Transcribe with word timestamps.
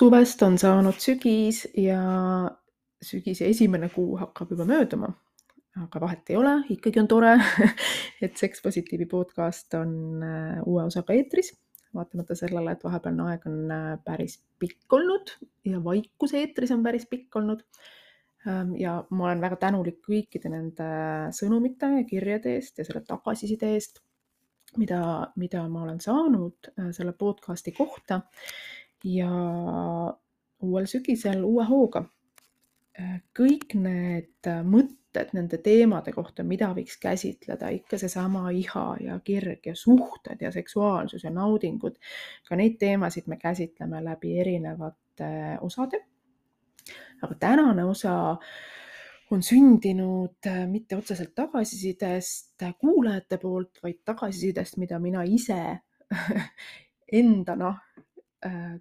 suvest 0.00 0.40
on 0.46 0.56
saanud 0.60 0.96
sügis 0.96 1.64
ja 1.76 2.00
sügise 3.04 3.50
esimene 3.50 3.90
kuu 3.92 4.14
hakkab 4.20 4.54
juba 4.54 4.64
mööduma. 4.68 5.10
aga 5.80 6.00
vahet 6.02 6.30
ei 6.32 6.36
ole, 6.36 6.54
ikkagi 6.74 6.98
on 7.00 7.08
tore, 7.08 7.34
et 8.24 8.36
Seks 8.36 8.60
Positiivi 8.64 9.06
podcast 9.08 9.76
on 9.78 9.92
äh, 10.26 10.58
uue 10.66 10.82
osaga 10.82 11.14
eetris, 11.14 11.52
vaatamata 11.96 12.34
sellele, 12.36 12.74
et 12.74 12.82
vahepealne 12.84 13.28
aeg 13.30 13.46
on 13.48 13.70
äh, 13.76 13.86
päris 14.04 14.40
pikk 14.60 14.98
olnud 14.98 15.30
ja 15.68 15.80
vaikus 15.84 16.34
eetris 16.36 16.74
on 16.74 16.82
päris 16.84 17.06
pikk 17.08 17.38
olnud. 17.40 17.62
Ähm, 18.48 18.74
ja 18.80 18.98
ma 19.12 19.28
olen 19.28 19.44
väga 19.44 19.60
tänulik 19.62 20.00
kõikide 20.04 20.50
nende 20.52 20.90
sõnumite 21.36 21.92
ja 21.98 22.04
kirjade 22.08 22.56
eest 22.56 22.80
ja 22.80 22.88
selle 22.88 23.04
tagasiside 23.06 23.74
eest, 23.76 24.02
mida, 24.80 25.00
mida 25.40 25.64
ma 25.68 25.84
olen 25.86 26.00
saanud 26.02 26.72
äh, 26.74 26.90
selle 26.96 27.14
podcasti 27.20 27.76
kohta 27.76 28.22
ja 29.04 29.30
uuel 30.62 30.86
sügisel 30.86 31.44
uue 31.44 31.64
hooga. 31.68 32.04
Äh, 33.00 33.20
kõik 33.36 33.74
need 33.78 34.48
mõtted 34.66 35.32
nende 35.36 35.60
teemade 35.62 36.12
kohta, 36.14 36.44
mida 36.46 36.70
võiks 36.76 36.98
käsitleda, 37.00 37.70
ikka 37.74 37.98
seesama 38.00 38.50
iha 38.54 38.84
ja 39.04 39.18
kirg 39.24 39.70
ja 39.70 39.74
suhted 39.74 40.42
ja 40.42 40.52
seksuaalsus 40.52 41.24
ja 41.24 41.32
naudingud. 41.34 41.96
ka 42.48 42.56
neid 42.56 42.78
teemasid 42.78 43.26
me 43.26 43.36
käsitleme 43.36 44.04
läbi 44.04 44.38
erinevate 44.40 45.58
osade. 45.60 46.04
aga 47.22 47.34
tänane 47.34 47.84
osa 47.84 48.36
on 49.30 49.42
sündinud 49.42 50.46
äh, 50.46 50.66
mitte 50.66 50.96
otseselt 50.96 51.34
tagasisidest 51.34 52.62
kuulajate 52.78 53.38
poolt, 53.38 53.78
vaid 53.82 54.00
tagasisidest, 54.04 54.76
mida 54.76 54.98
mina 54.98 55.22
ise 55.22 55.78
endana 57.12 57.76
Äh, 57.89 57.89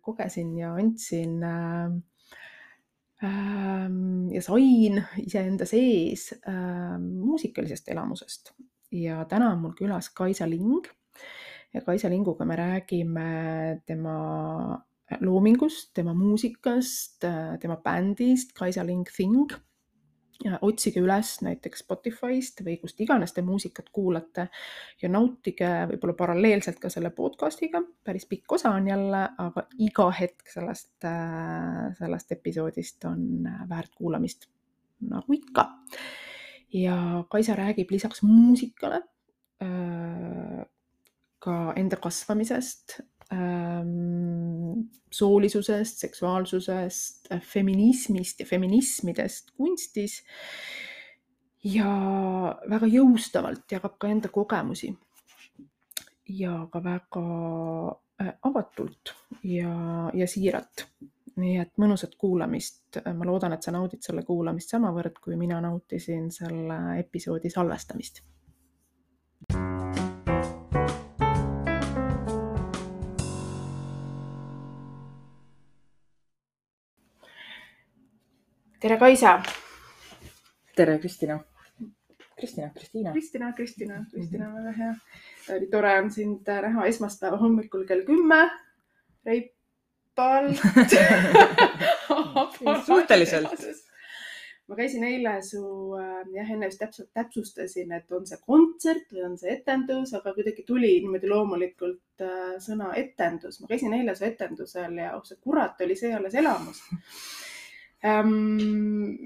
kogesin 0.02 0.58
ja 0.58 0.74
andsin 0.74 1.44
ähm, 1.44 1.98
ähm, 3.24 4.30
ja 4.32 4.42
sain 4.42 5.04
iseenda 5.18 5.66
sees 5.66 6.32
ähm, 6.48 7.10
muusikalisest 7.20 7.90
elamusest. 7.90 8.54
Ja 8.92 9.26
täna 9.26 9.52
on 9.54 9.62
mul 9.62 9.76
külas 9.78 10.10
Kaisa 10.16 10.50
Ling. 10.50 10.88
Ja 11.74 11.82
Kaisa 11.82 12.10
Linguga 12.10 12.46
me 12.46 12.56
räägime 12.56 13.82
tema 13.86 14.80
loomingust, 15.22 15.92
tema 15.94 16.14
muusikast, 16.14 17.24
äh, 17.24 17.58
tema 17.60 17.78
bändist 17.78 18.54
Kaisa 18.58 18.86
Ling 18.86 19.06
Thing 19.16 19.52
otsige 20.62 21.02
üles 21.04 21.34
näiteks 21.44 21.82
Spotify'st 21.84 22.62
või 22.64 22.78
kust 22.80 23.02
iganes 23.04 23.34
te 23.36 23.42
muusikat 23.44 23.90
kuulate 23.92 24.48
ja 25.02 25.10
nautige 25.12 25.68
võib-olla 25.90 26.16
paralleelselt 26.16 26.80
ka 26.80 26.90
selle 26.90 27.12
podcast'iga. 27.16 27.82
päris 28.04 28.26
pikk 28.26 28.52
osa 28.56 28.72
on 28.72 28.88
jälle, 28.88 29.26
aga 29.38 29.66
iga 29.80 30.08
hetk 30.16 30.48
sellest, 30.48 30.96
äh, 31.04 31.92
sellest 32.00 32.32
episoodist 32.32 33.06
on 33.06 33.46
äh, 33.48 33.68
väärt 33.70 33.92
kuulamist, 33.96 34.48
nagu 35.02 35.34
ikka. 35.34 35.68
ja 36.74 37.24
Kaisa 37.30 37.56
räägib 37.56 37.92
lisaks 37.92 38.24
muusikale 38.24 39.04
äh, 39.62 40.66
ka 41.40 41.74
enda 41.76 41.96
kasvamisest, 41.96 43.00
ähm, 43.34 44.39
soolisusest, 45.12 45.98
seksuaalsusest, 46.06 47.30
feminismist 47.42 48.40
ja 48.40 48.46
feminismidest 48.46 49.52
kunstis. 49.58 50.24
ja 51.64 51.90
väga 52.70 52.88
jõustavalt 52.88 53.72
jagab 53.72 53.98
ka 54.00 54.08
enda 54.08 54.30
kogemusi. 54.32 54.94
ja 56.30 56.68
ka 56.72 56.84
väga 56.84 57.26
äh, 58.22 58.34
avatult 58.44 59.16
ja, 59.44 60.12
ja 60.14 60.28
siiralt. 60.28 60.88
nii 61.40 61.58
et 61.58 61.72
mõnusat 61.78 62.16
kuulamist. 62.18 63.02
ma 63.14 63.26
loodan, 63.26 63.54
et 63.54 63.64
sa 63.64 63.72
naudid 63.72 64.04
selle 64.06 64.24
kuulamist 64.24 64.70
samavõrd, 64.70 65.20
kui 65.24 65.36
mina 65.36 65.62
nautisin 65.62 66.32
selle 66.32 67.00
episoodi 67.00 67.50
salvestamist 67.50 68.22
tere, 78.80 78.98
Kaisa. 78.98 79.42
tere, 80.76 81.00
Kristina. 81.00 81.40
Kristina, 82.36 82.70
Kristiina. 82.70 83.12
Kristina, 83.12 83.54
Kristina, 83.54 84.06
Kristina, 84.12 84.54
väga 84.56 84.72
hea. 84.72 84.94
oli 85.56 85.68
tore 85.68 86.00
on 86.00 86.12
sind 86.12 86.48
näha 86.48 86.86
esmaspäeva 86.86 87.38
hommikul 87.38 87.86
kell 87.86 88.06
kümme. 88.08 88.50
reipalt 89.26 90.56
suhteliselt 92.86 93.48
ma 94.68 94.76
käisin 94.76 95.04
eile 95.04 95.42
su, 95.42 95.62
äh, 96.00 96.24
jah, 96.34 96.52
enne 96.52 96.70
just 96.70 96.80
täpselt 96.80 97.10
täpsustasin, 97.14 97.92
et 97.92 98.12
on 98.12 98.28
see 98.28 98.38
kontsert 98.46 99.12
või 99.12 99.26
on 99.26 99.38
see 99.38 99.52
etendus, 99.52 100.14
aga 100.14 100.34
kuidagi 100.34 100.64
tuli 100.64 100.94
niimoodi 101.02 101.28
loomulikult 101.28 102.24
äh, 102.24 102.56
sõna 102.64 102.94
etendus. 102.96 103.60
ma 103.60 103.68
käisin 103.68 103.94
eile 103.98 104.16
su 104.16 104.24
etendusel 104.30 104.98
ja 105.04 105.16
oh 105.18 105.26
sa 105.26 105.36
kurat, 105.36 105.82
oli 105.82 106.00
see 106.00 106.16
alles 106.16 106.40
elamus 106.40 106.84
ähm,. 108.06 108.32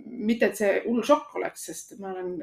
mitte, 0.04 0.52
et 0.52 0.60
see 0.60 0.76
hull 0.88 1.04
šokk 1.06 1.36
oleks, 1.40 1.66
sest 1.70 1.98
ma 2.00 2.14
olen 2.14 2.36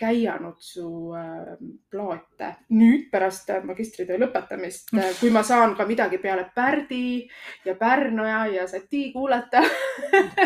käianud 0.00 0.56
su 0.64 1.12
äh, 1.16 1.56
plaate 1.92 2.48
nüüd 2.72 3.08
pärast 3.12 3.50
magistritöö 3.68 4.16
lõpetamist, 4.22 4.94
äh, 4.96 5.10
kui 5.20 5.32
ma 5.34 5.42
saan 5.46 5.74
ka 5.76 5.84
midagi 5.88 6.20
peale 6.22 6.46
Pärdi 6.54 7.28
ja 7.64 7.74
Pärnoja 7.76 8.46
ja 8.54 8.66
Sati 8.68 9.10
kuulata 9.12 9.60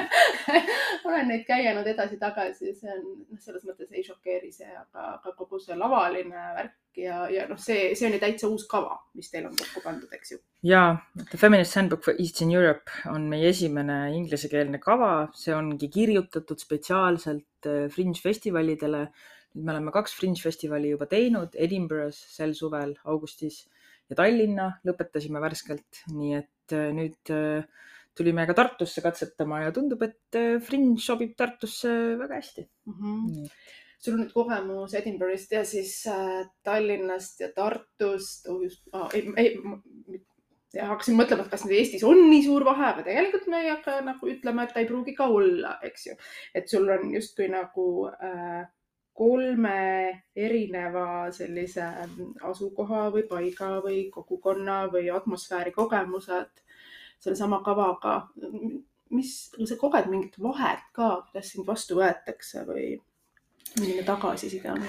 olen 1.07 1.29
neid 1.31 1.45
käinud 1.47 1.87
edasi-tagasi, 1.87 2.75
see 2.75 2.97
on 2.97 3.05
noh, 3.05 3.41
selles 3.41 3.67
mõttes 3.69 3.93
ei 3.93 4.03
šokeeri 4.07 4.51
see, 4.53 4.71
aga, 4.71 5.15
aga 5.19 5.37
kogu 5.39 5.63
see 5.63 5.79
lavaline 5.79 6.49
värk 6.59 6.75
ja, 6.99 7.25
ja 7.33 7.47
noh, 7.51 7.59
see, 7.61 7.93
see 7.99 8.07
on 8.09 8.17
ju 8.17 8.21
täitsa 8.23 8.49
uus 8.51 8.67
kava, 8.71 8.97
mis 9.19 9.31
teil 9.33 9.47
on 9.49 9.57
kokku 9.59 9.83
pandud, 9.85 10.11
eks 10.15 10.35
ju. 10.35 10.39
ja, 10.67 10.85
The 11.21 11.41
Feminist 11.41 11.77
Handbook 11.79 12.05
for 12.07 12.21
Eastern 12.21 12.53
Europe 12.55 12.93
on 13.11 13.29
meie 13.31 13.51
esimene 13.51 13.99
inglisekeelne 14.17 14.81
kava, 14.83 15.13
see 15.39 15.55
ongi 15.57 15.91
kirjutatud 15.93 16.61
spetsiaalselt 16.63 17.71
äh, 17.71 17.87
Fringe 17.93 18.21
festivalidele 18.23 19.07
nüüd 19.55 19.69
me 19.69 19.75
oleme 19.77 19.95
kaks 19.95 20.17
Fringe 20.19 20.43
festivali 20.43 20.91
juba 20.91 21.07
teinud 21.11 21.55
Edinburgh's 21.55 22.19
sel 22.35 22.57
suvel 22.59 22.97
augustis 23.11 23.63
ja 24.11 24.19
Tallinna 24.19 24.73
lõpetasime 24.87 25.43
värskelt, 25.43 26.05
nii 26.15 26.35
et 26.41 26.75
äh, 26.75 26.91
nüüd 26.97 27.35
äh, 27.35 27.63
tulime 28.15 28.47
ka 28.47 28.55
Tartusse 28.55 29.03
katsetama 29.03 29.65
ja 29.65 29.73
tundub, 29.75 30.03
et 30.07 30.39
Fringe 30.63 31.01
sobib 31.03 31.33
Tartusse 31.39 31.91
väga 32.21 32.39
hästi 32.39 32.69
mm. 32.87 33.01
-hmm. 33.01 33.49
Sul 34.05 34.19
on 34.19 34.25
nüüd 34.25 34.35
kogemus 34.37 34.95
Edinburgh'ist 34.99 35.53
ja 35.57 35.65
siis 35.69 35.97
Tallinnast 36.67 37.41
ja 37.41 37.51
Tartust 37.57 38.49
oh,. 38.53 38.63
Ah, 38.93 39.09
ei, 39.17 39.27
ei, 39.41 40.21
ja 40.75 40.89
hakkasin 40.91 41.17
mõtlema, 41.19 41.45
et 41.45 41.53
kas 41.53 41.65
nüüd 41.65 41.79
Eestis 41.79 42.05
on 42.07 42.21
nii 42.29 42.45
suur 42.47 42.65
vahe, 42.67 42.87
aga 42.91 43.05
tegelikult 43.07 43.47
me 43.53 43.63
ei 43.63 43.71
hakka 43.71 43.99
nagu 44.07 44.31
ütlema, 44.31 44.65
et 44.65 44.75
ta 44.75 44.83
ei 44.83 44.89
pruugi 44.89 45.15
ka 45.17 45.29
olla, 45.33 45.77
eks 45.87 46.09
ju. 46.09 46.17
et 46.55 46.71
sul 46.71 46.89
on 46.91 47.13
justkui 47.15 47.49
nagu 47.53 47.87
äh, 48.11 48.65
kolme 49.15 49.79
erineva 50.35 51.31
sellise 51.35 51.87
asukoha 52.51 53.07
või 53.15 53.25
paiga 53.31 53.71
või 53.85 54.09
kogukonna 54.15 54.85
või 54.93 55.09
atmosfääri 55.15 55.73
kogemused 55.73 56.63
sellesama 57.23 57.63
kavaga. 57.65 58.17
mis, 59.15 59.35
sa 59.55 59.77
koged 59.79 60.09
mingit 60.11 60.41
vahet 60.43 60.83
ka, 60.93 61.21
kuidas 61.29 61.53
sind 61.53 61.67
vastu 61.67 62.01
võetakse 62.01 62.65
või 62.67 62.97
milline 63.81 64.05
tagasiside 64.07 64.71
on? 64.71 64.85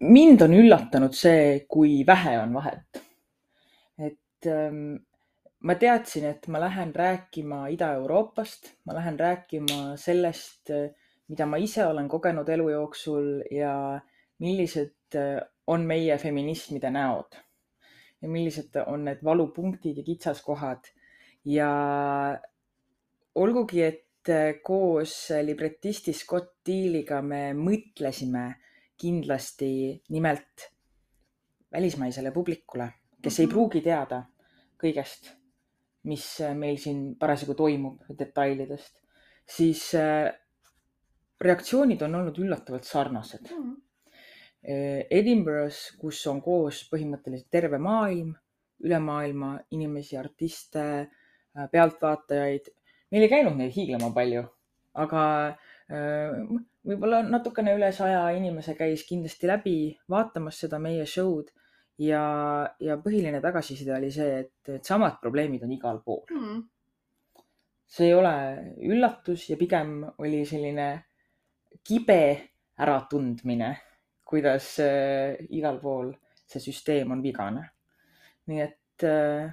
mind 0.00 0.42
on 0.42 0.54
üllatanud 0.58 1.14
see, 1.14 1.64
kui 1.68 2.02
vähe 2.06 2.38
on 2.40 2.54
vahet. 2.54 3.02
et 3.98 4.50
ähm, 4.50 4.96
ma 5.60 5.74
teadsin, 5.78 6.26
et 6.32 6.48
ma 6.48 6.60
lähen 6.60 6.94
rääkima 6.94 7.68
Ida-Euroopast, 7.76 8.74
ma 8.86 8.94
lähen 8.98 9.18
rääkima 9.20 9.96
sellest 9.96 10.72
mida 11.32 11.46
ma 11.48 11.56
ise 11.56 11.86
olen 11.88 12.08
kogenud 12.12 12.48
elu 12.48 12.68
jooksul 12.74 13.28
ja 13.50 13.72
millised 14.42 15.16
äh, 15.16 15.40
on 15.66 15.86
meie 15.88 16.18
feminismide 16.18 16.90
näod 16.92 17.38
ja 18.22 18.28
millised 18.28 18.76
on 18.86 19.06
need 19.08 19.22
valupunktid 19.24 19.96
ja 19.96 20.04
kitsaskohad 20.04 20.90
ja 21.48 21.70
olgugi, 23.34 23.82
et 23.82 24.04
äh, 24.30 24.58
koos 24.64 25.14
libretisti 25.42 26.12
Scott 26.14 26.60
Dealiga 26.66 27.20
me 27.22 27.52
mõtlesime 27.56 28.44
kindlasti 28.98 29.68
nimelt 30.14 30.68
välismaisele 31.72 32.30
publikule, 32.32 32.88
kes 33.22 33.40
ei 33.40 33.46
mhm. 33.46 33.52
pruugi 33.54 33.82
teada 33.82 34.22
kõigest, 34.82 35.32
mis 36.10 36.26
äh, 36.42 36.54
meil 36.58 36.78
siin 36.82 37.14
parasjagu 37.18 37.56
toimub, 37.58 38.04
detailidest, 38.18 39.00
siis 39.48 39.88
reaktsioonid 41.42 42.02
on 42.06 42.20
olnud 42.20 42.38
üllatavalt 42.38 42.86
sarnased 42.86 43.50
mm.. 43.50 43.72
Edinburgh's, 44.62 45.88
kus 45.98 46.20
on 46.30 46.38
koos 46.38 46.84
põhimõtteliselt 46.86 47.48
terve 47.50 47.80
maailm, 47.82 48.28
üle 48.82 48.98
maailma 49.02 49.56
inimesi, 49.74 50.16
artiste, 50.18 50.84
äh, 51.02 51.66
pealtvaatajaid. 51.72 52.70
Meil 53.12 53.26
ei 53.26 53.32
käinud 53.32 53.58
neid 53.58 53.72
hiiglama 53.74 54.10
palju, 54.16 54.44
aga 55.04 55.22
äh, 55.48 56.38
võib-olla 56.82 57.22
natukene 57.28 57.74
üle 57.76 57.92
saja 57.94 58.24
inimese 58.36 58.74
käis 58.78 59.04
kindlasti 59.08 59.50
läbi 59.50 59.76
vaatamas 60.10 60.62
seda 60.64 60.80
meie 60.82 61.04
show'd 61.06 61.52
ja, 62.02 62.24
ja 62.80 62.98
põhiline 63.02 63.42
tagasiside 63.44 63.94
oli 63.96 64.10
see, 64.14 64.42
et, 64.44 64.74
et 64.78 64.88
samad 64.88 65.20
probleemid 65.22 65.64
on 65.66 65.74
igal 65.76 66.00
pool 66.04 66.24
mm. 66.32 66.62
see 67.86 68.08
ei 68.10 68.16
ole 68.16 68.34
üllatus 68.88 69.48
ja 69.52 69.60
pigem 69.60 70.00
oli 70.18 70.42
selline 70.48 70.88
kibe 71.82 72.22
äratundmine, 72.82 73.70
kuidas 74.24 74.74
äh, 74.82 75.38
igal 75.54 75.78
pool 75.82 76.12
see 76.48 76.60
süsteem 76.60 77.12
on 77.14 77.22
vigane. 77.24 77.68
nii 78.50 78.60
et 78.60 79.04
äh,, 79.06 79.52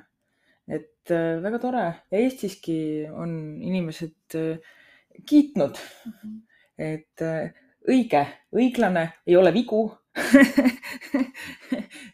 et 0.70 1.14
äh, 1.14 1.40
väga 1.44 1.60
tore 1.62 1.86
ja 2.12 2.22
Eestiski 2.22 3.06
on 3.10 3.62
inimesed 3.62 4.36
äh, 4.36 4.60
kiitnud 5.26 5.80
mm, 5.80 6.12
-hmm. 6.12 6.42
et 6.78 7.22
äh, 7.22 7.52
õige, 7.90 8.26
õiglane, 8.56 9.10
ei 9.28 9.36
ole 9.36 9.54
vigu 9.54 9.98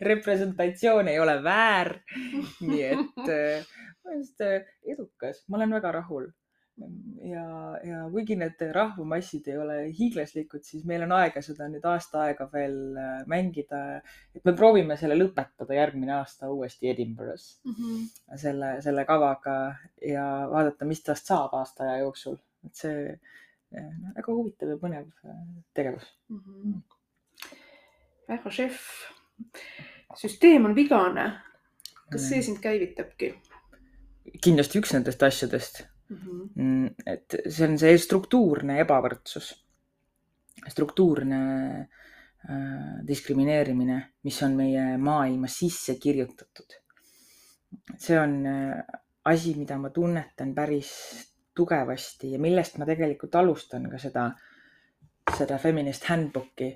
representatsioon 0.10 1.08
ei 1.08 1.20
ole 1.20 1.44
väär. 1.44 2.00
nii 2.68 2.84
et 2.84 3.26
ma 3.26 4.12
olen 4.12 4.66
edukas, 4.94 5.44
ma 5.50 5.58
olen 5.58 5.72
väga 5.80 5.92
rahul. 5.92 6.28
Ja, 7.26 7.46
ja 7.88 8.00
kuigi 8.12 8.36
need 8.40 8.60
rahvamassid 8.76 9.48
ei 9.48 9.58
ole 9.58 9.78
hiiglaslikud, 9.96 10.64
siis 10.68 10.84
meil 10.90 11.06
on 11.06 11.14
aega 11.16 11.44
seda 11.46 11.70
nüüd 11.72 11.86
aasta 11.88 12.26
aega 12.26 12.50
veel 12.52 12.98
äh, 13.00 13.22
mängida. 13.32 13.84
et 14.36 14.44
me 14.46 14.56
proovime 14.58 14.98
selle 15.00 15.16
lõpetada 15.20 15.78
järgmine 15.78 16.18
aasta 16.18 16.52
uuesti 16.52 16.92
Edinburgh's 16.92 17.62
mm 17.64 17.78
-hmm. 17.78 18.10
selle, 18.42 18.74
selle 18.82 19.06
kavaga 19.06 19.76
ja 20.02 20.26
vaadata, 20.52 20.86
mis 20.86 21.04
tast 21.04 21.32
saab 21.32 21.54
aasta 21.54 21.88
aja 21.88 22.04
jooksul. 22.04 22.38
et 22.66 22.76
see 22.76 23.20
väga 24.16 24.34
huvitav 24.34 24.70
ja 24.70 24.78
põnev 24.78 25.08
tegevus 25.74 26.12
mm. 26.30 26.40
-hmm 26.40 26.84
väga 28.28 28.52
šef. 28.52 28.80
süsteem 30.16 30.66
on 30.66 30.76
vigane. 30.76 31.26
kas 32.12 32.30
see 32.30 32.42
sind 32.46 32.62
käivitabki? 32.64 33.34
kindlasti 34.44 34.80
üks 34.82 34.94
nendest 34.96 35.24
asjadest. 35.24 35.84
Mm. 36.10 36.18
-hmm. 36.18 36.96
et 37.06 37.36
see 37.48 37.68
on 37.68 37.78
see 37.80 37.98
struktuurne 37.98 38.80
ebavõrdsus, 38.84 39.52
struktuurne 40.68 41.40
äh, 41.80 43.06
diskrimineerimine, 43.08 44.00
mis 44.24 44.42
on 44.44 44.56
meie 44.56 44.98
maailma 44.98 45.48
sisse 45.48 45.96
kirjutatud. 46.02 46.80
see 47.98 48.20
on 48.20 48.46
äh, 48.46 48.84
asi, 49.26 49.56
mida 49.58 49.78
ma 49.78 49.90
tunnetan 49.90 50.56
päris 50.56 50.92
tugevasti 51.56 52.32
ja 52.32 52.40
millest 52.40 52.78
ma 52.78 52.86
tegelikult 52.86 53.36
alustan 53.36 53.90
ka 53.90 53.98
seda, 53.98 54.32
seda 55.38 55.58
feminist 55.58 56.04
handbook'i 56.10 56.74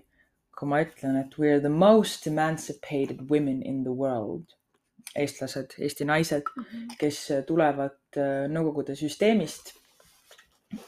kui 0.59 0.67
ma 0.67 0.81
ütlen, 0.83 1.15
et 1.21 1.37
we 1.39 1.53
are 1.53 1.61
the 1.63 1.71
most 1.71 2.27
emancipated 2.27 3.29
women 3.31 3.61
in 3.63 3.83
the 3.85 3.95
world, 3.95 4.55
eestlased, 5.15 5.77
Eesti 5.79 6.05
naised 6.05 6.43
-hmm. 6.43 6.97
kes 6.99 7.19
tulevad 7.47 7.95
Nõukogude 8.17 8.95
süsteemist, 8.97 9.73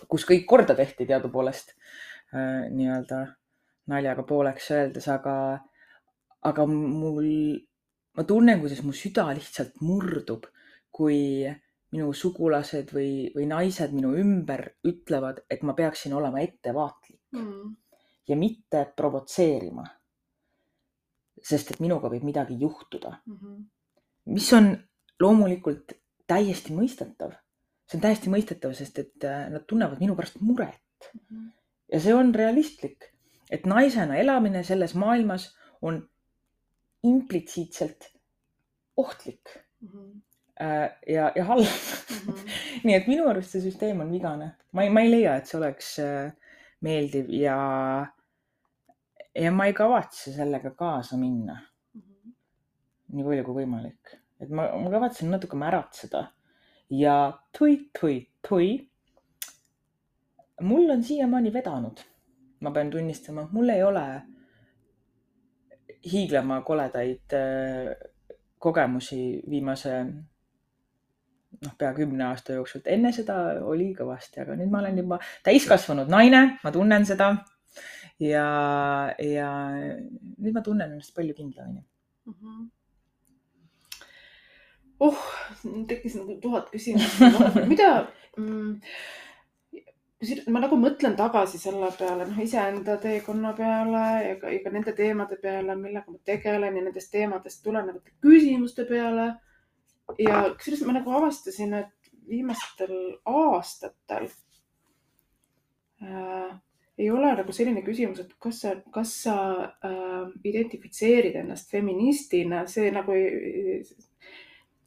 kus 0.09 0.25
kõik 0.25 0.47
korda 0.50 0.75
tehti 0.77 1.06
teadupoolest 1.09 1.75
äh, 2.33 2.69
nii-öelda 2.73 3.25
naljaga 3.91 4.23
pooleks 4.23 4.71
öeldes, 4.71 5.07
aga, 5.12 5.35
aga 6.47 6.65
mul, 6.69 7.27
ma 8.18 8.25
tunnen, 8.27 8.62
kuidas 8.62 8.81
mu 8.85 8.94
süda 8.95 9.27
lihtsalt 9.35 9.81
murdub, 9.81 10.47
kui 10.91 11.50
minu 11.91 12.13
sugulased 12.15 12.94
või, 12.95 13.29
või 13.35 13.45
naised 13.50 13.94
minu 13.94 14.13
ümber 14.15 14.63
ütlevad, 14.88 15.44
et 15.51 15.63
ma 15.68 15.75
peaksin 15.75 16.13
olema 16.15 16.39
ettevaatlik 16.45 17.19
mm 17.35 17.77
ja 18.27 18.35
mitte 18.35 18.85
provotseerima. 18.95 19.83
sest 21.41 21.71
et 21.73 21.79
minuga 21.81 22.06
võib 22.06 22.21
midagi 22.21 22.53
juhtuda 22.62 23.15
mm. 23.25 23.38
-hmm. 23.38 23.62
mis 24.35 24.50
on 24.53 24.68
loomulikult 25.19 25.95
täiesti 26.31 26.75
mõistetav. 26.78 27.36
see 27.88 28.00
on 28.00 28.06
täiesti 28.07 28.31
mõistetav, 28.31 28.74
sest 28.78 29.00
et 29.04 29.28
äh, 29.28 29.50
nad 29.51 29.68
tunnevad 29.68 30.00
minu 30.00 30.16
pärast 30.16 30.39
muret 30.39 31.10
mm. 31.13 31.19
-hmm. 31.19 31.51
ja 31.94 32.00
see 32.00 32.16
on 32.16 32.33
realistlik, 32.36 33.12
et 33.51 33.66
naisena 33.66 34.16
elamine 34.18 34.63
selles 34.63 34.95
maailmas 34.95 35.51
on 35.81 36.01
implitsiitselt 37.04 38.12
ohtlik 38.98 39.57
mm. 39.81 39.89
-hmm 39.89 40.22
ja, 41.07 41.31
ja 41.36 41.45
halb 41.45 41.66
mm. 41.66 42.33
-hmm. 42.33 42.50
nii 42.83 42.95
et 42.95 43.07
minu 43.07 43.28
arust 43.30 43.56
see 43.56 43.62
süsteem 43.62 44.01
on 44.01 44.12
vigane. 44.12 44.51
ma 44.72 44.83
ei, 44.83 44.89
ma 44.89 45.01
ei 45.01 45.12
leia, 45.12 45.36
et 45.36 45.45
see 45.50 45.57
oleks 45.57 46.00
äh, 46.00 46.31
meeldiv 46.81 47.30
ja, 47.33 47.57
ja 49.36 49.51
ma 49.51 49.66
ei 49.66 49.74
kavatse 49.74 50.33
sellega 50.33 50.72
kaasa 50.72 51.18
minna 51.18 51.60
mm. 51.94 52.01
-hmm. 52.01 52.33
nii 53.16 53.24
palju 53.24 53.44
kui 53.44 53.63
võimalik, 53.63 54.16
et 54.41 54.49
ma, 54.49 54.67
ma 54.77 54.89
kavatsen 54.93 55.31
natuke 55.31 55.57
märatseda 55.59 56.25
ja 56.91 57.15
tui, 57.57 57.89
tui, 57.99 58.27
tui. 58.47 58.88
mul 60.61 60.89
on 60.89 61.03
siiamaani 61.03 61.53
vedanud, 61.53 62.01
ma 62.61 62.71
pean 62.71 62.91
tunnistama, 62.91 63.47
mul 63.51 63.69
ei 63.69 63.83
ole 63.83 64.05
hiiglama 66.11 66.61
koledaid 66.61 67.33
äh, 67.33 67.95
kogemusi 68.61 69.41
viimase 69.49 69.95
noh, 70.05 71.73
pea 71.77 71.94
kümne 71.97 72.27
aasta 72.27 72.53
jooksul, 72.57 72.83
et 72.83 72.91
enne 72.97 73.11
seda 73.15 73.37
oli 73.65 73.91
kõvasti, 73.97 74.41
aga 74.44 74.57
nüüd 74.59 74.69
ma 74.73 74.83
olen 74.83 75.01
juba 75.01 75.17
täiskasvanud 75.45 76.11
naine, 76.13 76.44
ma 76.63 76.73
tunnen 76.73 77.05
seda. 77.09 77.31
ja, 78.21 78.45
ja 79.17 79.49
nüüd 79.73 80.53
ma 80.53 80.61
tunnen 80.61 80.91
ennast 80.91 81.15
palju 81.15 81.33
kindlamini 81.33 81.81
mm. 81.81 82.33
-hmm 82.33 82.69
oh, 85.01 85.25
tekkis 85.89 86.15
nagu 86.19 86.38
tuhat 86.44 86.69
küsimust 86.74 87.19
mida 87.71 87.92
mm, 88.38 88.80
ma 90.53 90.62
nagu 90.62 90.77
mõtlen 90.77 91.15
tagasi 91.18 91.57
selle 91.62 91.89
peale, 91.98 92.27
noh, 92.30 92.42
iseenda 92.44 92.98
teekonna 93.01 93.53
peale 93.57 94.03
ja 94.27 94.36
ka, 94.42 94.51
ja 94.53 94.59
ka 94.63 94.74
nende 94.74 94.94
teemade 94.98 95.38
peale, 95.42 95.75
millega 95.80 96.11
ma 96.14 96.19
tegelen 96.25 96.78
ja 96.78 96.83
nendest 96.85 97.11
teemadest 97.14 97.64
tulenevate 97.66 98.14
küsimuste 98.21 98.85
peale. 98.90 99.31
Ja 100.19 100.44
kusjuures 100.54 100.83
ma 100.85 100.97
nagu 100.97 101.14
avastasin, 101.18 101.73
et 101.80 102.11
viimastel 102.30 102.94
aastatel 103.25 104.28
äh, 106.04 106.52
ei 107.02 107.09
ole 107.09 107.33
nagu 107.40 107.56
selline 107.56 107.81
küsimus, 107.85 108.21
et 108.21 108.35
kas 108.42 108.61
sa, 108.61 108.75
kas 108.94 109.16
sa 109.23 109.35
äh, 109.66 110.28
identifitseerid 110.45 111.40
ennast 111.42 111.71
feministina, 111.73 112.66
see 112.69 112.92
nagu, 112.94 113.16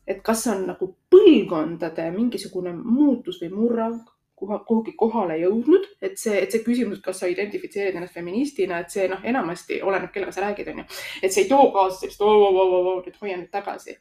et 0.07 0.23
kas 0.23 0.47
on 0.53 0.67
nagu 0.69 0.91
põlvkondade 1.11 2.11
mingisugune 2.15 2.75
muutus 2.77 3.41
või 3.43 3.53
murrang 3.53 4.01
kuha, 4.37 4.59
kuhugi 4.69 4.93
kohale 4.99 5.39
jõudnud, 5.41 5.87
et 6.03 6.19
see, 6.21 6.41
et 6.43 6.53
see 6.53 6.65
küsimus, 6.65 7.01
kas 7.01 7.23
sa 7.23 7.31
identifitseerid 7.31 7.95
ennast 7.97 8.15
feministina, 8.15 8.81
et 8.83 8.91
see 8.91 9.07
noh, 9.09 9.23
enamasti 9.25 9.79
oleneb, 9.83 10.11
kellega 10.13 10.35
sa 10.35 10.49
räägid, 10.49 10.73
onju. 10.75 10.89
et 11.23 11.33
see 11.33 11.47
ei 11.47 11.53
too 11.53 11.71
kaasa 11.73 12.03
sellist, 12.03 12.21
nüüd 12.25 13.23
hoia 13.23 13.39
nüüd 13.39 13.53
tagasi 13.55 13.97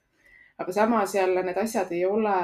aga 0.57 0.71
samas 0.71 1.15
jälle 1.15 1.43
need 1.43 1.57
asjad 1.57 1.91
ei 1.91 2.05
ole, 2.05 2.39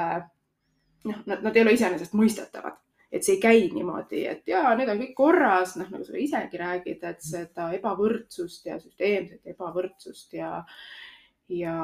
noh, 1.04 1.20
nad, 1.26 1.42
nad 1.42 1.56
ei 1.56 1.62
ole 1.62 1.74
iseenesestmõistetavad 1.76 2.78
et 3.10 3.26
see 3.26 3.38
ei 3.38 3.42
käi 3.42 3.62
niimoodi, 3.74 4.20
et 4.30 4.46
ja 4.46 4.62
need 4.78 4.90
on 4.92 5.00
kõik 5.00 5.16
korras, 5.18 5.74
noh, 5.80 5.88
nagu 5.90 6.04
sa 6.06 6.14
isegi 6.14 6.60
räägid, 6.60 7.00
et 7.08 7.24
seda 7.26 7.72
ebavõrdsust 7.74 8.68
ja 8.70 8.78
süsteemset 8.78 9.50
ebavõrdsust 9.50 10.36
ja, 10.38 10.52
ja, 11.50 11.76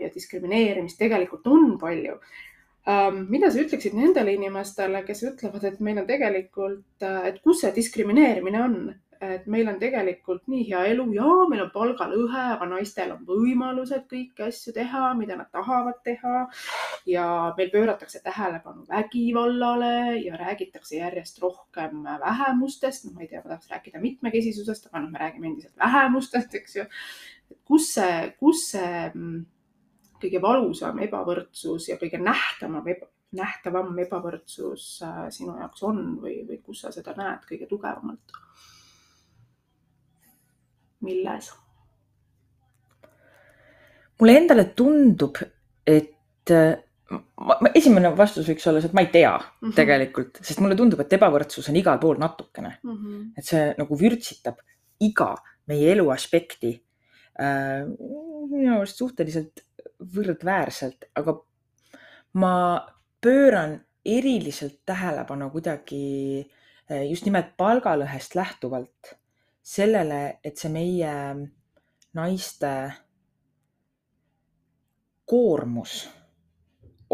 ja 0.00 0.10
diskrimineerimist 0.14 0.98
tegelikult 1.00 1.46
on 1.46 1.78
palju 1.80 2.18
um,. 2.18 3.22
mida 3.32 3.50
sa 3.50 3.62
ütleksid 3.62 3.96
nendele 3.96 4.34
inimestele, 4.36 5.02
kes 5.06 5.22
ütlevad, 5.30 5.64
et 5.64 5.80
meil 5.80 6.02
on 6.02 6.08
tegelikult, 6.08 6.84
et 7.00 7.40
kus 7.44 7.62
see 7.64 7.72
diskrimineerimine 7.78 8.60
on, 8.60 8.76
et 9.36 9.46
meil 9.50 9.68
on 9.70 9.78
tegelikult 9.80 10.46
nii 10.50 10.64
hea 10.68 10.82
elu 10.92 11.06
ja 11.16 11.28
meil 11.50 11.64
on 11.64 11.70
palgalõhe, 11.74 12.42
aga 12.56 12.68
naistel 12.70 13.14
on 13.14 13.22
võimalused 13.28 14.06
kõiki 14.10 14.46
asju 14.48 14.74
teha, 14.76 15.12
mida 15.18 15.38
nad 15.38 15.50
tahavad 15.54 16.00
teha. 16.06 16.46
ja 17.06 17.26
meil 17.56 17.70
pööratakse 17.72 18.20
tähelepanu 18.24 18.86
vägivallale 18.88 20.20
ja 20.24 20.36
räägitakse 20.40 20.96
järjest 20.96 21.40
rohkem 21.42 22.04
vähemustest. 22.04 23.04
no 23.04 23.14
ma 23.14 23.24
ei 23.24 23.28
tea, 23.28 23.42
ma 23.44 23.54
tahaks 23.54 23.70
rääkida 23.70 24.00
mitmekesisusest, 24.00 24.86
aga 24.90 25.04
noh, 25.04 25.10
me 25.10 25.18
räägime 25.18 25.50
endiselt 25.52 25.76
vähemustest, 25.78 26.54
eks 26.54 26.76
ju. 26.76 26.86
kus 27.64 27.90
see, 27.94 28.30
kus 28.40 28.68
see 28.72 29.10
mm, 29.14 29.42
kõige 30.20 30.40
valusam 30.42 30.98
ebavõrdsus 31.04 31.90
ja 31.90 31.98
kõige 32.00 32.20
nähtavam 32.22 32.86
eba, 32.88 33.08
nähtavam 33.34 33.98
ebavõrdsus 34.04 34.86
äh, 35.04 35.26
sinu 35.34 35.56
jaoks 35.58 35.82
on 35.86 36.02
või, 36.22 36.40
või 36.48 36.60
kus 36.64 36.84
sa 36.84 36.92
seda 36.94 37.16
näed 37.18 37.46
kõige 37.48 37.68
tugevamalt? 37.70 38.40
Milles? 41.04 41.52
mulle 44.20 44.36
endale 44.38 44.64
tundub, 44.78 45.38
et 45.86 46.50
äh, 46.54 46.76
ma, 47.10 47.56
ma, 47.60 47.72
esimene 47.74 48.12
vastus 48.16 48.46
võiks 48.48 48.66
olla 48.70 48.82
see, 48.82 48.90
et 48.92 48.96
ma 48.96 49.04
ei 49.04 49.10
tea 49.12 49.32
mm. 49.34 49.56
-hmm. 49.60 49.74
tegelikult, 49.76 50.40
sest 50.40 50.62
mulle 50.62 50.78
tundub, 50.78 51.02
et 51.02 51.16
ebavõrdsus 51.18 51.68
on 51.70 51.78
igal 51.80 52.00
pool 52.02 52.20
natukene, 52.22 52.76
mm. 52.82 52.96
-hmm. 52.96 53.26
et 53.38 53.50
see 53.50 53.66
nagu 53.78 53.98
vürtsitab 54.00 54.62
iga 55.04 55.34
meie 55.70 55.90
elu 55.92 56.08
aspekti 56.14 56.72
äh, 57.40 57.84
minu 58.50 58.76
arust 58.76 59.00
suhteliselt 59.00 59.64
võrdväärselt, 60.14 61.10
aga 61.14 61.38
ma 62.40 62.54
pööran 63.24 63.78
eriliselt 64.04 64.80
tähelepanu 64.86 65.50
kuidagi 65.50 66.04
äh, 66.90 67.04
just 67.08 67.24
nimelt 67.24 67.54
palgalõhest 67.56 68.34
lähtuvalt 68.36 69.14
sellele, 69.64 70.38
et 70.44 70.58
see 70.60 70.70
meie 70.72 71.12
naiste 72.14 72.70
koormus 75.28 75.94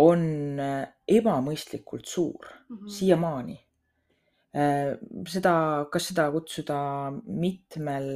on 0.01 0.23
äh, 0.61 0.87
ebamõistlikult 1.09 2.07
suur 2.07 2.47
Mhm. 2.71 2.87
siiamaani. 2.89 3.59
seda, 5.31 5.87
kas 5.93 6.09
seda 6.11 6.25
kutsuda 6.35 6.77
mitmel, 7.23 8.09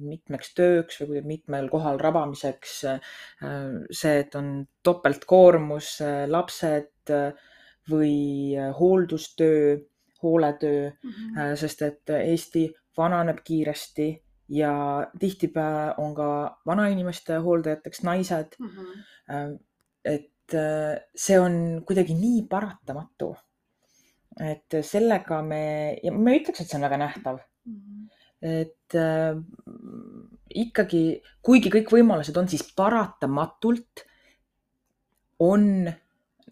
mitmeks 0.00 0.54
tööks 0.56 1.02
või 1.04 1.20
mitmel 1.24 1.68
kohal 1.68 1.98
rabamiseks. 2.00 2.78
see, 3.90 4.14
et 4.20 4.34
on 4.40 4.66
topeltkoormus, 4.82 5.98
lapsed 6.32 7.10
äh, 7.12 7.32
või 7.90 8.56
äh, 8.56 8.72
hooldustöö, 8.78 9.76
hooletöö, 10.22 10.90
Mhm. 11.02 11.54
sest 11.56 11.82
et 11.82 12.08
Eesti 12.10 12.72
vananeb 12.96 13.38
kiiresti 13.44 14.22
ja 14.48 14.72
tihtipeale 15.18 15.94
on 15.98 16.14
ka 16.14 16.58
vanainimeste 16.66 17.36
hooldajateks 17.40 18.02
naised. 18.02 18.56
Mhm. 18.58 19.56
et 20.04 20.54
äh, 20.54 20.98
see 21.16 21.38
on 21.40 21.82
kuidagi 21.86 22.14
nii 22.14 22.42
paratamatu. 22.50 23.36
et 24.40 24.74
sellega 24.82 25.42
me, 25.42 25.96
ja 26.02 26.10
ma 26.12 26.30
ei 26.30 26.40
ütleks, 26.42 26.60
et 26.60 26.68
see 26.68 26.76
on 26.76 26.82
väga 26.82 26.96
nähtav, 26.98 27.38
Mhm. 27.64 28.06
et 28.42 28.94
äh, 28.94 29.36
ikkagi, 30.54 31.22
kuigi 31.42 31.70
kõik 31.70 31.88
võimalused 31.94 32.36
on, 32.36 32.48
siis 32.48 32.64
paratamatult 32.76 34.02
on 35.38 35.86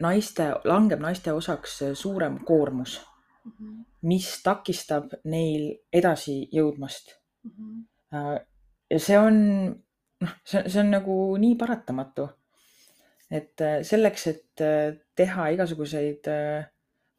naiste, 0.01 0.47
langeb 0.65 1.01
naiste 1.01 1.33
osaks 1.33 1.83
suurem 1.95 2.39
koormus, 2.45 3.01
Mhm. 3.45 3.81
Mis 4.09 4.29
takistab 4.43 5.13
neil 5.31 5.71
edasi 5.93 6.43
jõudmast. 6.53 7.17
Mhm. 7.47 7.81
ja 8.93 8.99
see 9.01 9.17
on, 9.19 9.37
noh, 10.23 10.35
see, 10.47 10.61
see 10.69 10.81
on 10.83 10.91
nagu 10.93 11.17
nii 11.43 11.57
paratamatu. 11.59 12.29
et 13.33 13.61
äh, 13.65 13.81
selleks, 13.83 14.27
et 14.27 14.61
äh, 14.61 14.93
teha 15.17 15.49
igasuguseid 15.55 16.29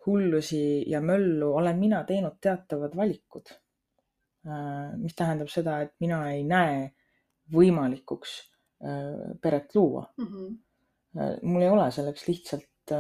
hullusi 0.06 0.84
ja 0.90 1.02
möllu, 1.02 1.54
olen 1.56 1.80
mina 1.80 2.04
teinud 2.04 2.40
teatavad 2.42 2.96
valikud. 2.96 3.54
mis 5.00 5.16
tähendab 5.16 5.48
seda, 5.48 5.78
et 5.82 5.94
mina 6.04 6.18
ei 6.34 6.44
näe 6.44 6.90
võimalikuks 7.54 8.34
peret 9.42 9.76
luua. 9.76 10.04
Mhm. 10.18 10.56
mul 11.48 11.62
ei 11.62 11.70
ole 11.70 11.86
selleks 11.92 12.28
lihtsalt 12.28 12.94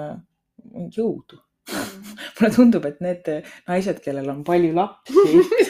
jõudu. 0.98 1.42
Mhm. 1.68 2.23
mulle 2.40 2.54
tundub, 2.56 2.86
et 2.90 3.00
need 3.04 3.28
naised, 3.68 4.00
kellel 4.04 4.30
on 4.34 4.44
palju 4.48 4.74
lapsi 4.76 5.14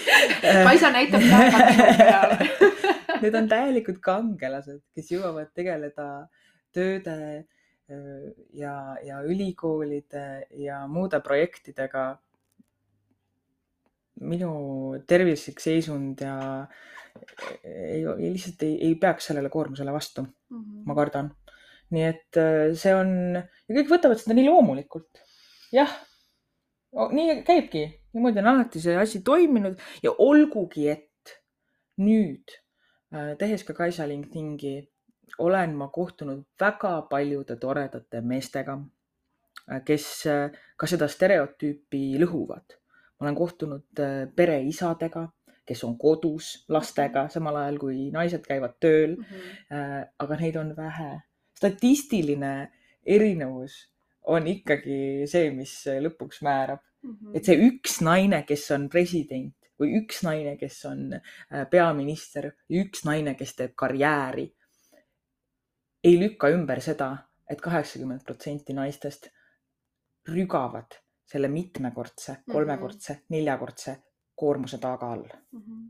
Kaisa 0.68 0.90
näitab 0.92 1.24
käega 1.24 1.64
minu 1.70 1.88
peale. 2.00 2.38
Need 3.24 3.36
on 3.40 3.46
täielikud 3.48 4.00
kangelased, 4.04 4.82
kes 4.96 5.12
jõuavad 5.14 5.54
tegeleda 5.56 6.08
tööde 6.76 7.14
öö, 7.88 8.32
ja, 8.58 8.74
ja 9.06 9.22
ülikoolide 9.24 10.24
ja 10.60 10.82
muude 10.92 11.20
projektidega. 11.24 12.18
minu 14.24 14.50
tervislik 15.10 15.60
seisund 15.64 16.22
ja 16.22 16.36
ei, 17.64 18.04
ei 18.04 18.30
lihtsalt 18.34 18.62
ei, 18.66 18.76
ei 18.88 18.96
peaks 19.00 19.30
sellele 19.32 19.50
koormusele 19.54 19.92
vastu, 19.94 20.26
Mhm. 20.52 20.84
ma 20.86 20.96
kardan. 20.96 21.32
nii 21.94 22.04
et 22.10 22.38
see 22.80 22.94
on 22.96 23.10
ja 23.38 23.74
kõik 23.76 23.90
võtavad 23.92 24.18
seda 24.20 24.34
nii 24.38 24.48
loomulikult. 24.50 25.22
jah, 25.72 25.92
nii 26.94 27.42
käibki, 27.48 27.84
niimoodi 28.14 28.40
on 28.40 28.48
alati 28.54 28.82
see 28.82 28.96
asi 28.98 29.22
toiminud 29.26 29.80
ja 30.04 30.12
olgugi, 30.18 30.90
et 30.90 31.36
nüüd 32.02 32.54
äh, 33.14 33.34
tehes 33.40 33.64
ka 33.66 33.74
Kaisa 33.78 34.08
LinkedIn'i 34.10 34.76
olen 35.42 35.76
ma 35.78 35.88
kohtunud 35.94 36.44
väga 36.62 37.02
paljude 37.10 37.56
toredate 37.62 38.22
meestega, 38.22 38.78
kes 39.86 40.08
äh, 40.30 40.52
ka 40.78 40.90
seda 40.90 41.08
stereotüüpi 41.10 42.20
lõhuvad. 42.22 42.78
ma 43.20 43.28
olen 43.28 43.36
kohtunud 43.36 44.00
äh, 44.00 44.28
pereisadega, 44.36 45.28
kes 45.66 45.84
on 45.88 45.98
kodus 45.98 46.66
lastega, 46.70 47.30
samal 47.30 47.56
ajal 47.56 47.78
kui 47.80 48.10
naised 48.12 48.44
käivad 48.46 48.76
tööl, 48.84 49.16
Mhm. 49.18 50.10
aga 50.20 50.36
neid 50.38 50.56
on 50.56 50.76
vähe. 50.76 51.22
statistiline 51.58 52.72
erinevus 53.06 53.93
on 54.24 54.48
ikkagi 54.48 55.28
see, 55.28 55.52
mis 55.52 55.76
lõpuks 56.04 56.42
määrab 56.46 56.82
Mhm. 57.04 57.36
et 57.36 57.46
see 57.46 57.60
üks 57.68 58.00
naine, 58.06 58.44
kes 58.48 58.70
on 58.72 58.88
president 58.92 59.70
või 59.80 59.98
üks 60.00 60.22
naine, 60.24 60.56
kes 60.60 60.78
on 60.88 61.10
äh, 61.18 61.66
peaminister, 61.70 62.54
üks 62.72 63.04
naine, 63.08 63.36
kes 63.36 63.56
teeb 63.60 63.74
karjääri, 63.76 64.46
ei 66.04 66.20
lükka 66.20 66.52
ümber 66.54 66.80
seda 66.84 67.12
et, 67.18 67.58
et 67.58 67.64
kaheksakümmend 67.64 68.24
protsenti 68.24 68.76
naistest 68.76 69.28
rügavad 70.30 70.96
selle 71.28 71.50
mitmekordse, 71.52 72.38
kolmekordse, 72.52 73.18
neljakordse 73.36 73.98
koormuse 74.40 74.80
taga 74.80 75.12
all. 75.18 75.28
Mhm. 75.52 75.84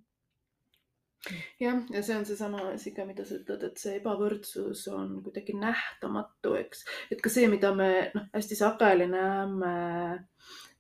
jah, 1.60 1.80
ja 1.94 2.02
see 2.04 2.16
on 2.18 2.26
seesama 2.28 2.66
asi 2.74 2.92
ka, 2.96 3.06
mida 3.08 3.24
sa 3.26 3.38
ütled, 3.38 3.64
et 3.64 3.78
see 3.80 3.96
ebavõrdsus 4.00 4.88
on 4.92 5.22
kuidagi 5.24 5.56
nähtamatu, 5.60 6.56
eks, 6.60 6.84
et 7.12 7.22
ka 7.24 7.32
see, 7.32 7.48
mida 7.52 7.74
me 7.76 7.90
noh, 8.16 8.28
hästi 8.36 8.58
sageli 8.60 9.08
näeme, 9.12 9.74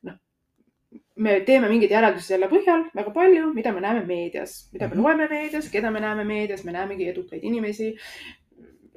noh, 0.09 0.17
me 1.23 1.39
teeme 1.47 1.69
mingeid 1.71 1.95
järeldusi 1.95 2.33
selle 2.33 2.49
põhjal 2.51 2.89
väga 2.95 3.13
palju, 3.15 3.53
mida 3.55 3.71
me 3.73 3.83
näeme 3.85 4.03
meedias, 4.09 4.57
mida 4.73 4.87
me 4.87 4.95
Mhm. 4.95 5.03
loeme 5.03 5.29
meedias, 5.31 5.69
keda 5.71 5.91
me 5.91 5.99
näeme 6.03 6.25
meedias, 6.27 6.63
me 6.63 6.75
näemegi 6.75 7.09
edukaid 7.13 7.43
inimesi. 7.43 7.93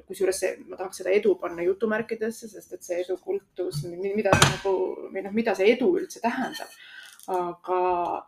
kusjuures 0.07 0.37
see, 0.39 0.53
ma 0.69 0.77
tahaks 0.79 1.01
seda 1.01 1.11
edu 1.11 1.33
panna 1.35 1.63
jutumärkidesse, 1.65 2.47
sest 2.47 2.73
et 2.73 2.83
see 2.83 3.01
edukultus, 3.01 3.81
mida 3.91 4.31
nagu 4.31 4.71
või 5.11 5.23
noh, 5.25 5.33
mida 5.35 5.53
see 5.53 5.67
edu 5.73 5.89
üldse 5.99 6.21
tähendab 6.23 6.69
aga 7.27 8.25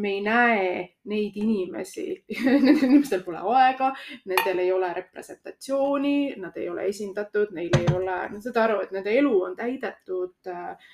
me 0.00 0.10
ei 0.10 0.20
näe 0.24 0.68
neid 1.12 1.36
inimesi, 1.36 2.06
nendel 2.46 2.84
inimestel 2.88 3.22
pole 3.26 3.42
aega, 3.52 3.90
nendel 4.30 4.62
ei 4.64 4.72
ole 4.72 4.92
representatsiooni, 4.96 6.16
nad 6.40 6.56
ei 6.56 6.68
ole 6.72 6.88
esindatud, 6.88 7.52
neil 7.56 7.74
ei 7.78 7.88
ole, 7.92 8.16
nad 8.32 8.40
saavad 8.40 8.62
aru, 8.62 8.78
et 8.84 8.94
nende 8.96 9.12
elu 9.18 9.34
on 9.48 9.56
täidetud 9.58 10.52
äh, 10.52 10.92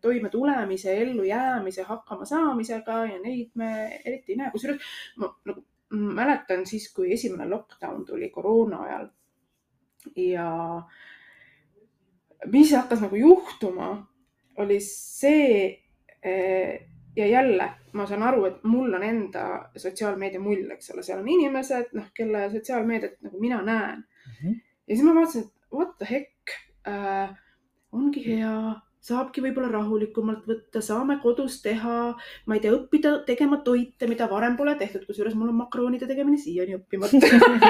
toimetulemise, 0.00 0.94
ellujäämise, 1.02 1.82
hakkamasaamisega 1.88 2.98
ja 3.10 3.18
neid 3.24 3.50
me 3.58 3.72
eriti 4.04 4.36
ei 4.36 4.38
näe, 4.38 4.54
kusjuures 4.54 4.94
ma 5.18 5.32
nagu 5.48 5.66
mäletan 5.92 6.66
siis, 6.66 6.92
kui 6.94 7.12
esimene 7.12 7.48
lockdown 7.50 8.04
tuli 8.06 8.30
koroona 8.30 8.82
ajal. 8.86 9.08
Ja 10.16 10.48
mis 12.52 12.72
hakkas 12.74 13.02
nagu 13.04 13.16
juhtuma, 13.16 13.90
oli 14.62 14.78
see 14.80 15.82
ja 17.16 17.26
jälle 17.26 17.70
ma 17.92 18.06
saan 18.06 18.22
aru, 18.22 18.44
et 18.48 18.62
mul 18.64 18.94
on 18.94 19.02
enda 19.04 19.46
sotsiaalmeedia 19.76 20.40
mull, 20.40 20.70
eks 20.74 20.92
ole, 20.94 21.04
seal 21.04 21.20
on 21.20 21.28
inimesed, 21.28 21.92
noh, 21.98 22.08
kelle 22.16 22.46
sotsiaalmeediat 22.52 23.18
nagu 23.26 23.40
mina 23.40 23.60
näen. 23.66 24.04
ja 24.44 24.94
siis 24.94 25.04
ma 25.06 25.14
vaatasin, 25.18 25.44
et 25.44 25.76
what 25.76 25.98
the 25.98 26.08
heck 26.08 26.56
äh,, 26.88 27.34
ongi 27.92 28.24
hea, 28.24 28.54
saabki 29.02 29.42
võib-olla 29.44 29.68
rahulikumalt 29.72 30.46
võtta, 30.48 30.80
saame 30.84 31.18
kodus 31.22 31.58
teha, 31.62 32.14
ma 32.46 32.56
ei 32.56 32.62
tea, 32.64 32.72
õppida 32.76 33.16
tegema 33.28 33.58
toite, 33.66 34.08
mida 34.08 34.28
varem 34.30 34.56
pole 34.56 34.76
tehtud, 34.80 35.04
kusjuures 35.08 35.34
mul 35.36 35.50
on 35.52 35.58
makaroonide 35.64 36.08
tegemine 36.08 36.38
siiani 36.40 36.78
õppimata. 36.78 37.18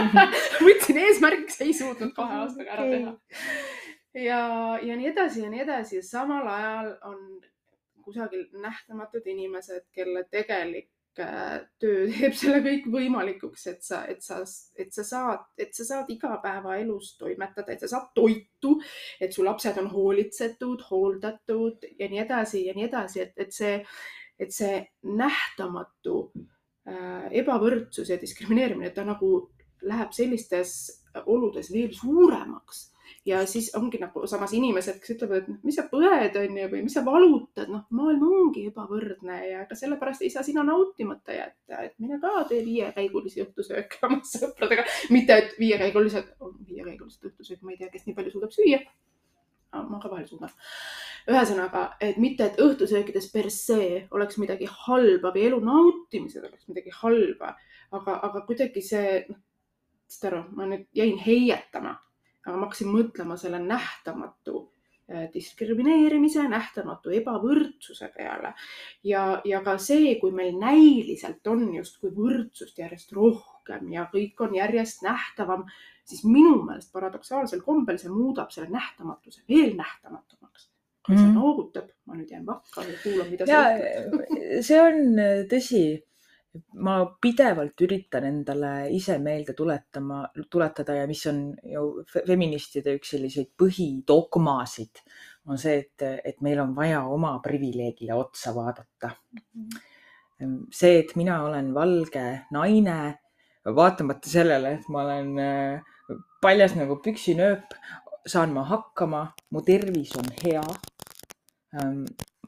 võtsin 0.67 1.01
eesmärgiks, 1.07 1.63
ei 1.65 1.73
suutnud 1.77 2.13
kahe 2.17 2.43
aastaga 2.45 2.77
ära 2.77 2.91
teha. 2.91 3.15
ja, 4.21 4.43
ja 4.85 4.99
nii 5.01 5.09
edasi 5.11 5.47
ja 5.47 5.51
nii 5.51 5.65
edasi. 5.65 5.99
Ja 5.99 6.07
samal 6.07 6.47
ajal 6.53 6.93
on 7.09 7.25
kusagil 8.05 8.49
nähtamatud 8.63 9.27
inimesed, 9.27 9.87
kelle 9.95 10.25
tegelik 10.31 10.91
äh, 11.21 11.61
töö 11.83 12.07
teeb 12.13 12.37
selle 12.39 12.61
kõik 12.65 12.89
võimalikuks, 12.93 13.67
et 13.73 13.83
sa, 13.87 14.03
et 14.11 14.23
sa, 14.25 14.41
et 14.77 14.93
sa 14.95 15.05
saad, 15.07 15.45
et 15.61 15.75
sa 15.77 15.87
saad 15.89 16.13
igapäevaelus 16.15 17.17
toimetada, 17.21 17.73
et 17.73 17.85
sa 17.85 17.91
saad 17.95 18.11
toitu, 18.17 18.79
et 19.21 19.35
su 19.35 19.45
lapsed 19.47 19.81
on 19.83 19.91
hoolitsetud, 19.93 20.87
hooldatud 20.91 21.89
ja 21.99 22.11
nii 22.13 22.25
edasi 22.25 22.67
ja 22.69 22.77
nii 22.79 22.89
edasi, 22.89 23.27
et, 23.27 23.37
et 23.37 23.55
see, 23.55 23.77
et 24.41 24.55
see 24.55 24.81
nähtamatu 25.09 26.17
äh, 26.89 27.29
ebavõrdsus 27.43 28.13
ja 28.13 28.21
diskrimineerimine, 28.21 28.95
ta 28.95 29.07
nagu 29.09 29.35
läheb 29.83 30.13
sellistes 30.15 30.75
oludes 31.27 31.73
veel 31.73 31.91
suuremaks 31.97 32.92
ja 33.27 33.47
siis 33.47 33.71
ongi 33.79 33.99
nagu 34.03 34.27
samas 34.27 34.53
inimesed, 34.57 34.99
kes 35.01 35.15
ütlevad, 35.15 35.45
et 35.47 35.67
mis 35.67 35.77
sa 35.79 35.85
põed, 35.91 36.37
onju, 36.39 36.67
või 36.73 36.83
mis 36.87 36.97
sa 36.97 37.05
valutad, 37.07 37.71
noh, 37.71 37.85
maailm 37.95 38.25
ongi 38.27 38.67
ebavõrdne 38.71 39.39
ja 39.49 39.63
ega 39.67 39.79
sellepärast 39.79 40.25
ei 40.25 40.33
saa 40.35 40.45
sina 40.47 40.65
nautimata 40.67 41.37
jätta, 41.37 41.85
et 41.87 41.95
mine 42.03 42.19
ka 42.23 42.45
tee 42.51 42.63
viiekäigulisi 42.67 43.45
õhtusööke 43.45 44.03
oma 44.09 44.21
sõpradega. 44.33 44.87
mitte, 45.15 45.39
et 45.39 45.55
viiekäigulised, 45.61 46.35
viiekäigulised 46.69 47.31
õhtusöök, 47.31 47.63
ma 47.63 47.75
ei 47.75 47.81
tea, 47.83 47.93
kes 47.93 48.09
nii 48.09 48.19
palju 48.19 48.35
suudab 48.35 48.55
süüa. 48.55 48.83
ma 49.73 49.99
ka 50.03 50.11
vahel 50.11 50.27
suudan. 50.29 50.51
ühesõnaga, 51.31 51.85
et 52.01 52.19
mitte, 52.19 52.51
et 52.51 52.61
õhtusöökides 52.61 53.31
per 53.33 53.51
se 53.51 54.09
oleks 54.11 54.39
midagi 54.43 54.67
halba 54.67 55.31
või 55.33 55.47
elu 55.47 55.61
nautimises 55.65 56.43
oleks 56.43 56.69
midagi 56.69 56.91
halba, 56.99 57.55
aga, 57.93 58.19
aga 58.27 58.43
kuidagi 58.49 58.83
see, 58.83 59.21
noh, 59.29 59.39
saad 60.13 60.33
aru, 60.33 60.41
ma 60.57 60.67
nüüd 60.69 60.89
jäin 60.97 61.17
heietama 61.23 61.95
aga 62.47 62.57
ma 62.57 62.67
hakkasin 62.67 62.91
mõtlema 62.93 63.37
selle 63.41 63.61
nähtamatu 63.63 64.57
äh, 65.11 65.29
diskrimineerimise, 65.35 66.45
nähtamatu 66.51 67.15
ebavõrdsuse 67.19 68.11
peale 68.17 68.53
ja, 69.07 69.41
ja 69.49 69.63
ka 69.65 69.77
see, 69.83 70.17
kui 70.21 70.35
meil 70.35 70.59
näiliselt 70.61 71.47
on 71.53 71.69
justkui 71.77 72.13
võrdsust 72.17 72.79
järjest 72.83 73.15
rohkem 73.17 73.93
ja 73.95 74.09
kõik 74.13 74.43
on 74.47 74.57
järjest 74.59 75.05
nähtavam, 75.07 75.67
siis 76.05 76.25
minu 76.27 76.59
meelest 76.67 76.93
paradoksaalsel 76.95 77.63
kombel 77.65 77.99
see 78.03 78.13
muudab 78.13 78.51
selle 78.55 78.73
nähtamatuse 78.75 79.45
veel 79.49 79.77
nähtamatumaks. 79.79 80.71
Kaisa 81.03 81.25
mm. 81.25 81.35
noogutab, 81.35 81.89
ma 82.07 82.15
nüüd 82.15 82.31
jään 82.31 82.45
vakka 82.47 82.85
ja 82.87 82.99
kuulan, 83.03 83.31
mida 83.31 83.47
sa 83.47 83.63
ütled. 83.75 84.61
see 84.63 84.79
on 84.79 85.23
tõsi 85.51 85.83
ma 86.85 86.97
pidevalt 87.21 87.81
üritan 87.85 88.27
endale 88.29 88.73
ise 88.93 89.17
meelde 89.23 89.55
tuletama, 89.57 90.23
tuletada 90.51 90.97
ja 90.99 91.07
mis 91.09 91.25
on 91.31 91.41
ju 91.65 91.85
feministide 92.13 92.97
üks 92.99 93.15
selliseid 93.15 93.53
põhidogmasid, 93.61 95.01
on 95.49 95.61
see, 95.61 95.79
et, 95.81 96.05
et 96.25 96.45
meil 96.45 96.61
on 96.63 96.75
vaja 96.77 97.03
oma 97.09 97.33
privileegile 97.45 98.15
otsa 98.17 98.53
vaadata. 98.57 99.15
see, 100.71 100.99
et 100.99 101.17
mina 101.17 101.41
olen 101.47 101.73
valge 101.75 102.27
naine, 102.53 102.99
vaatamata 103.65 104.29
sellele, 104.29 104.77
et 104.79 104.89
ma 104.93 105.07
olen 105.07 105.35
äh, 105.41 106.17
paljas 106.43 106.77
nagu 106.77 106.99
püksinööp, 107.01 107.77
saan 108.29 108.53
ma 108.53 108.67
hakkama, 108.69 109.27
mu 109.51 109.63
tervis 109.65 110.13
on 110.21 110.29
hea. 110.43 110.65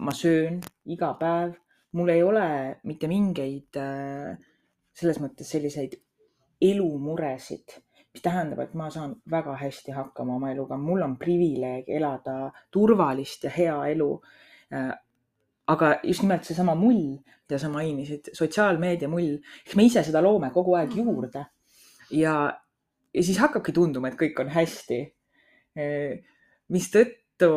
Ma 0.04 0.12
söön 0.12 0.58
iga 0.90 1.14
päev 1.16 1.54
mul 1.94 2.10
ei 2.10 2.22
ole 2.22 2.46
mitte 2.90 3.08
mingeid 3.10 3.78
äh, 3.78 4.34
selles 4.94 5.20
mõttes 5.22 5.50
selliseid 5.50 5.96
elumuresid, 6.64 7.76
mis 8.14 8.22
tähendab, 8.22 8.62
et 8.64 8.74
ma 8.78 8.88
saan 8.94 9.16
väga 9.30 9.56
hästi 9.58 9.94
hakkama 9.94 10.36
oma 10.38 10.52
eluga, 10.54 10.78
mul 10.78 11.02
on 11.06 11.16
privileeg 11.20 11.88
elada 11.90 12.52
turvalist 12.72 13.46
ja 13.48 13.54
hea 13.54 13.78
elu. 13.94 14.10
Äh, 14.74 14.92
aga 15.74 15.94
just 16.04 16.22
nimelt 16.22 16.44
seesama 16.44 16.74
mull, 16.76 17.16
mida 17.24 17.58
sa 17.60 17.70
mainisid, 17.72 18.30
sotsiaalmeedia 18.36 19.08
mull, 19.08 19.38
eks 19.64 19.76
me 19.78 19.86
ise 19.88 20.02
seda 20.04 20.22
loome 20.24 20.50
kogu 20.52 20.76
aeg 20.76 20.92
mhm. 20.92 21.02
juurde 21.02 21.44
ja, 22.12 22.34
ja 23.14 23.22
siis 23.22 23.40
hakkabki 23.40 23.74
tunduma, 23.74 24.10
et 24.10 24.18
kõik 24.20 24.40
on 24.44 24.50
hästi. 24.54 25.00
Äh, 25.78 26.18
mistõttu 26.74 27.52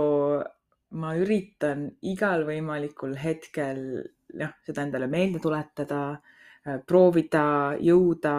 ma 0.98 1.14
üritan 1.20 1.90
igal 2.08 2.46
võimalikul 2.48 3.18
hetkel 3.20 3.82
jah, 4.34 4.54
seda 4.66 4.84
endale 4.86 5.08
meelde 5.12 5.40
tuletada, 5.44 6.02
äh, 6.68 6.80
proovida 6.88 7.78
jõuda 7.84 8.36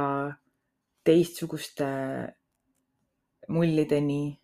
teistsuguste 1.04 1.88
mullideni, 3.48 4.38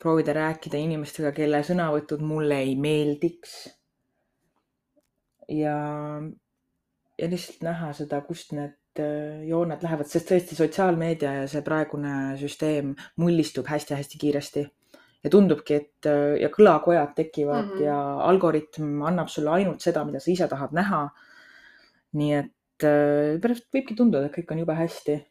proovida 0.00 0.32
rääkida 0.36 0.80
inimestega, 0.80 1.34
kelle 1.36 1.60
sõnavõtud 1.66 2.22
mulle 2.24 2.62
ei 2.64 2.76
meeldiks. 2.76 3.56
ja, 5.48 5.76
ja 7.18 7.28
lihtsalt 7.28 7.62
näha 7.64 7.92
seda, 7.96 8.20
kust 8.20 8.52
need 8.52 9.00
äh, 9.00 9.44
jooned 9.48 9.82
lähevad, 9.82 10.08
sest 10.08 10.28
tõesti 10.32 10.56
sotsiaalmeedia 10.56 11.34
ja 11.42 11.46
see 11.48 11.62
praegune 11.64 12.36
süsteem 12.40 12.94
mullistub 13.16 13.68
hästi-hästi 13.68 14.20
kiiresti 14.20 14.66
ja 15.24 15.30
tundubki, 15.30 15.74
et 15.74 16.06
äh, 16.06 16.36
ja 16.42 16.50
kõlakojad 16.54 17.14
tekivad 17.16 17.64
mm 17.64 17.72
-hmm. 17.72 17.82
ja 17.86 17.98
algoritm 18.28 19.02
annab 19.02 19.28
sulle 19.28 19.50
ainult 19.50 19.80
seda, 19.80 20.04
mida 20.04 20.20
sa 20.20 20.30
ise 20.30 20.48
tahad 20.48 20.72
näha. 20.72 21.08
nii 22.12 22.34
et 22.34 22.84
äh, 22.84 23.40
pärast 23.40 23.66
võibki 23.74 23.96
tunduda, 23.96 24.26
et 24.26 24.36
kõik 24.36 24.52
on 24.52 24.58
jube 24.58 24.74
hästi. 24.74 25.24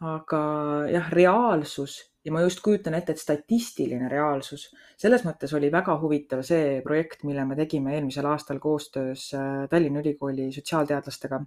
aga 0.00 0.40
jah, 0.86 1.10
reaalsus 1.10 1.98
ja 2.24 2.32
ma 2.32 2.40
just 2.44 2.60
kujutan 2.60 2.94
ette, 2.94 3.12
et 3.12 3.18
statistiline 3.18 4.08
reaalsus, 4.08 4.68
selles 5.00 5.24
mõttes 5.24 5.52
oli 5.56 5.70
väga 5.72 5.96
huvitav 5.98 6.42
see 6.46 6.80
projekt, 6.84 7.24
mille 7.24 7.44
me 7.44 7.56
tegime 7.56 7.94
eelmisel 7.96 8.26
aastal 8.26 8.60
koostöös 8.62 9.30
äh, 9.34 9.68
Tallinna 9.70 10.00
Ülikooli 10.00 10.52
sotsiaalteadlastega. 10.52 11.40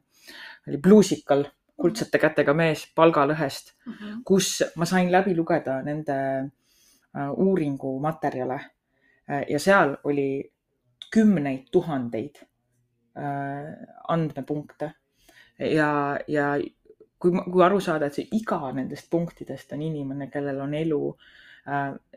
oli 0.68 0.78
Bluusikal, 0.78 1.46
kuldsete 1.82 2.20
kätega 2.22 2.54
mees 2.54 2.86
palgalõhest 2.96 3.74
mm, 3.86 3.94
-hmm. 3.94 4.18
kus 4.26 4.64
ma 4.76 4.86
sain 4.86 5.12
läbi 5.12 5.36
lugeda 5.36 5.82
nende 5.82 6.52
uuringumaterjale 7.16 8.60
äh, 8.60 9.44
ja 9.50 9.60
seal 9.60 9.98
oli 10.04 10.52
kümneid 11.12 11.68
tuhandeid 11.72 12.42
äh, 13.18 13.74
andmepunkte 14.08 14.94
ja, 15.60 16.20
ja 16.28 16.54
kui, 17.20 17.32
kui 17.32 17.64
aru 17.64 17.80
saada, 17.84 18.08
et 18.08 18.18
see 18.18 18.30
iga 18.38 18.72
nendest 18.74 19.10
punktidest 19.12 19.74
on 19.76 19.84
inimene, 19.86 20.30
kellel 20.34 20.62
on 20.64 20.74
elu, 20.74 21.02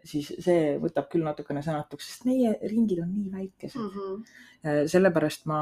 siis 0.00 0.30
see 0.40 0.78
võtab 0.80 1.10
küll 1.12 1.26
natukene 1.26 1.60
sõnatuks, 1.60 2.06
sest 2.08 2.24
meie 2.24 2.54
ringid 2.70 3.02
on 3.02 3.10
nii 3.12 3.28
väikesed 3.32 3.82
mm. 3.82 3.90
-hmm. 3.98 4.86
sellepärast 4.88 5.44
ma 5.50 5.58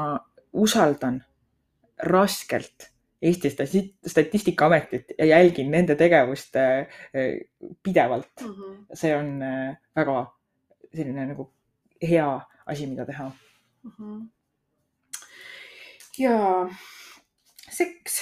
usaldan 0.53 1.19
raskelt 1.99 2.92
Eesti 3.23 3.49
Statistikaametit 4.07 5.13
ja 5.17 5.25
jälgin 5.25 5.71
nende 5.71 5.95
tegevust 5.95 6.55
äh, 6.55 6.87
pidevalt 7.83 8.41
mm. 8.41 8.47
-hmm. 8.47 8.85
see 8.93 9.15
on 9.15 9.41
äh, 9.41 9.77
väga 9.95 10.25
selline 10.93 11.25
nagu 11.25 11.53
hea 12.01 12.41
asi, 12.65 12.87
mida 12.87 13.05
teha 13.05 13.31
mm. 13.83 13.91
-hmm. 13.91 14.27
ja 16.17 16.69
seks. 17.69 18.21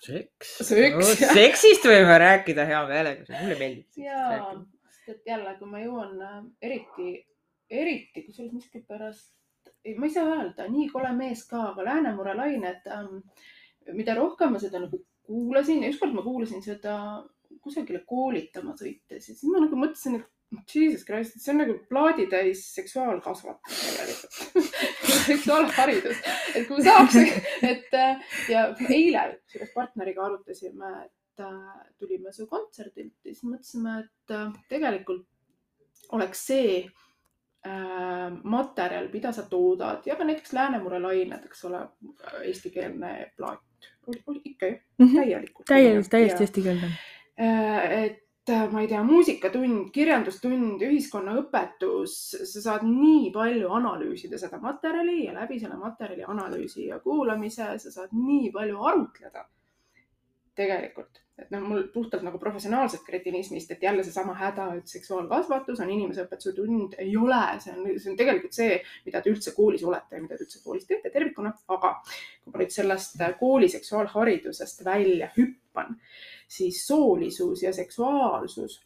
seks. 0.00 0.58
seks 0.58 1.20
no,. 1.20 1.32
seksist 1.34 1.84
võime 1.84 2.18
rääkida 2.18 2.66
hea 2.68 2.82
meelega, 2.88 3.24
mulle 3.40 3.58
meeldib. 3.58 3.86
ja, 3.96 4.54
sest 4.90 5.08
et 5.16 5.32
jälle, 5.32 5.54
kui 5.58 5.70
ma 5.70 5.82
jõuan 5.84 6.22
äh, 6.26 6.42
eriti, 6.62 7.14
eriti 7.70 8.26
kusjuures 8.26 8.52
miskipärast, 8.52 9.32
ma 9.96 10.06
ei 10.06 10.12
saa 10.12 10.28
öelda, 10.36 10.68
nii 10.68 10.90
kole 10.92 11.12
mees 11.16 11.46
ka, 11.48 11.70
aga 11.72 11.88
Läänemere 11.88 12.36
lained 12.36 12.92
ähm, 12.92 13.22
mida 13.96 14.14
rohkem 14.18 14.52
ma 14.54 14.60
seda 14.62 14.82
nagu 14.82 15.00
kuulasin 15.26 15.84
ja 15.84 15.92
ükskord 15.92 16.14
ma 16.16 16.24
kuulasin 16.26 16.62
seda 16.64 16.96
kusagile 17.62 18.02
koolitama 18.08 18.74
sõites 18.78 19.28
ja 19.28 19.34
siis 19.34 19.48
ma 19.50 19.62
nagu 19.64 19.78
mõtlesin, 19.78 20.20
et 20.20 20.28
jesus 20.74 21.04
christ, 21.06 21.38
see 21.38 21.52
on 21.54 21.60
nagu 21.62 21.76
plaaditäis 21.90 22.62
seksuaalkasvatus 22.74 23.82
tegelikult. 23.86 24.78
Seksuaalharidus, 25.30 26.22
et 26.56 26.66
kui 26.66 26.82
saaks, 26.82 27.18
et 27.66 27.96
ja 28.50 28.64
eile 28.88 29.24
kusjuures 29.44 29.74
partneriga 29.74 30.24
arutasime, 30.26 30.90
et 31.04 31.44
äh, 31.44 31.84
tulime 31.98 32.32
su 32.34 32.48
kontserdilt 32.50 33.14
ja 33.24 33.34
siis 33.34 33.46
mõtlesime, 33.46 34.00
et 34.04 34.34
äh, 34.34 34.48
tegelikult 34.72 35.26
oleks 36.16 36.42
see 36.50 36.76
äh, 36.82 38.26
materjal, 38.42 39.10
mida 39.12 39.34
sa 39.36 39.46
toodad 39.50 40.06
ja 40.08 40.18
ka 40.18 40.26
näiteks 40.26 40.54
Läänemere 40.56 41.02
lained, 41.04 41.46
eks 41.46 41.66
ole, 41.70 41.84
eestikeelne 42.48 43.14
plaat 43.36 43.62
oli, 44.06 44.40
ikka 44.44 44.66
ju 44.66 44.72
mm 44.98 45.06
-hmm. 45.06 45.14
täielikult. 45.14 45.66
täielikult, 45.66 46.10
täiesti 46.10 46.42
eestikeelne. 46.42 46.90
Äh, 47.40 47.92
et 48.04 48.48
äh, 48.50 48.72
ma 48.72 48.80
ei 48.80 48.88
tea, 48.88 49.02
muusikatund, 49.04 49.90
kirjandustund, 49.92 50.82
ühiskonnaõpetus, 50.82 52.16
sa 52.52 52.60
saad 52.60 52.82
nii 52.88 53.30
palju 53.32 53.70
analüüsida 53.72 54.38
seda 54.38 54.58
materjali 54.58 55.24
ja 55.24 55.34
läbi 55.34 55.60
selle 55.60 55.76
materjali 55.76 56.24
analüüsi 56.26 56.86
ja 56.86 57.00
kuulamise 57.00 57.78
sa 57.78 57.90
saad 57.90 58.12
nii 58.12 58.52
palju 58.52 58.82
arutleda 58.82 59.46
tegelikult 60.60 61.24
et 61.40 61.52
noh, 61.54 61.62
mul 61.64 61.86
puhtalt 61.92 62.24
nagu 62.24 62.38
professionaalsest 62.40 63.04
kretinismist, 63.06 63.70
et 63.72 63.82
jälle 63.82 64.04
seesama 64.04 64.34
häda, 64.38 64.66
et 64.78 64.90
seksuaalkasvatus 64.90 65.80
on 65.80 65.92
inimeseõpetuse 65.94 66.52
tund, 66.56 66.96
ei 67.00 67.14
ole, 67.16 67.40
see 67.64 67.72
on, 67.74 67.86
see 67.96 68.12
on 68.12 68.18
tegelikult 68.18 68.56
see, 68.56 68.76
mida 69.06 69.22
te 69.22 69.32
üldse 69.32 69.54
koolis 69.56 69.84
olete 69.86 70.18
ja 70.18 70.24
mida 70.24 70.36
te 70.36 70.46
üldse 70.46 70.62
koolis 70.64 70.86
teete 70.88 71.12
tervikuna. 71.14 71.54
aga 71.76 71.94
kui 72.04 72.52
ma 72.52 72.62
nüüd 72.62 72.74
sellest 72.74 73.16
kooli 73.40 73.70
seksuaalharidusest 73.72 74.84
välja 74.84 75.30
hüppan, 75.36 75.96
siis 76.50 76.84
soolisus 76.86 77.64
ja 77.64 77.72
seksuaalsus 77.72 78.80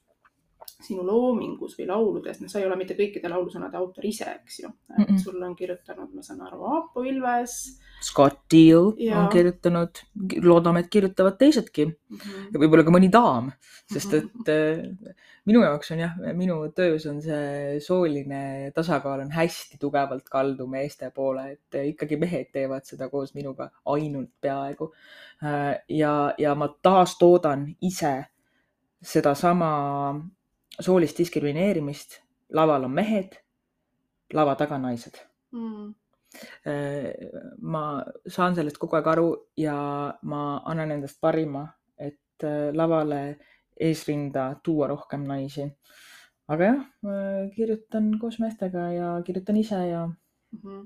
sinu 0.85 1.05
loomingus 1.07 1.77
või 1.79 1.89
lauludes, 1.89 2.41
noh, 2.41 2.51
sa 2.51 2.61
ei 2.61 2.67
ole 2.69 2.77
mitte 2.81 2.97
kõikide 2.99 3.31
laulusõnade 3.33 3.79
autor 3.81 4.07
ise, 4.07 4.29
eks 4.41 4.61
ju 4.63 4.69
mm. 4.69 5.05
-mm. 5.05 5.19
sulle 5.23 5.47
on 5.47 5.57
kirjutanud, 5.57 6.13
ma 6.15 6.23
saan 6.23 6.43
aru, 6.47 6.63
Aapo 6.65 7.05
Ilves 7.05 7.59
Scott 8.05 8.45
Deal 8.53 8.93
Jaa. 8.99 9.23
on 9.23 9.29
kirjutanud, 9.33 10.01
loodame, 10.43 10.85
et 10.85 10.91
kirjutavad 10.93 11.39
teisedki 11.39 11.87
mm. 11.87 12.17
-hmm. 12.17 12.49
ja 12.53 12.61
võib-olla 12.61 12.85
ka 12.85 12.95
mõni 12.95 13.11
daam, 13.13 13.53
sest 13.93 14.13
Mhm. 14.13 14.27
et 14.41 14.49
äh, 14.49 15.15
minu 15.45 15.63
jaoks 15.63 15.91
on 15.91 15.99
jah, 15.99 16.13
minu 16.35 16.57
töös 16.77 17.07
on 17.07 17.23
see 17.23 17.81
sooline 17.81 18.71
tasakaal 18.75 19.21
on 19.21 19.31
hästi 19.31 19.79
tugevalt 19.81 20.29
kaldu 20.29 20.67
meeste 20.67 21.11
poole, 21.11 21.51
et 21.53 21.75
äh, 21.75 21.89
ikkagi 21.93 22.17
mehed 22.17 22.53
teevad 22.53 22.85
seda 22.85 23.09
koos 23.09 23.35
minuga 23.35 23.71
ainult 23.85 24.31
peaaegu. 24.41 24.93
ja, 25.89 26.35
ja 26.39 26.55
ma 26.55 26.69
taastoodan 26.83 27.67
ise 27.81 28.25
sedasama 29.03 29.71
soolist 30.81 31.19
diskrimineerimist. 31.19 32.21
laval 32.55 32.85
on 32.85 32.91
mehed, 32.93 33.37
lava 34.33 34.55
taga 34.57 34.79
naised 34.79 35.17
Mm. 35.55 35.95
ma 37.61 38.03
saan 38.27 38.55
sellest 38.57 38.79
kogu 38.79 38.97
aeg 38.97 39.07
aru 39.07 39.29
ja 39.57 39.77
ma 40.23 40.41
annan 40.67 40.91
endast 40.91 41.21
parima, 41.21 41.63
et 41.99 42.43
äh, 42.43 42.73
lavale 42.75 43.39
eesrinda 43.81 44.55
tuua 44.63 44.87
rohkem 44.89 45.23
naisi. 45.29 45.69
aga 46.49 46.65
jah, 46.65 46.81
kirjutan 47.57 48.19
koos 48.21 48.39
meestega 48.39 48.93
ja 48.93 49.23
kirjutan 49.27 49.57
ise 49.57 49.77
ja 49.89 50.09
Mm 50.55 50.61
-hmm. 50.63 50.83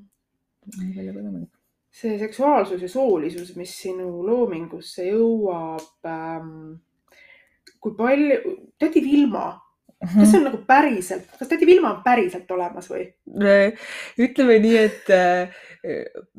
nii 0.79 0.95
palju 0.95 1.13
kui 1.13 1.23
võimalik. 1.23 1.51
see 1.91 2.19
seksuaalsus 2.19 2.83
ja 2.83 2.89
soolisus, 2.89 3.57
mis 3.57 3.73
sinu 3.83 4.27
loomingusse 4.27 5.03
jõuab 5.11 6.05
ähm,. 6.05 6.77
kui 7.81 7.93
palju, 7.97 8.57
tädi 8.79 9.01
Vilma, 9.01 9.61
kas 9.99 10.31
see 10.31 10.39
on 10.39 10.45
nagu 10.47 10.61
päriselt, 10.67 11.27
kas 11.39 11.51
tädi 11.51 11.67
Vilma 11.67 11.91
on 11.97 12.03
päriselt 12.05 12.51
olemas 12.55 12.87
või? 12.91 13.09
ütleme 14.23 14.59
nii, 14.63 14.77
et 14.79 15.11
äh, 15.15 15.59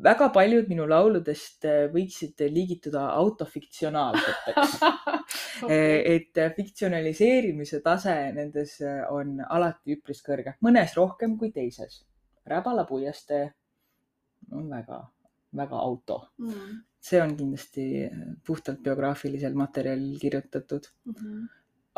väga 0.00 0.30
paljud 0.32 0.68
minu 0.72 0.86
lauludest 0.88 1.68
äh, 1.68 1.82
võiksid 1.92 2.40
liigituda 2.48 3.06
autofiktsionaalseteks 3.20 4.76
et 6.14 6.40
äh, 6.40 6.52
fiktsionaliseerimise 6.56 7.82
tase 7.84 8.16
nendes 8.36 8.78
äh, 8.80 9.02
on 9.12 9.38
alati 9.44 9.98
üpris 9.98 10.24
kõrge, 10.24 10.56
mõnes 10.64 10.96
rohkem 10.96 11.36
kui 11.40 11.52
teises. 11.52 12.02
Räbala 12.48 12.86
puiestee 12.88 13.44
on 14.56 14.70
väga, 14.72 15.04
väga 15.56 15.82
auto. 15.88 16.22
Mm 16.40 16.86
see 17.00 17.16
on 17.16 17.30
kindlasti 17.32 17.84
puhtalt 18.44 18.82
biograafilisel 18.84 19.54
materjalil 19.56 20.18
kirjutatud. 20.20 20.84
-hmm. 21.08 21.46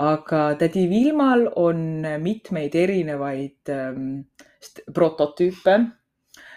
Aga 0.00 0.54
tädi 0.60 0.86
Vilmal 0.90 1.48
on 1.60 2.04
mitmeid 2.22 2.74
erinevaid 2.74 3.68
ähm, 3.68 4.22
prototüüpe 4.94 5.76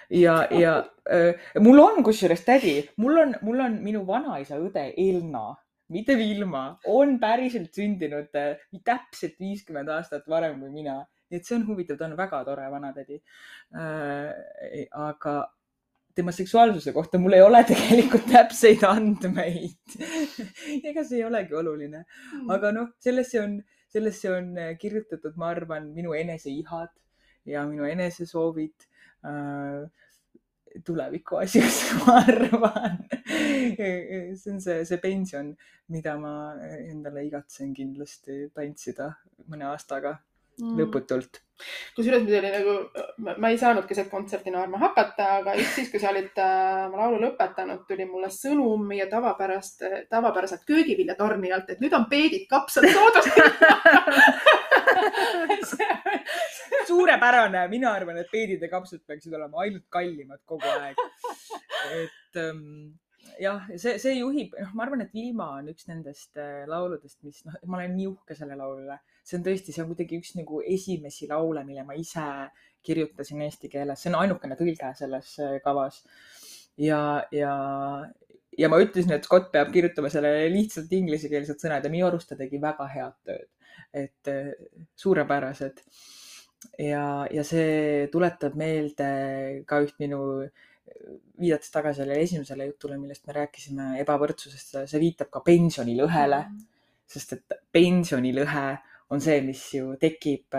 ja, 0.09 0.35
ja 0.51 0.77
äh, 1.11 1.35
mul 1.59 1.79
on 1.79 2.03
kusjuures 2.03 2.45
tädi, 2.45 2.77
mul 2.97 3.17
on, 3.17 3.35
mul 3.41 3.63
on 3.65 3.79
minu 3.83 4.05
vanaisa 4.07 4.59
õde 4.61 4.87
Elna, 4.97 5.49
mitte 5.91 6.15
Vilma, 6.17 6.67
on 6.91 7.17
päriselt 7.19 7.75
sündinud 7.75 8.31
äh, 8.39 8.55
täpselt 8.85 9.35
viiskümmend 9.39 9.91
aastat 9.91 10.27
varem 10.29 10.59
kui 10.61 10.71
mina. 10.71 11.03
nii 11.25 11.39
et 11.41 11.47
see 11.47 11.55
on 11.57 11.63
huvitav, 11.65 11.97
ta 11.97 12.05
on 12.05 12.11
väga 12.17 12.43
tore 12.45 12.67
vanatädi 12.69 13.15
äh,. 13.73 14.85
aga 14.93 15.39
tema 16.15 16.31
seksuaalsuse 16.31 16.93
kohta 16.95 17.19
mul 17.19 17.35
ei 17.37 17.43
ole 17.43 17.63
tegelikult 17.67 18.29
täpseid 18.35 18.83
andmeid 18.87 19.97
ega 20.83 21.03
see 21.03 21.21
ei 21.21 21.27
olegi 21.27 21.55
oluline 21.55 22.05
Mm. 22.45 22.49
aga 22.51 22.71
noh, 22.75 22.89
sellesse 22.99 23.39
on, 23.41 23.55
sellesse 23.91 24.31
on 24.31 24.57
äh, 24.59 24.73
kirjutatud, 24.79 25.35
ma 25.39 25.51
arvan, 25.53 25.91
minu 25.95 26.13
eneseihad 26.17 26.91
ja 27.49 27.65
minu 27.69 27.85
enesesoovid 27.87 28.87
äh, 29.25 29.85
tuleviku 30.85 31.39
asjus, 31.39 31.79
ma 32.03 32.19
arvan. 32.25 32.99
see 33.25 34.51
on 34.51 34.61
see, 34.61 34.83
see 34.85 34.99
pension, 35.01 35.53
mida 35.93 36.17
ma 36.19 36.33
endale 36.75 37.25
igatsen 37.29 37.73
kindlasti 37.77 38.45
tantsida 38.55 39.13
mõne 39.51 39.69
aastaga 39.71 40.17
Mm. 40.55 40.77
lõputult. 40.79 41.41
kusjuures 41.95 42.23
meil 42.23 42.37
oli 42.39 42.51
nagu, 42.51 42.73
ma 43.39 43.49
ei 43.51 43.57
saanud 43.59 43.85
keset 43.87 44.09
kontserti 44.11 44.51
naerma 44.51 44.79
hakata, 44.79 45.25
aga 45.41 45.55
just 45.59 45.79
siis, 45.79 45.89
kui 45.91 45.99
sa 45.99 46.11
olid 46.13 46.39
äh, 46.39 46.85
laulu 46.91 47.19
lõpetanud, 47.23 47.81
tuli 47.87 48.05
mulle 48.07 48.29
sõnum 48.31 48.85
meie 48.87 49.07
tavapärast, 49.11 49.83
tavapäraselt 50.11 50.63
köögiviljatornijalt, 50.67 51.75
et 51.75 51.83
nüüd 51.83 51.95
on 51.95 52.07
peedid 52.11 52.47
kapsad 52.51 52.87
soodustatud. 52.87 53.55
suurepärane, 56.87 57.65
mina 57.71 57.93
arvan, 57.95 58.19
et 58.21 58.29
peedid 58.31 58.63
ja 58.63 58.69
kapsad 58.71 59.03
peaksid 59.07 59.33
olema 59.35 59.63
ainult 59.65 59.85
kallimad 59.93 60.41
kogu 60.47 60.69
aeg. 60.69 60.99
et 61.95 62.41
ähm, 62.41 62.95
jah, 63.41 63.65
see, 63.77 63.97
see 64.01 64.15
juhib, 64.19 64.55
noh, 64.59 64.71
ma 64.77 64.85
arvan, 64.85 65.03
et 65.05 65.13
Vilma 65.15 65.49
on 65.59 65.69
üks 65.71 65.87
nendest 65.89 66.37
äh, 66.41 66.63
lauludest, 66.69 67.19
mis 67.27 67.41
noh, 67.47 67.57
ma 67.69 67.79
olen 67.79 67.95
nii 67.97 68.07
uhke 68.11 68.37
selle 68.37 68.57
laulu 68.59 68.85
üle. 68.85 68.97
see 69.25 69.39
on 69.39 69.45
tõesti, 69.45 69.73
see 69.73 69.83
on 69.83 69.89
kuidagi 69.91 70.19
üks 70.21 70.35
nagu 70.37 70.61
esimesi 70.75 71.29
laule, 71.31 71.63
mille 71.67 71.85
ma 71.87 71.97
ise 71.97 72.25
kirjutasin 72.85 73.41
eesti 73.47 73.71
keeles, 73.71 74.01
see 74.01 74.11
on 74.11 74.19
ainukene 74.21 74.57
tõlge 74.59 74.91
selles 74.99 75.33
äh, 75.43 75.57
kavas. 75.63 76.03
ja, 76.81 76.99
ja, 77.35 77.55
ja 78.57 78.71
ma 78.71 78.81
ütlesin, 78.83 79.15
et 79.17 79.27
Scott 79.27 79.51
peab 79.53 79.73
kirjutama 79.73 80.11
sellele 80.13 80.51
lihtsalt 80.53 80.93
inglisekeelsed 80.93 81.61
sõnad 81.61 81.85
ja 81.85 81.93
minu 81.93 82.09
arust 82.09 82.31
ta 82.31 82.39
tegi 82.39 82.61
väga 82.61 82.89
head 82.93 83.17
tööd. 83.27 83.49
et 83.95 84.31
äh, 84.31 84.53
suurepärased 84.99 85.81
ja, 86.79 87.25
ja 87.31 87.43
see 87.47 88.07
tuletab 88.13 88.55
meelde 88.59 89.09
ka 89.69 89.81
üht 89.83 89.97
minu, 90.01 90.21
viidates 91.39 91.71
tagasi 91.73 92.01
sellele 92.01 92.23
esimesele 92.23 92.67
jutule, 92.69 92.97
millest 93.01 93.25
me 93.27 93.35
rääkisime, 93.39 93.87
ebavõrdsusest, 94.03 94.77
see 94.89 95.01
viitab 95.01 95.31
ka 95.33 95.41
pensionilõhele, 95.45 96.41
sest 97.09 97.35
et 97.37 97.57
pensionilõhe 97.73 98.67
on 99.13 99.21
see, 99.21 99.41
mis 99.45 99.63
ju 99.75 99.95
tekib, 100.01 100.55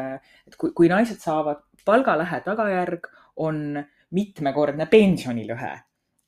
et 0.46 0.58
kui, 0.58 0.72
kui 0.76 0.90
naised 0.90 1.22
saavad 1.22 1.64
palgalõhe 1.86 2.42
tagajärg 2.44 3.08
on 3.46 3.78
mitmekordne 4.16 4.86
pensionilõhe. 4.90 5.74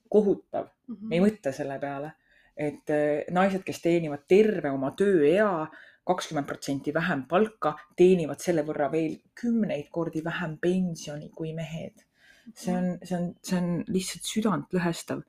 kohutav, 0.08 0.70
me 0.88 1.18
ei 1.18 1.20
mõtle 1.20 1.52
selle 1.52 1.76
peale, 1.78 2.14
et 2.56 2.90
eh, 2.90 3.26
naised, 3.30 3.60
kes 3.66 3.82
teenivad 3.84 4.24
terve 4.26 4.70
oma 4.72 4.94
tööea 4.96 5.68
kakskümmend 6.08 6.48
protsenti 6.48 6.94
vähem 6.94 7.26
palka, 7.28 7.74
teenivad 7.96 8.40
selle 8.40 8.64
võrra 8.64 8.88
veel 8.92 9.18
kümneid 9.36 9.90
kordi 9.92 10.22
vähem 10.24 10.56
pensioni 10.62 11.28
kui 11.34 11.52
mehed. 11.52 12.07
See 12.54 12.74
on, 12.76 12.98
see 13.04 13.16
on, 13.16 13.34
see 13.42 13.58
on 13.58 13.84
lihtsalt 13.88 14.24
südantlõhestav. 14.28 15.22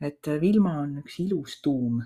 et 0.00 0.28
Vilma 0.40 0.74
on 0.82 0.98
üks 1.00 1.20
ilus 1.22 1.60
tuum, 1.64 2.02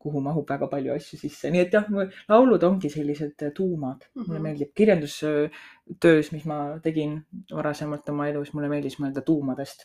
kuhu 0.00 0.20
mahub 0.24 0.48
väga 0.48 0.66
palju 0.70 0.94
asju 0.94 1.18
sisse, 1.20 1.50
nii 1.50 1.60
et 1.60 1.72
jah, 1.74 1.84
laulud 2.28 2.62
ongi 2.64 2.88
sellised 2.88 3.42
tuumad, 3.54 4.06
mulle 4.14 4.38
Mhm. 4.38 4.42
meeldib 4.46 4.70
kirjandustöös, 4.74 6.32
mis 6.32 6.44
ma 6.46 6.78
tegin 6.82 7.18
varasemalt 7.50 8.08
oma 8.08 8.28
elus, 8.28 8.54
mulle 8.54 8.68
meeldis 8.68 8.96
mõelda 8.98 9.20
tuumadest. 9.24 9.84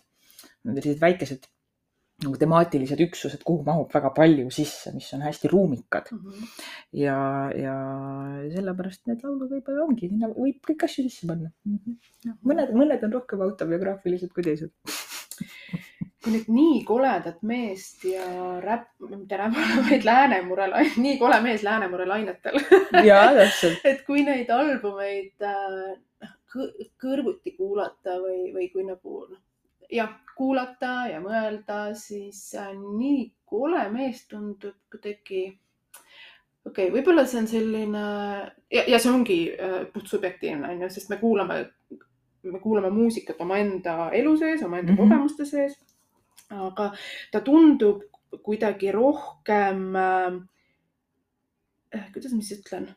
Need 0.63 0.77
on 0.77 0.81
sellised 0.81 1.01
väikesed 1.01 1.47
nagu 2.23 2.37
temaatilised 2.39 2.99
üksused, 3.03 3.41
kuhu 3.43 3.63
mahub 3.65 3.89
väga 3.93 4.11
palju 4.15 4.49
sisse, 4.53 4.91
mis 4.93 5.07
on 5.15 5.21
hästi 5.25 5.49
ruumikad 5.51 6.11
Mhm. 6.13 6.43
ja, 7.01 7.17
ja 7.57 7.75
sellepärast 8.53 9.07
need 9.09 9.23
laulud 9.25 9.49
võib-olla 9.51 9.87
ongi, 9.87 10.09
sinna 10.11 10.29
võib 10.29 10.59
kõiki 10.67 10.85
asju 10.87 11.07
sisse 11.09 11.27
panna 11.27 11.49
mm. 11.65 11.79
-hmm. 11.79 12.37
mõned, 12.51 12.71
mõned 12.77 13.03
on 13.03 13.13
rohkem 13.17 13.41
autobiograafilised 13.41 14.31
kui 14.33 14.43
teised. 14.43 14.71
kui 16.23 16.31
nüüd 16.37 16.47
nii 16.55 16.83
koledat 16.87 17.41
meest 17.43 18.05
ja 18.07 18.25
räpp, 18.63 18.93
mitte 19.09 19.37
räpp, 19.37 19.57
vaid 19.89 20.05
Läänemure, 20.07 20.69
nii 20.97 21.17
kole 21.19 21.41
mees 21.43 21.63
Läänemure 21.67 22.05
lainetel 22.07 22.61
ja 23.03 23.17
täpselt. 23.35 23.81
et 23.91 24.05
kui 24.07 24.23
neid 24.23 24.49
albumeid 24.53 25.43
äh, 25.43 26.29
kõ- 26.53 26.71
kõrvuti 27.03 27.57
kuulata 27.57 28.15
või, 28.23 28.53
või 28.55 28.69
kui 28.71 28.85
nagu 28.87 29.25
noh, 29.31 29.41
jah, 29.93 30.13
kuulata 30.37 30.93
ja 31.11 31.19
mõelda, 31.21 31.93
siis 31.97 32.53
äh, 32.57 32.71
nii 32.73 33.27
kole 33.45 33.83
mees 33.93 34.23
tundub 34.29 34.79
kuidagi. 34.91 35.43
okei 36.65 36.87
okay,, 36.87 36.93
võib-olla 36.95 37.25
see 37.29 37.41
on 37.43 37.49
selline 37.51 38.05
ja, 38.71 38.83
ja 38.87 38.99
see 38.99 39.11
ongi 39.11 39.39
äh, 39.53 39.83
puht 39.93 40.09
subjektiivne 40.09 40.73
onju, 40.73 40.89
sest 40.89 41.11
me 41.13 41.19
kuulame, 41.21 41.59
me 42.49 42.63
kuulame 42.63 42.89
muusikat 42.93 43.41
omaenda 43.45 44.09
elu 44.15 44.37
sees, 44.37 44.63
omaenda 44.63 44.91
mm. 44.91 44.97
-hmm. 44.97 45.13
kogemuste 45.13 45.45
sees. 45.45 45.77
aga 46.49 46.91
ta 47.31 47.41
tundub 47.41 48.03
kuidagi 48.43 48.91
rohkem 48.91 49.95
äh,, 49.95 50.33
kuidas 52.13 52.33
ma 52.33 52.41
siis 52.41 52.59
ütlen 52.59 52.89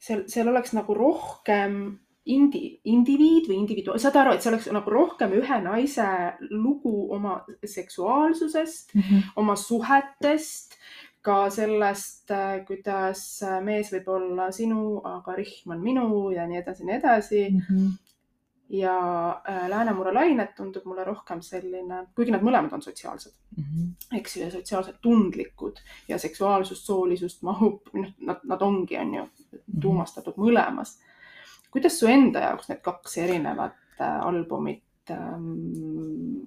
seal, 0.00 0.24
seal 0.28 0.48
oleks 0.48 0.72
nagu 0.76 0.94
rohkem 0.96 1.98
indi, 2.24 2.80
indiviid 2.84 3.48
või 3.48 3.60
individu, 3.62 3.94
saad 3.98 4.18
aru, 4.20 4.34
et 4.34 4.44
see 4.44 4.50
oleks 4.52 4.68
nagu 4.74 4.92
rohkem 4.92 5.32
ühe 5.38 5.60
naise 5.64 6.06
lugu 6.50 7.08
oma 7.14 7.38
seksuaalsusest, 7.64 8.92
oma 9.40 9.56
suhetest, 9.56 10.76
ka 11.24 11.50
sellest, 11.52 12.30
kuidas 12.68 13.24
mees 13.64 13.90
võib 13.92 14.06
olla 14.08 14.50
sinu, 14.56 15.00
aga 15.04 15.34
rihm 15.36 15.74
on 15.74 15.82
minu 15.84 16.30
ja 16.32 16.46
nii 16.48 16.62
edasi 16.62 16.82
ja 16.82 16.86
nii 16.88 16.96
edasi 16.96 17.42
mm. 17.50 17.60
-hmm. 17.66 17.90
ja 18.78 18.94
äh, 19.48 19.66
Läänemere 19.68 20.14
lained 20.14 20.54
tundub 20.56 20.84
mulle 20.88 21.04
rohkem 21.04 21.42
selline, 21.42 22.06
kuigi 22.14 22.32
nad 22.32 22.42
mõlemad 22.42 22.72
on 22.72 22.82
sotsiaalsed 22.82 23.36
Mm 23.56 23.64
-hmm. 23.64 24.16
eks 24.18 24.36
ju, 24.36 24.42
ja 24.42 24.50
sotsiaalselt 24.50 24.96
tundlikud 25.02 25.76
ja 26.08 26.18
seksuaalsust, 26.18 26.84
soolisust 26.84 27.42
mahub, 27.42 27.80
noh, 27.92 28.12
nad, 28.18 28.36
nad 28.44 28.62
ongi, 28.62 28.98
on 28.98 29.14
ju, 29.14 29.28
tuumastatud 29.80 30.34
mõlemas. 30.36 30.98
Kuidas 31.70 31.98
su 31.98 32.08
enda 32.10 32.40
jaoks 32.48 32.68
need 32.68 32.82
kaks 32.82 33.16
erinevat 33.18 33.78
äh, 34.00 34.20
albumit 34.26 35.10
ähm,, 35.10 36.44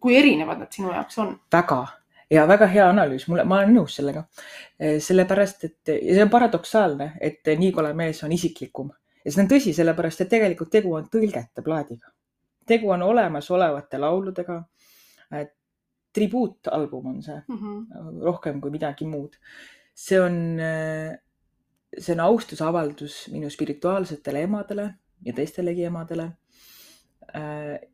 kui 0.00 0.16
erinevad 0.16 0.58
nad 0.64 0.72
sinu 0.72 0.92
jaoks 0.92 1.18
on? 1.18 1.36
väga 1.52 1.86
ja 2.30 2.48
väga 2.48 2.66
hea 2.66 2.88
analüüs, 2.88 3.28
mulle, 3.28 3.44
ma 3.44 3.60
olen 3.60 3.74
nõus 3.76 3.96
sellega. 3.98 4.24
sellepärast, 4.78 5.64
et 5.64 5.94
ja 5.94 6.14
see 6.16 6.22
on 6.24 6.30
paradoksaalne, 6.32 7.12
et 7.20 7.46
Nii 7.58 7.72
kole 7.72 7.92
mees 7.94 8.22
on 8.24 8.32
isiklikum 8.32 8.90
ja 9.24 9.32
see 9.32 9.44
on 9.44 9.50
tõsi, 9.50 9.74
sellepärast 9.76 10.24
et 10.24 10.32
tegelikult 10.32 10.72
tegu 10.72 10.94
on 10.98 11.08
tõlgete 11.12 11.64
plaadiga. 11.64 12.10
tegu 12.66 12.90
on 12.90 13.02
olemasolevate 13.02 13.98
lauludega. 13.98 14.62
tribuutalbum 16.12 17.06
on 17.06 17.22
see 17.22 17.42
mm, 17.48 17.56
-hmm. 17.56 18.22
rohkem 18.22 18.60
kui 18.60 18.70
midagi 18.70 19.06
muud. 19.06 19.36
see 19.94 20.20
on, 20.20 20.58
see 21.98 22.14
on 22.14 22.24
austusavaldus 22.24 23.28
minu 23.32 23.50
spirituaalsetele 23.50 24.44
emadele 24.48 24.88
ja 25.24 25.32
teistelegi 25.32 25.84
emadele 25.88 26.30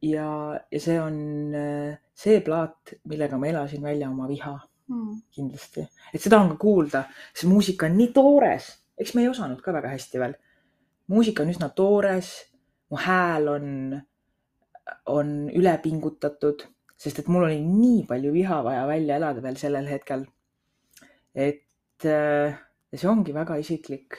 ja, 0.03 0.29
ja 0.71 0.81
see 0.81 0.99
on 1.01 1.17
see 2.15 2.41
plaat, 2.45 2.95
millega 3.09 3.39
ma 3.41 3.49
elasin 3.49 3.83
välja 3.83 4.11
oma 4.11 4.29
viha 4.29 4.53
mm. 4.91 5.17
kindlasti, 5.37 5.87
et 6.13 6.23
seda 6.23 6.41
on 6.43 6.53
ka 6.53 6.59
kuulda, 6.61 7.05
see 7.35 7.49
muusika 7.51 7.89
on 7.89 7.97
nii 7.99 8.11
toores, 8.17 8.71
eks 9.01 9.15
me 9.17 9.25
ei 9.25 9.31
osanud 9.31 9.63
ka 9.65 9.75
väga 9.77 9.95
hästi 9.95 10.23
veel. 10.23 10.37
muusika 11.11 11.45
on 11.45 11.55
üsna 11.55 11.71
toores, 11.77 12.35
mu 12.91 13.01
hääl 13.01 13.49
on, 13.55 13.71
on 15.15 15.33
üle 15.57 15.77
pingutatud, 15.83 16.67
sest 17.01 17.23
et 17.23 17.31
mul 17.33 17.49
oli 17.49 17.61
nii 17.65 18.05
palju 18.09 18.33
viha 18.35 18.61
vaja 18.67 18.85
välja 18.91 19.17
elada 19.17 19.43
veel 19.43 19.57
sellel 19.57 19.89
hetkel. 19.89 20.27
et 21.35 22.07
see 22.99 23.09
ongi 23.09 23.33
väga 23.33 23.57
isiklik 23.63 24.19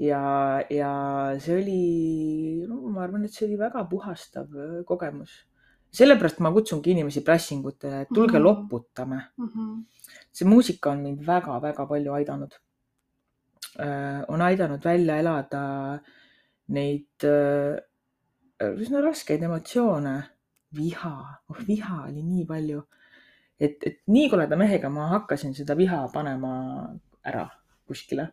ja, 0.00 0.22
ja 0.70 0.92
see 1.40 1.56
oli 1.60 2.66
no,, 2.68 2.88
ma 2.88 3.04
arvan, 3.04 3.24
et 3.24 3.34
see 3.34 3.46
oli 3.46 3.58
väga 3.60 3.84
puhastav 3.90 4.48
kogemus 4.88 5.42
sellepärast 5.92 6.40
ma 6.40 6.52
kutsungi 6.52 6.94
inimesi 6.94 7.20
prässingutele, 7.24 8.02
et 8.02 8.08
tulge 8.14 8.38
mm 8.38 8.44
-hmm. 8.44 8.44
loputame 8.44 9.20
mm. 9.36 9.48
-hmm. 9.48 9.84
see 10.32 10.48
muusika 10.48 10.90
on 10.90 11.02
mind 11.02 11.26
väga-väga 11.26 11.86
palju 11.86 12.12
aidanud. 12.12 12.52
on 14.28 14.42
aidanud 14.42 14.84
välja 14.84 15.16
elada 15.16 15.98
neid 16.68 17.24
üsna 18.62 19.00
raskeid 19.00 19.42
emotsioone, 19.42 20.22
viha, 20.76 21.16
oh 21.48 21.56
viha 21.68 22.04
oli 22.08 22.22
nii 22.22 22.44
palju, 22.46 22.82
et, 23.60 23.76
et 23.86 23.98
nii 24.06 24.30
koleda 24.30 24.56
mehega 24.56 24.88
ma 24.88 25.08
hakkasin 25.08 25.54
seda 25.54 25.76
viha 25.76 26.08
panema 26.12 26.52
ära 27.24 27.48
kuskile. 27.92 28.28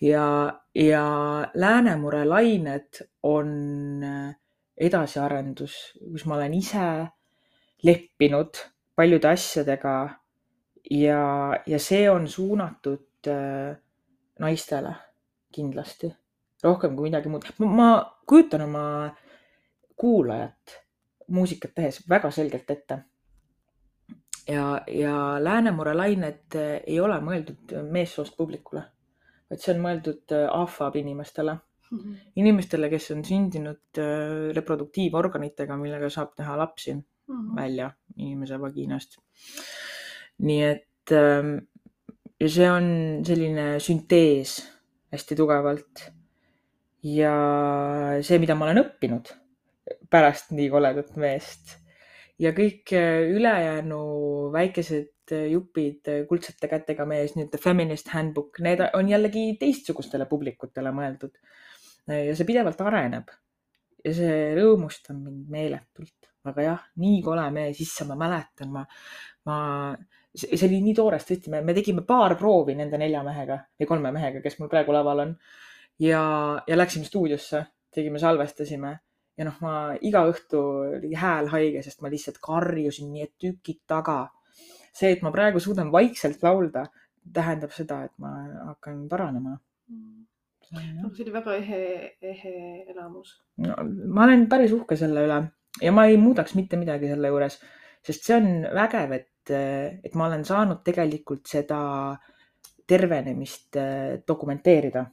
ja, 0.00 0.26
ja 0.74 1.04
Läänemure 1.54 2.24
lained 2.28 3.02
on 3.22 3.50
äh, 4.04 4.36
edasiarendus, 4.76 5.98
kus 5.98 6.26
ma 6.26 6.36
olen 6.38 6.54
ise 6.54 6.86
leppinud 7.82 8.62
paljude 8.96 9.28
asjadega 9.32 9.96
ja, 10.90 11.22
ja 11.66 11.78
see 11.82 12.06
on 12.10 12.28
suunatud 12.28 13.30
äh, 13.30 13.76
naistele 14.38 14.94
kindlasti 15.54 16.12
rohkem 16.62 16.96
kui 16.96 17.08
midagi 17.08 17.30
muud. 17.30 17.46
ma 17.58 17.88
kujutan 18.26 18.66
oma 18.66 18.84
kuulajat 19.96 20.78
muusikat 21.28 21.74
tehes 21.74 22.02
väga 22.08 22.30
selgelt 22.30 22.70
ette. 22.70 22.98
Ja, 24.48 24.82
ja 24.86 25.14
Läänemure 25.44 25.94
lained 25.94 26.56
ei 26.58 27.00
ole 27.00 27.20
mõeldud 27.20 27.74
meessoost 27.92 28.36
publikule, 28.36 28.82
vaid 29.50 29.60
see 29.60 29.74
on 29.74 29.82
mõeldud 29.84 30.36
ahvaab 30.48 30.96
inimestele 30.96 31.58
Mm 31.90 31.98
-hmm. 31.98 32.16
inimestele, 32.36 32.88
kes 32.88 33.10
on 33.10 33.24
sündinud 33.24 33.98
äh, 33.98 34.54
reproduktiivorganitega, 34.56 35.76
millega 35.76 36.10
saab 36.12 36.34
teha 36.36 36.56
lapsi 36.58 36.94
mm 36.94 37.02
-hmm. 37.28 37.56
välja 37.56 37.90
inimese 38.16 38.60
vagiinast. 38.60 39.16
nii 40.38 40.62
et 40.62 41.12
ähm, 41.12 41.56
ja 42.40 42.48
see 42.48 42.70
on 42.70 42.84
selline 43.24 43.80
süntees 43.80 44.52
hästi 45.12 45.36
tugevalt. 45.36 46.12
ja 47.02 47.34
see, 48.20 48.38
mida 48.38 48.54
ma 48.54 48.64
olen 48.64 48.84
õppinud 48.84 49.32
pärast 50.10 50.50
nii 50.50 50.70
koledat 50.70 51.16
meest 51.16 51.78
ja 52.38 52.52
kõik 52.56 52.92
äh, 52.96 53.28
ülejäänu 53.34 54.00
väikesed 54.54 55.34
äh, 55.34 55.48
jupid, 55.52 56.10
kuldsete 56.28 56.70
kätega 56.70 57.06
mees, 57.08 57.34
The 57.38 57.60
Feminist 57.60 58.12
Handbook, 58.14 58.60
need 58.64 58.82
on 58.92 59.10
jällegi 59.10 59.50
teistsugustele 59.60 60.28
publikutele 60.30 60.92
mõeldud 60.94 61.34
ja 62.08 62.32
see 62.36 62.46
pidevalt 62.48 62.80
areneb. 62.80 63.32
ja 64.04 64.12
see 64.14 64.36
rõõmustab 64.56 65.18
mind 65.18 65.48
meeletult, 65.52 66.28
aga 66.48 66.62
jah, 66.64 66.84
nii 67.02 67.18
kole 67.26 67.48
mees, 67.52 67.80
issand, 67.82 68.12
ma 68.12 68.16
mäletan, 68.22 68.70
ma, 68.72 68.84
ma, 69.50 69.56
see 70.32 70.68
oli 70.68 70.78
nii 70.84 70.94
toores, 70.96 71.26
tõesti, 71.28 71.52
me 71.52 71.74
tegime 71.76 72.04
paar 72.06 72.36
proovi 72.38 72.76
nende 72.78 73.00
nelja 73.00 73.24
mehega 73.26 73.58
või 73.74 73.90
kolme 73.90 74.14
mehega, 74.14 74.40
kes 74.44 74.56
mul 74.60 74.70
praegu 74.72 74.94
laval 74.94 75.24
on. 75.26 75.34
ja, 76.00 76.22
ja 76.66 76.78
läksime 76.78 77.04
stuudiosse, 77.04 77.64
tegime, 77.92 78.22
salvestasime 78.22 78.94
ja 79.38 79.46
noh, 79.46 79.56
ma 79.62 79.74
iga 80.02 80.24
õhtu 80.28 80.62
oli 80.98 81.14
hääl 81.14 81.48
haige, 81.52 81.82
sest 81.82 82.02
ma 82.02 82.10
lihtsalt 82.10 82.40
karjusin 82.42 83.12
nii, 83.12 83.28
et 83.28 83.34
tükid 83.38 83.80
taga. 83.86 84.20
see, 84.92 85.12
et 85.14 85.22
ma 85.22 85.30
praegu 85.30 85.60
suudan 85.62 85.92
vaikselt 85.94 86.42
laulda, 86.42 86.88
tähendab 87.32 87.70
seda, 87.70 88.02
et 88.08 88.14
ma 88.18 88.32
hakkan 88.72 89.04
paranema 89.08 89.58
mm 89.88 90.18
no 90.76 91.10
see 91.14 91.24
oli 91.24 91.32
väga 91.32 91.56
ehe, 91.56 91.82
ehe 92.20 92.54
elamus 92.92 93.34
no,. 93.64 93.76
ma 94.14 94.24
olen 94.26 94.46
päris 94.50 94.74
uhke 94.76 94.96
selle 95.00 95.24
üle 95.26 95.38
ja 95.82 95.92
ma 95.94 96.06
ei 96.08 96.18
muudaks 96.20 96.54
mitte 96.58 96.76
midagi 96.80 97.08
selle 97.10 97.30
juures, 97.32 97.58
sest 98.04 98.26
see 98.28 98.36
on 98.36 98.48
vägev, 98.76 99.14
et, 99.16 99.52
et 100.04 100.18
ma 100.18 100.28
olen 100.28 100.44
saanud 100.48 100.82
tegelikult 100.86 101.46
seda 101.48 101.80
tervenemist 102.88 103.76
äh, 103.80 104.18
dokumenteerida 104.28 105.04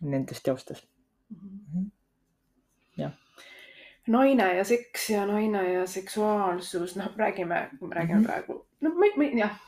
nendes 0.00 0.42
teostes 0.44 0.84
mm. 1.28 1.58
-hmm. 1.66 1.88
jah 3.02 3.12
naine 4.10 4.46
ja 4.56 4.66
seks 4.66 5.10
ja 5.14 5.24
naine 5.28 5.64
ja 5.72 5.86
seksuaalsus, 5.86 6.96
noh, 6.98 7.10
räägime, 7.16 7.68
me 7.80 7.94
räägime 7.94 8.20
mm 8.20 8.24
-hmm. 8.24 8.26
praegu, 8.26 8.64
no 8.80 8.94
ma, 8.94 9.10
ma 9.16 9.32
jah 9.38 9.58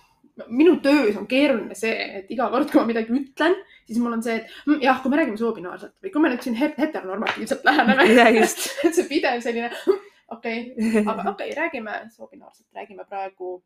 minu 0.48 0.76
töös 0.83 1.16
on 1.16 1.26
keeruline 1.28 1.74
see, 1.76 1.92
et 2.18 2.31
iga 2.33 2.48
kord, 2.52 2.70
kui 2.70 2.81
ma 2.81 2.87
midagi 2.88 3.12
ütlen, 3.16 3.57
siis 3.88 3.98
mul 4.00 4.16
on 4.16 4.22
see, 4.24 4.38
et 4.40 4.55
mm, 4.66 4.78
jah, 4.85 5.00
kui 5.02 5.12
me 5.12 5.18
räägime 5.20 5.40
soobinaarselt 5.40 5.94
või 6.05 6.12
kui 6.14 6.24
me 6.24 6.31
nüüd 6.33 6.46
siin 6.46 6.57
heteronormatiivselt 6.57 7.66
läheneme 7.68 8.07
see 8.96 9.09
pidev 9.11 9.42
selline, 9.44 9.68
mm, 9.68 10.07
okei 10.37 10.62
okay., 10.72 11.02
aga 11.02 11.26
okei 11.35 11.35
okay,, 11.35 11.57
räägime 11.59 11.98
soobinaarselt, 12.14 12.68
räägime 12.78 13.05
praegu. 13.09 13.59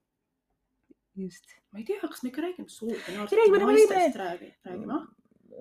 just. 1.17 1.55
ma 1.71 1.81
ei 1.81 1.87
tea, 1.87 2.01
kas 2.03 2.25
me 2.25 2.33
ikka 2.33 2.49
räägime 2.49 2.73
soobinaarselt 2.73 3.63
naistest 3.69 4.19
räägi, 4.25 4.51
räägime 4.67 4.99
ah? 4.99 5.07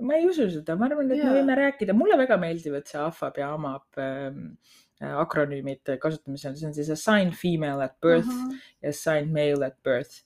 ma 0.02 0.18
ei 0.18 0.26
usu 0.28 0.50
seda, 0.52 0.76
ma 0.80 0.90
arvan, 0.90 1.12
et 1.12 1.22
yeah. 1.22 1.30
me 1.30 1.38
võime 1.40 1.60
rääkida, 1.60 1.94
mulle 1.96 2.18
väga 2.20 2.40
meeldivad 2.42 2.90
see 2.90 3.00
ahvab 3.00 3.38
ja 3.40 3.54
amab 3.56 4.02
ähm, 4.02 4.56
akronüümid 5.02 5.98
kasutamisel, 6.00 6.56
see 6.56 6.68
on 6.68 6.74
siis 6.74 6.90
assign 6.90 7.34
female 7.36 7.84
at 7.84 8.00
birth 8.02 8.28
uh 8.28 8.34
-huh. 8.34 8.56
ja 8.82 8.90
assign 8.90 9.34
male 9.34 9.66
at 9.66 9.84
birth 9.84 10.24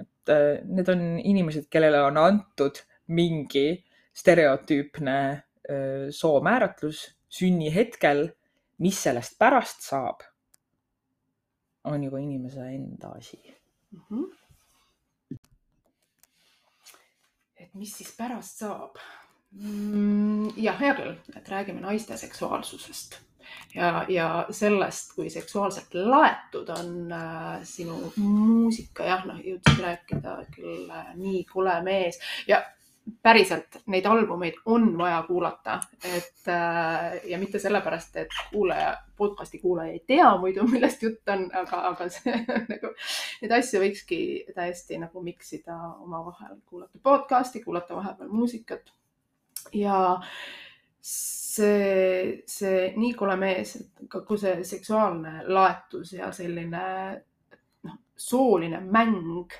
et 0.00 0.28
äh, 0.28 0.60
need 0.64 0.88
on 0.88 1.18
inimesed, 1.18 1.68
kellele 1.72 2.00
on 2.04 2.18
antud 2.20 2.82
mingi 3.16 3.84
stereotüüpne 4.16 5.16
äh, 5.30 6.10
soomääratlus 6.10 7.06
sünnihetkel. 7.28 8.30
mis 8.80 8.96
sellest 8.96 9.34
pärast 9.36 9.82
saab, 9.84 10.22
on 11.84 12.04
juba 12.04 12.16
inimese 12.18 12.64
enda 12.64 13.10
asi 13.12 13.36
mm. 13.92 14.00
-hmm. 14.08 15.36
et 17.56 17.74
mis 17.74 17.92
siis 17.96 18.14
pärast 18.16 18.56
saab 18.64 18.96
mm,? 19.50 20.56
jah, 20.56 20.80
hea 20.80 20.94
küll, 20.94 21.18
et 21.36 21.48
räägime 21.48 21.80
naiste 21.80 22.16
seksuaalsusest 22.16 23.20
ja, 23.74 24.04
ja 24.08 24.26
sellest, 24.50 25.14
kui 25.14 25.30
seksuaalselt 25.30 25.94
laetud 25.94 26.68
on 26.74 27.12
äh, 27.12 27.62
sinu 27.66 28.12
muusika, 28.16 29.06
jah, 29.06 29.24
noh, 29.28 29.40
jõudsid 29.44 29.80
rääkida 29.84 30.36
küll 30.54 30.90
äh, 30.90 31.14
Nii 31.20 31.44
kole 31.48 31.80
mees. 31.86 32.20
Ja 32.48 32.62
päriselt 33.22 33.80
neid 33.90 34.06
albumeid 34.06 34.60
on 34.64 34.98
vaja 34.98 35.22
kuulata, 35.26 35.78
et 36.04 36.48
äh, 36.48 37.20
ja 37.24 37.38
mitte 37.38 37.58
sellepärast, 37.58 38.16
et 38.16 38.36
kuulaja, 38.52 38.94
podcast'i 39.16 39.58
kuulaja 39.58 39.92
ei 39.92 40.02
tea 40.06 40.30
muidu, 40.38 40.66
millest 40.72 41.02
jutt 41.02 41.28
on, 41.32 41.46
aga, 41.56 41.82
aga 41.90 42.08
see 42.12 42.36
nagu 42.72 42.94
neid 43.42 43.56
asju 43.58 43.82
võikski 43.82 44.20
täiesti 44.56 45.00
nagu 45.00 45.24
mix 45.24 45.52
ida 45.58 45.76
omavahel, 46.04 46.58
kuulata 46.66 47.02
podcast'i, 47.02 47.64
kuulata 47.64 47.98
vahepeal 47.98 48.32
muusikat. 48.32 48.92
Ja 49.76 50.20
see, 51.60 52.42
see 52.48 52.90
Nii 52.96 53.14
kole 53.18 53.36
mees, 53.40 53.76
et 53.80 54.06
kogu 54.10 54.38
see 54.40 54.64
seksuaalne 54.66 55.44
laetus 55.48 56.14
ja 56.16 56.32
selline 56.34 56.84
noh, 57.86 57.98
sooline 58.16 58.80
mäng 58.88 59.52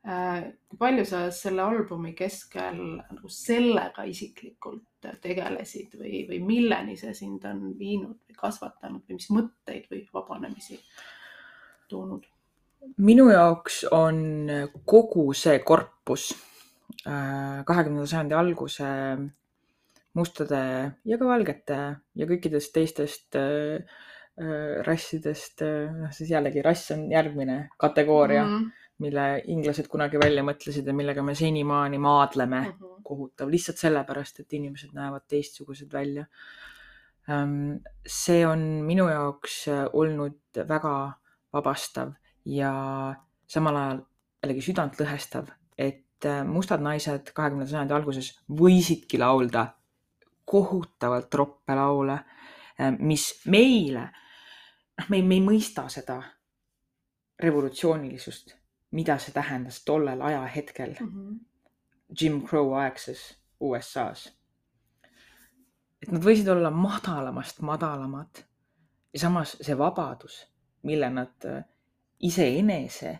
Äh, 0.00 0.46
kui 0.64 0.78
palju 0.80 1.02
sa 1.04 1.18
selle 1.28 1.60
albumi 1.60 2.14
keskel 2.16 2.78
nagu 2.96 3.28
sellega 3.28 4.06
isiklikult 4.08 5.08
tegelesid 5.20 5.92
või, 6.00 6.22
või 6.24 6.38
milleni 6.40 6.94
see 6.96 7.12
sind 7.18 7.44
on 7.44 7.74
viinud 7.76 8.16
või 8.24 8.38
kasvatanud 8.38 9.02
või 9.04 9.18
mis 9.18 9.28
mõtteid 9.28 9.90
või 9.92 10.00
vabanemisi 10.14 10.78
toonud? 11.92 12.24
minu 13.04 13.26
jaoks 13.28 13.82
on 13.92 14.22
kogu 14.88 15.26
see 15.36 15.60
korpus 15.68 16.30
äh, 17.04 17.60
kahekümnenda 17.68 18.08
sajandi 18.08 18.38
alguse 18.40 18.88
mustade 20.18 20.60
ja 21.04 21.18
ka 21.18 21.26
valgete 21.28 21.80
ja 22.18 22.26
kõikidest 22.30 22.72
teistest 22.74 23.38
äh, 23.38 23.82
rassidest, 24.86 25.60
noh 25.62 26.12
siis 26.16 26.30
jällegi 26.32 26.62
rass 26.64 26.94
on 26.94 27.10
järgmine 27.12 27.68
kategooria 27.78 28.44
mm. 28.44 28.54
-hmm 28.54 28.80
mille 29.00 29.26
inglased 29.48 29.88
kunagi 29.90 30.20
välja 30.20 30.44
mõtlesid 30.44 30.86
ja 30.86 30.94
millega 30.96 31.22
me 31.24 31.34
senimaani 31.38 31.98
maadleme 32.02 32.60
mm 32.60 32.72
-hmm. 32.72 33.02
kohutav, 33.02 33.48
lihtsalt 33.48 33.78
sellepärast, 33.80 34.40
et 34.40 34.52
inimesed 34.52 34.92
näevad 34.92 35.24
teistsugused 35.28 35.92
välja. 35.92 36.26
Ähm, 37.30 37.80
see 38.06 38.46
on 38.46 38.60
minu 38.84 39.08
jaoks 39.08 39.68
äh, 39.68 39.86
olnud 39.92 40.62
väga 40.68 41.12
vabastav 41.52 42.12
ja 42.44 43.14
samal 43.46 43.76
ajal 43.76 44.00
jällegi 44.42 44.64
südantlõhestav, 44.68 45.50
et 45.78 46.24
äh, 46.24 46.44
mustad 46.46 46.80
naised 46.80 47.32
kahekümnenda 47.34 47.70
sajandi 47.70 47.94
alguses 47.94 48.32
võisidki 48.48 49.18
laulda 49.18 49.66
kohutavalt 50.50 51.34
roppe 51.34 51.74
laule, 51.78 52.18
äh, 52.80 52.94
mis 52.98 53.30
meile, 53.46 54.08
noh, 54.98 55.10
me, 55.12 55.22
me 55.22 55.38
ei 55.38 55.44
mõista 55.46 55.86
seda 55.92 56.18
revolutsioonilisust 57.40 58.60
mida 58.90 59.18
see 59.18 59.32
tähendas 59.34 59.84
tollel 59.84 60.20
ajahetkel 60.20 60.94
mm 61.00 61.08
-hmm. 61.08 61.38
Jim 62.20 62.42
Crow 62.42 62.74
aegses 62.74 63.38
USA-s. 63.60 64.32
et 66.02 66.12
nad 66.12 66.24
võisid 66.24 66.48
olla 66.48 66.70
madalamast 66.70 67.60
madalamad 67.60 68.42
ja 69.12 69.20
samas 69.20 69.56
see 69.60 69.78
vabadus, 69.78 70.46
mille 70.82 71.10
nad 71.10 71.44
äh, 71.44 71.64
iseenese 72.20 73.18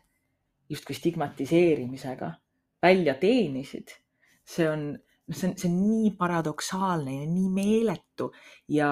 justkui 0.69 0.95
stigmatiseerimisega 0.95 2.33
välja 2.83 3.15
teenisid, 3.15 3.89
see 4.45 4.71
on, 4.71 4.99
see 5.31 5.49
on, 5.51 5.57
see 5.57 5.71
on 5.71 5.79
nii 5.81 6.11
paradoksaalne 6.19 7.21
ja 7.21 7.27
nii 7.31 7.49
meeletu 7.55 8.31
ja 8.69 8.91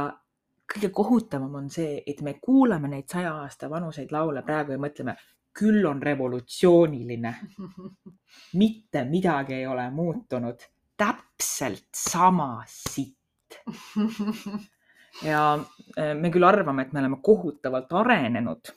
kõige 0.69 0.91
kohutavam 0.93 1.55
on 1.63 1.71
see, 1.73 2.03
et 2.07 2.21
me 2.23 2.37
kuulame 2.43 2.91
neid 2.93 3.09
saja 3.09 3.35
aasta 3.43 3.71
vanuseid 3.71 4.13
laule 4.13 4.43
praegu 4.47 4.75
ja 4.75 4.81
mõtleme, 4.83 5.15
küll 5.59 5.87
on 5.89 6.03
revolutsiooniline. 6.03 7.35
mitte 8.61 9.05
midagi 9.09 9.55
ei 9.59 9.67
ole 9.67 9.89
muutunud, 9.91 10.67
täpselt 10.97 11.89
sama 11.97 12.63
sitt. 12.67 13.59
ja 15.31 15.43
äh, 15.57 16.13
me 16.15 16.31
küll 16.31 16.47
arvame, 16.47 16.85
et 16.85 16.93
me 16.93 17.01
oleme 17.01 17.23
kohutavalt 17.23 17.93
arenenud. 17.93 18.75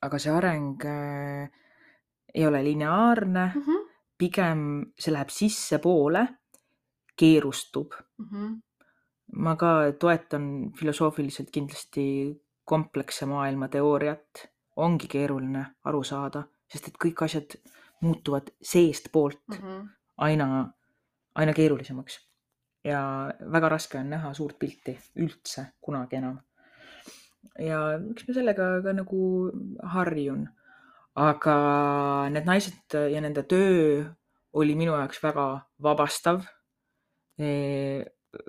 aga 0.00 0.18
see 0.18 0.32
areng 0.32 0.84
äh, 0.88 1.50
ei 2.34 2.46
ole 2.46 2.62
lineaarne 2.64 3.52
mm, 3.54 3.62
-hmm. 3.62 3.89
Pigem 4.20 4.62
see 5.00 5.14
läheb 5.14 5.32
sissepoole, 5.32 6.26
keerustub 7.16 7.96
mm. 8.18 8.26
-hmm. 8.26 8.54
ma 9.44 9.56
ka 9.56 9.72
toetan 9.98 10.72
filosoofiliselt 10.78 11.50
kindlasti 11.50 12.06
kompleksse 12.64 13.26
maailmateooriat 13.26 14.46
ongi 14.76 15.08
keeruline 15.10 15.64
aru 15.84 16.02
saada, 16.06 16.44
sest 16.70 16.88
et 16.88 16.98
kõik 17.04 17.24
asjad 17.26 17.56
muutuvad 18.00 18.52
seestpoolt 18.62 19.42
mm 19.48 19.56
-hmm. 19.56 19.88
aina, 20.16 20.72
aina 21.34 21.52
keerulisemaks. 21.52 22.26
ja 22.84 23.00
väga 23.52 23.68
raske 23.68 23.98
on 23.98 24.10
näha 24.10 24.34
suurt 24.34 24.58
pilti 24.58 24.94
üldse 25.16 25.66
kunagi 25.80 26.16
enam. 26.16 26.38
ja 27.58 27.80
eks 28.10 28.28
ma 28.28 28.34
sellega 28.34 28.68
ka 28.82 28.92
nagu 28.92 29.50
harjun. 29.82 30.48
Aga 31.18 31.56
need 32.30 32.46
naised 32.46 32.94
ja 33.10 33.20
nende 33.20 33.42
töö 33.48 34.04
oli 34.52 34.74
minu 34.78 34.92
jaoks 34.94 35.22
väga 35.22 35.46
vabastav 35.82 36.44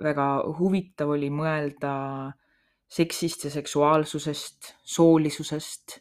väga 0.02 0.26
huvitav 0.58 1.10
oli 1.14 1.30
mõelda 1.32 1.92
seksist 2.92 3.46
ja 3.46 3.52
seksuaalsusest, 3.52 4.74
soolisusest 4.84 5.98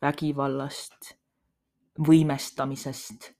vägivallast, 0.00 1.14
võimestamisest, 2.06 3.30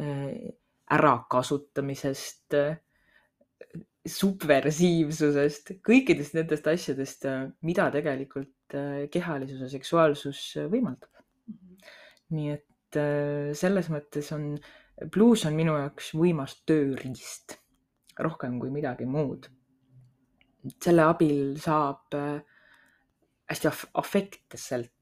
äh, 0.00 0.52
ärakasutamisest, 0.92 2.56
subversiivsusest, 4.18 5.76
kõikidest 5.84 6.38
nendest 6.38 6.70
asjadest, 6.70 7.26
äh, 7.28 7.48
mida 7.66 7.90
tegelikult 7.94 8.78
äh, 8.78 9.04
kehalisus 9.12 9.66
ja 9.66 9.72
seksuaalsus 9.74 10.44
võimaldab. 10.72 11.11
Nii 12.32 12.52
et 12.52 12.98
selles 13.56 13.88
mõttes 13.92 14.28
on, 14.36 14.54
bluus 15.12 15.46
on 15.48 15.56
minu 15.56 15.76
jaoks 15.78 16.12
võimas 16.18 16.58
tööriist, 16.68 17.56
rohkem 18.20 18.58
kui 18.60 18.70
midagi 18.74 19.06
muud. 19.08 19.48
selle 20.82 21.02
abil 21.02 21.56
saab 21.58 22.14
hästi 23.50 23.70
afektselt 23.98 24.92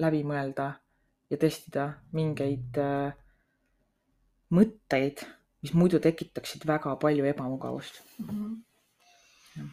läbi 0.00 0.22
mõelda 0.26 0.70
ja 1.30 1.38
testida 1.38 1.84
mingeid 2.16 2.78
äh, 2.80 3.12
mõtteid, 4.54 5.22
mis 5.62 5.74
muidu 5.76 6.00
tekitaksid 6.02 6.66
väga 6.66 6.96
palju 7.02 7.24
ebamugavust 7.30 8.00
mm. 8.18 8.30
-hmm. 9.54 9.70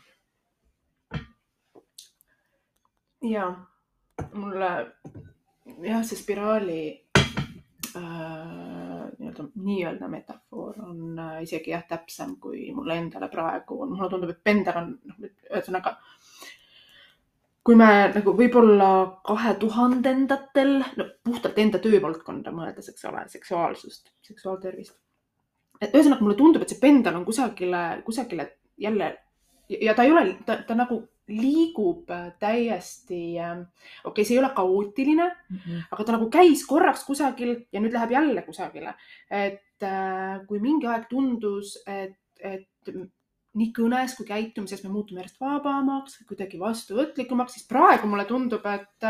ja 3.31 3.47
mulle 4.33 4.71
jah, 5.83 6.03
see 6.05 6.19
spiraali 6.19 6.81
äh, 7.95 8.01
nii-öelda, 9.17 9.47
nii-öelda 9.55 10.09
metafoor 10.11 10.81
on 10.87 11.19
äh, 11.19 11.41
isegi 11.43 11.73
jah, 11.73 11.85
täpsem 11.87 12.35
kui 12.41 12.69
mulle 12.75 12.97
endale 12.97 13.29
praegu 13.33 13.81
on. 13.83 13.95
mulle 13.95 14.09
tundub, 14.11 14.33
et 14.33 14.43
pendel 14.43 14.81
on, 14.83 14.93
noh, 15.11 15.31
ühesõnaga 15.51 15.97
kui 17.67 17.75
me 17.75 17.87
nagu 18.13 18.31
võib-olla 18.31 18.89
kahe 19.27 19.53
tuhandendatel, 19.59 20.77
no 20.95 21.05
puhtalt 21.27 21.57
enda 21.59 21.81
töövaldkonda 21.83 22.53
mõeldes, 22.55 22.87
eks 22.93 23.03
ole, 23.09 23.25
seksuaalsust, 23.33 24.13
seksuaaltervist. 24.23 24.95
et 25.81 25.93
ühesõnaga 25.93 26.23
mulle 26.23 26.37
tundub, 26.39 26.63
et 26.63 26.71
see 26.71 26.79
pendel 26.79 27.19
on 27.19 27.25
kusagile, 27.27 27.81
kusagile 28.05 28.47
jälle 28.79 29.17
ja 29.69 29.93
ta 29.93 30.03
ei 30.07 30.11
ole, 30.11 30.37
ta, 30.45 30.61
ta 30.67 30.75
nagu 30.79 31.01
liigub 31.27 32.07
täiesti, 32.39 33.35
okei 33.35 34.11
okay,, 34.11 34.23
see 34.23 34.37
ei 34.37 34.39
ole 34.39 34.49
kaootiline 34.55 35.25
mm, 35.27 35.57
-hmm. 35.57 35.81
aga 35.91 36.03
ta 36.03 36.15
nagu 36.15 36.29
käis 36.31 36.63
korraks 36.65 37.03
kusagil 37.03 37.55
ja 37.71 37.81
nüüd 37.83 37.93
läheb 37.93 38.11
jälle 38.11 38.41
kusagile. 38.41 38.93
et 39.29 39.83
äh, 39.83 40.45
kui 40.47 40.59
mingi 40.59 40.87
aeg 40.87 41.09
tundus, 41.09 41.77
et, 41.85 42.17
et 42.39 42.67
nii 43.57 43.73
kõnes 43.73 44.13
kui 44.17 44.27
käitumises 44.27 44.83
me 44.83 44.91
muutume 44.93 45.21
järjest 45.21 45.41
vabamaks, 45.41 46.21
kuidagi 46.29 46.59
vastuvõtlikumaks, 46.61 47.57
siis 47.57 47.67
praegu 47.69 48.09
mulle 48.09 48.25
tundub, 48.29 48.65
et, 48.69 49.07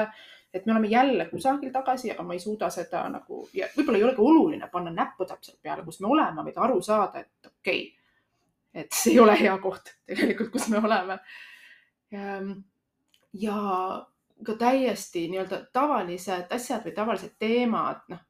et 0.53 0.65
me 0.65 0.73
oleme 0.75 0.91
jälle 0.91 1.27
kusagil 1.31 1.73
tagasi, 1.73 2.11
aga 2.13 2.23
ma 2.23 2.37
ei 2.37 2.43
suuda 2.43 2.69
seda 2.73 3.03
nagu 3.11 3.43
ja 3.57 3.67
võib-olla 3.75 3.99
ei 3.99 4.07
olegi 4.07 4.25
oluline 4.29 4.69
panna 4.71 4.93
näppu 4.93 5.27
täpselt 5.27 5.59
peale, 5.61 5.83
kus 5.85 5.99
me 6.01 6.11
oleme, 6.13 6.45
vaid 6.47 6.57
aru 6.63 6.81
saada, 6.81 7.25
et 7.25 7.51
okei 7.51 7.83
okay,, 7.83 7.93
et 8.83 8.93
see 8.93 9.15
ei 9.15 9.19
ole 9.19 9.35
hea 9.39 9.55
koht 9.63 9.95
tegelikult, 10.09 10.53
kus 10.55 10.69
me 10.71 10.81
oleme. 10.83 11.19
Ja 13.33 13.57
ka 14.45 14.53
täiesti 14.53 15.27
nii-öelda 15.31 15.61
tavalised 15.73 16.51
asjad 16.53 16.85
või 16.85 16.93
tavalised 16.95 17.33
teemad, 17.39 18.03
noh, 18.11 18.21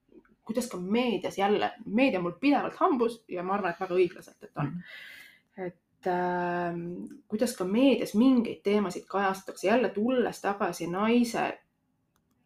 kuidas 0.47 0.69
ka 0.71 0.79
meedias 0.79 1.37
jälle, 1.37 1.71
meedia 1.85 2.21
mul 2.23 2.37
pidevalt 2.39 2.77
hambus 2.79 3.19
ja 3.27 3.43
ma 3.43 3.57
arvan, 3.57 3.73
et 3.75 3.81
väga 3.83 3.95
õiglaselt, 3.95 4.43
et 4.43 4.51
on. 4.55 4.71
-hmm. 4.71 5.65
et 5.67 6.07
äh, 6.07 6.79
kuidas 7.27 7.55
ka 7.57 7.65
meedias 7.65 8.15
mingeid 8.15 8.61
teemasid 8.63 9.05
kajastatakse, 9.07 9.67
jälle 9.67 9.89
tulles 9.89 10.41
tagasi 10.41 10.87
naise 10.87 11.59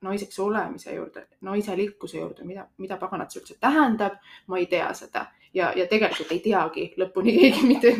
naiseks 0.05 0.39
olemise 0.39 0.95
juurde, 0.95 1.27
naiselikkuse 1.45 2.17
juurde, 2.17 2.45
mida, 2.47 2.65
mida 2.81 2.97
paganat 3.01 3.33
see 3.33 3.41
üldse 3.43 3.59
tähendab, 3.61 4.17
ma 4.47 4.59
ei 4.61 4.67
tea 4.71 4.89
seda 4.97 5.27
ja, 5.53 5.71
ja 5.77 5.87
tegelikult 5.89 6.31
ei 6.33 6.41
teagi 6.43 6.85
lõpuni 6.99 7.33
keegi 7.37 7.65
mitte, 7.71 7.95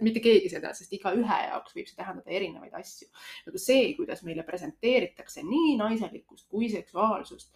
mitte 0.00 0.22
keegi 0.24 0.52
seda, 0.52 0.72
sest 0.76 0.92
igaühe 0.96 1.42
jaoks 1.46 1.76
võib 1.76 1.90
see 1.90 1.98
tähendada 1.98 2.38
erinevaid 2.38 2.74
asju. 2.80 3.10
nagu 3.48 3.60
see, 3.60 3.92
kuidas 3.98 4.24
meile 4.26 4.46
presenteeritakse 4.46 5.44
nii 5.46 5.76
naiselikkust 5.80 6.48
kui 6.50 6.70
seksuaalsust 6.72 7.52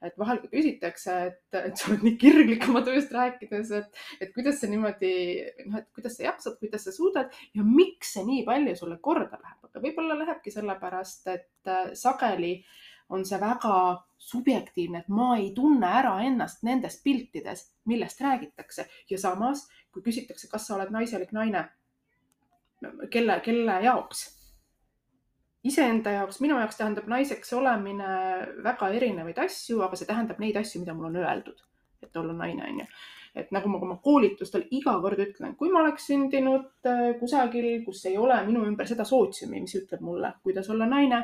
et 0.00 0.14
vahel 0.16 0.38
ka 0.40 0.48
küsitakse, 0.48 1.14
et, 1.28 1.56
et 1.58 1.76
sa 1.76 1.90
oled 1.90 2.04
nii 2.06 2.14
kirglik 2.20 2.64
oma 2.70 2.80
tööst 2.86 3.10
rääkides, 3.12 3.72
et, 3.76 3.98
et 4.24 4.30
kuidas 4.32 4.60
sa 4.62 4.70
niimoodi, 4.70 5.10
noh, 5.66 5.80
et 5.82 5.90
kuidas 5.96 6.16
sa 6.16 6.24
jaksad, 6.24 6.56
kuidas 6.62 6.86
sa 6.88 6.94
suudad 6.94 7.34
ja 7.56 7.64
miks 7.66 8.14
see 8.16 8.24
nii 8.24 8.46
palju 8.46 8.76
sulle 8.78 8.96
korda 9.04 9.36
läheb, 9.36 9.58
aga 9.68 9.82
võib-olla 9.84 10.16
lähebki 10.22 10.54
sellepärast, 10.54 11.28
et 11.34 11.68
äh, 11.68 11.92
sageli 12.00 12.54
on 13.10 13.24
see 13.26 13.40
väga 13.40 13.74
subjektiivne, 14.20 15.04
et 15.04 15.08
ma 15.08 15.34
ei 15.36 15.50
tunne 15.56 15.86
ära 16.00 16.16
ennast 16.22 16.64
nendes 16.66 17.00
piltides, 17.04 17.66
millest 17.88 18.20
räägitakse 18.20 18.86
ja 19.10 19.18
samas, 19.18 19.66
kui 19.92 20.04
küsitakse, 20.04 20.48
kas 20.50 20.66
sa 20.66 20.76
oled 20.76 20.92
naiselik 20.94 21.32
naine, 21.34 21.64
kelle, 23.10 23.40
kelle 23.44 23.80
jaoks 23.84 24.28
iseenda 25.64 26.12
jaoks, 26.14 26.40
minu 26.40 26.58
jaoks 26.58 26.78
tähendab 26.78 27.08
naiseks 27.10 27.52
olemine 27.56 28.10
väga 28.64 28.88
erinevaid 28.96 29.40
asju, 29.44 29.80
aga 29.84 29.98
see 29.98 30.08
tähendab 30.08 30.40
neid 30.40 30.56
asju, 30.60 30.82
mida 30.82 30.94
mulle 30.96 31.10
on 31.12 31.24
öeldud, 31.24 31.64
et 32.02 32.16
olla 32.16 32.36
naine, 32.36 32.64
onju. 32.68 32.86
et 33.40 33.52
nagu 33.54 33.70
ma 33.70 33.78
oma 33.78 33.96
koolitustel 34.02 34.64
iga 34.74 34.96
kord 35.02 35.20
ütlen, 35.22 35.52
kui 35.58 35.68
ma 35.70 35.84
oleks 35.84 36.08
sündinud 36.10 36.88
äh, 36.88 37.12
kusagil, 37.20 37.68
kus 37.84 38.02
ei 38.10 38.16
ole 38.18 38.40
minu 38.48 38.64
ümber 38.66 38.88
seda 38.90 39.04
sootsiumi, 39.06 39.60
mis 39.62 39.76
ütleb 39.78 40.02
mulle, 40.02 40.32
kuidas 40.42 40.70
olla 40.72 40.88
naine. 40.90 41.20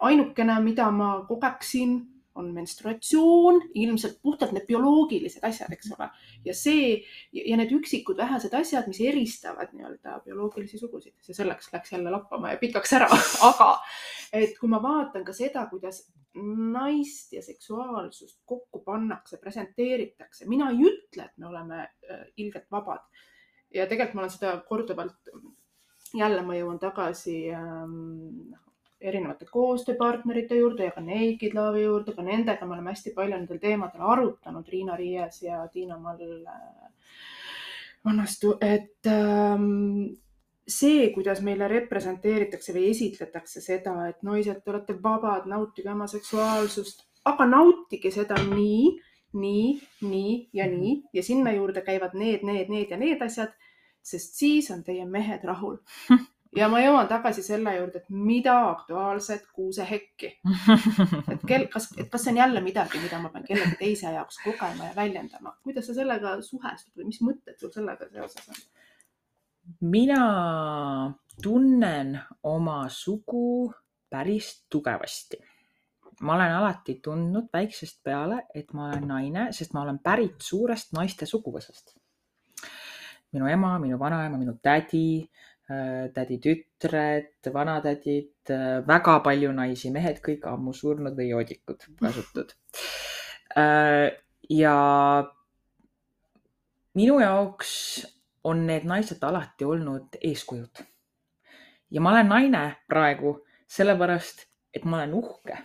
Ainukene, 0.00 0.60
mida 0.64 0.90
ma 0.94 1.10
kogeksin 1.28 1.98
on 2.38 2.52
menstruatsioon, 2.54 3.60
ilmselt 3.74 4.20
puhtalt 4.22 4.52
need 4.54 4.66
bioloogilised 4.68 5.42
asjad, 5.46 5.72
eks 5.74 5.90
ole. 5.96 6.06
ja 6.46 6.54
see 6.54 6.92
ja 7.34 7.56
need 7.58 7.72
üksikud 7.74 8.18
vähesed 8.20 8.54
asjad, 8.54 8.86
mis 8.90 9.00
eristavad 9.02 9.72
nii-öelda 9.74 10.20
bioloogilisi 10.26 10.78
sugusid, 10.78 11.16
see 11.24 11.34
selleks 11.34 11.72
läks 11.72 11.92
jälle 11.96 12.12
lappama 12.14 12.52
ja 12.54 12.60
pikaks 12.60 12.94
ära, 13.00 13.08
aga 13.50 13.72
et 14.32 14.54
kui 14.60 14.70
ma 14.70 14.80
vaatan 14.82 15.26
ka 15.26 15.34
seda, 15.34 15.66
kuidas 15.72 16.04
naist 16.38 17.32
ja 17.34 17.42
seksuaalsust 17.42 18.42
kokku 18.46 18.84
pannakse, 18.86 19.40
presenteeritakse, 19.42 20.46
mina 20.46 20.70
ei 20.70 20.84
ütle, 20.92 21.26
et 21.26 21.42
me 21.42 21.50
oleme 21.50 21.82
äh, 21.82 22.22
ilgelt 22.36 22.70
vabad. 22.70 23.02
ja 23.74 23.86
tegelikult 23.86 24.14
ma 24.14 24.24
olen 24.24 24.36
seda 24.36 24.54
korduvalt 24.68 25.34
jälle 26.16 26.42
ma 26.46 26.54
jõuan 26.56 26.78
tagasi 26.80 27.50
ähm, 27.52 28.54
erinevate 29.00 29.46
koostööpartnerite 29.50 30.58
juurde 30.58 30.88
ja 30.88 30.94
ka 30.94 31.00
Love'i 31.00 31.84
juurde, 31.84 32.14
ka 32.14 32.22
nendega 32.22 32.66
me 32.66 32.74
oleme 32.74 32.90
hästi 32.90 33.14
palju 33.14 33.36
nendel 33.36 33.58
teemadel 33.62 34.02
arutanud, 34.02 34.68
Riina 34.68 34.96
Riies 34.96 35.42
ja 35.42 35.66
Tiina 35.72 35.98
Mall 35.98 36.44
äh, 36.46 37.12
Vannastu, 38.04 38.56
et 38.60 39.06
ähm, 39.06 40.14
see, 40.66 41.10
kuidas 41.14 41.40
meile 41.42 41.68
representeeritakse 41.68 42.74
või 42.74 42.90
esitletakse 42.90 43.62
seda, 43.62 43.94
et 44.08 44.22
naised, 44.26 44.62
te 44.64 44.72
olete 44.72 44.96
vabad, 45.02 45.46
nautige 45.50 45.90
oma 45.92 46.08
seksuaalsust, 46.10 47.04
aga 47.28 47.46
nautige 47.46 48.10
seda 48.14 48.38
nii, 48.48 48.98
nii, 49.38 49.68
nii 50.02 50.34
ja 50.56 50.66
nii 50.70 50.94
ja 51.14 51.22
sinna 51.22 51.54
juurde 51.54 51.84
käivad 51.86 52.14
need, 52.18 52.42
need, 52.46 52.70
need 52.72 52.90
ja 52.90 52.98
need 53.00 53.22
asjad, 53.22 53.54
sest 54.02 54.38
siis 54.40 54.70
on 54.74 54.82
teie 54.86 55.04
mehed 55.06 55.44
rahul 55.44 55.78
ja 56.56 56.68
ma 56.72 56.80
jõuan 56.80 57.08
tagasi 57.10 57.42
selle 57.44 57.74
juurde, 57.76 58.02
et 58.02 58.10
mida 58.10 58.56
aktuaalset 58.70 59.46
kuusehekki. 59.52 60.30
et 61.32 61.44
kel, 61.48 61.66
kas, 61.72 61.90
et 61.96 62.08
kas 62.10 62.24
see 62.24 62.32
on 62.32 62.40
jälle 62.42 62.62
midagi, 62.64 63.00
mida 63.02 63.20
ma 63.22 63.32
pean 63.34 63.46
kellegi 63.48 63.76
teise 63.80 64.12
jaoks 64.14 64.40
kogema 64.44 64.90
ja 64.90 64.96
väljendama, 64.96 65.56
kuidas 65.62 65.90
sa 65.90 65.96
sellega 65.98 66.38
suhestud 66.42 66.94
või 66.96 67.10
mis 67.12 67.20
mõtted 67.24 67.58
sul 67.60 67.72
sellega 67.74 68.08
seoses 68.12 68.48
on? 68.48 68.62
mina 69.80 70.22
tunnen 71.42 72.14
oma 72.42 72.86
sugu 72.88 73.72
päris 74.10 74.64
tugevasti. 74.70 75.36
ma 76.20 76.34
olen 76.34 76.52
alati 76.52 76.98
tundnud 77.02 77.46
väiksest 77.52 78.00
peale, 78.02 78.40
et 78.54 78.72
ma 78.74 78.88
olen 78.88 79.04
naine, 79.06 79.42
sest 79.52 79.72
ma 79.72 79.84
olen 79.84 80.00
pärit 80.02 80.40
suurest 80.40 80.92
naiste 80.92 81.26
suguvõsast. 81.26 81.94
minu 83.32 83.46
ema, 83.46 83.78
minu 83.78 83.98
vanaema, 83.98 84.38
minu 84.38 84.56
tädi 84.62 85.28
Äh, 85.68 86.08
tädi 86.14 86.38
tütred, 86.40 87.44
vanatädid, 87.52 88.50
äh, 88.50 88.86
väga 88.88 89.18
palju 89.20 89.50
naisi, 89.52 89.90
mehed 89.92 90.22
kõik 90.24 90.46
ammu 90.48 90.72
surnud 90.72 91.12
või 91.18 91.26
joodikud 91.28 91.84
kasutud. 92.00 92.54
Äh, 93.52 94.16
ja 94.48 94.78
minu 96.96 97.18
jaoks 97.20 97.74
on 98.48 98.64
need 98.70 98.88
naised 98.88 99.20
alati 99.28 99.68
olnud 99.68 100.16
eeskujud. 100.30 100.84
ja 101.90 102.00
ma 102.00 102.16
olen 102.16 102.28
naine 102.28 102.64
praegu 102.88 103.36
sellepärast, 103.68 104.46
et 104.72 104.84
ma 104.84 105.02
olen 105.02 105.14
uhke, 105.20 105.58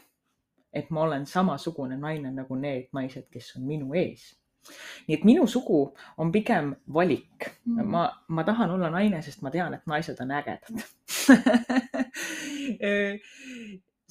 et 0.74 0.89
ma 0.89 1.08
olen 1.08 1.26
samasugune 1.26 1.95
naine 1.97 2.32
nagu 2.32 2.56
need 2.56 2.91
naised, 2.91 3.30
kes 3.32 3.56
on 3.56 3.72
minu 3.72 3.93
ees 3.93 4.34
nii 5.07 5.18
et 5.18 5.24
minu 5.28 5.47
sugu 5.47 5.82
on 6.18 6.32
pigem 6.32 6.76
valik 6.93 7.49
mm.. 7.66 7.86
ma, 7.95 8.03
ma 8.28 8.43
tahan 8.43 8.72
olla 8.76 8.89
naine, 8.93 9.22
sest 9.22 9.41
ma 9.41 9.51
tean, 9.51 9.74
et 9.74 9.86
naised 9.89 10.20
on 10.24 10.32
ägedad 10.32 10.74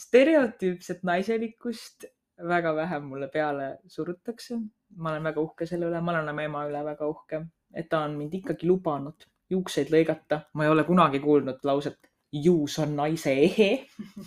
stereotüüpset 0.02 1.02
naiselikkust 1.02 2.04
väga 2.48 2.74
vähe 2.76 2.98
mulle 3.00 3.28
peale 3.28 3.78
surutakse. 3.86 4.58
ma 4.96 5.10
olen 5.10 5.24
väga 5.24 5.40
uhke 5.40 5.66
selle 5.66 5.86
üle, 5.88 6.00
ma 6.00 6.12
olen 6.12 6.28
oma 6.28 6.42
ema 6.42 6.64
üle 6.68 6.84
väga 6.84 7.06
uhke, 7.08 7.42
et 7.74 7.88
ta 7.88 8.02
on 8.06 8.16
mind 8.18 8.34
ikkagi 8.40 8.66
lubanud 8.68 9.24
juukseid 9.50 9.92
lõigata. 9.94 10.40
ma 10.54 10.64
ei 10.64 10.72
ole 10.72 10.84
kunagi 10.84 11.20
kuulnud 11.20 11.64
lauset 11.64 12.11
juus 12.32 12.78
on 12.78 12.96
naise 12.96 13.32
ehe 13.32 13.70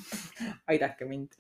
aidake 0.71 1.05
mind 1.09 1.33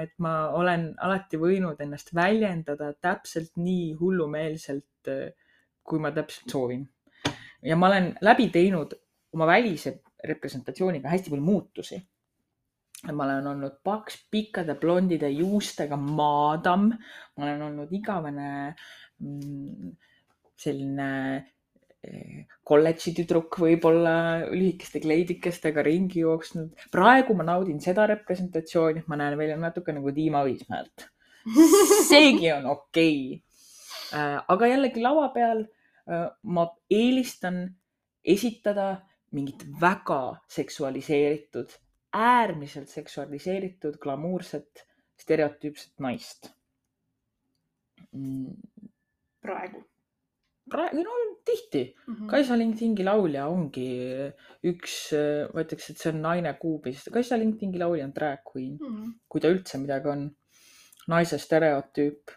et 0.00 0.14
ma 0.22 0.32
olen 0.54 0.88
alati 1.02 1.38
võinud 1.40 1.80
ennast 1.82 2.12
väljendada 2.14 2.92
täpselt 3.02 3.56
nii 3.60 3.92
hullumeelselt, 3.98 5.10
kui 5.84 6.00
ma 6.00 6.12
täpselt 6.14 6.50
soovin. 6.50 6.84
ja 7.62 7.76
ma 7.76 7.88
olen 7.88 8.12
läbi 8.20 8.48
teinud 8.54 8.94
oma 9.34 9.46
välise 9.46 10.00
representatsiooniga 10.24 11.10
hästi 11.10 11.30
palju 11.30 11.44
muutusi. 11.44 11.98
ma 13.12 13.24
olen 13.24 13.46
olnud 13.46 13.80
paks, 13.84 14.16
pikkade 14.30 14.78
blondide 14.80 15.28
juustega 15.30 15.96
maadam, 15.96 16.88
ma 17.36 17.44
olen 17.44 17.62
olnud 17.62 17.92
igavene 17.92 18.74
mm, 19.20 19.90
selline 20.56 21.10
kolledži 22.64 23.12
tüdruk 23.18 23.58
võib-olla 23.60 24.16
lühikeste 24.50 25.00
kleidikestega 25.04 25.84
ringi 25.84 26.22
jooksnud. 26.22 26.72
praegu 26.92 27.36
ma 27.36 27.46
naudin 27.46 27.80
seda 27.80 28.06
representatsiooni, 28.10 29.04
et 29.04 29.08
ma 29.08 29.18
näen 29.20 29.38
välja 29.38 29.56
natuke 29.60 29.92
nagu 29.92 30.14
Dima 30.14 30.44
Õismäelt. 30.46 31.08
seegi 32.10 32.52
on 32.52 32.70
okei 32.72 33.16
okay.. 33.36 33.42
Äh, 34.14 34.38
aga 34.48 34.68
jällegi 34.68 35.02
laua 35.02 35.28
peal 35.34 35.64
äh, 35.64 36.28
ma 36.42 36.68
eelistan 36.90 37.64
esitada 38.24 39.02
mingit 39.34 39.64
väga 39.80 40.36
seksualiseeritud, 40.48 41.72
äärmiselt 42.14 42.92
seksualiseeritud, 42.92 43.98
glamuurset, 43.98 44.84
stereotüüpset 45.18 45.98
naist. 46.04 46.52
Mm. 48.14 48.54
praegu 49.42 49.80
praegu, 50.70 51.02
no 51.04 51.16
tihti 51.44 51.82
mm. 52.06 52.14
-hmm. 52.14 52.30
Kaisa 52.30 52.58
Lingtingi 52.58 53.04
laulja 53.04 53.46
ongi 53.46 53.88
üks, 54.70 54.94
ma 55.54 55.64
ütleks, 55.64 55.90
et 55.90 56.00
see 56.00 56.12
on 56.12 56.22
naine 56.24 56.54
kuubis. 56.60 57.04
Kaisa 57.12 57.38
Lingtingi 57.38 57.78
laulja 57.78 58.06
on 58.08 58.14
drag 58.14 58.40
queen 58.52 58.78
mm, 58.80 58.96
-hmm. 58.96 59.12
kui 59.28 59.40
ta 59.40 59.52
üldse 59.52 59.78
midagi 59.78 60.08
on. 60.08 60.30
naise 61.08 61.38
stereotüüp. 61.38 62.30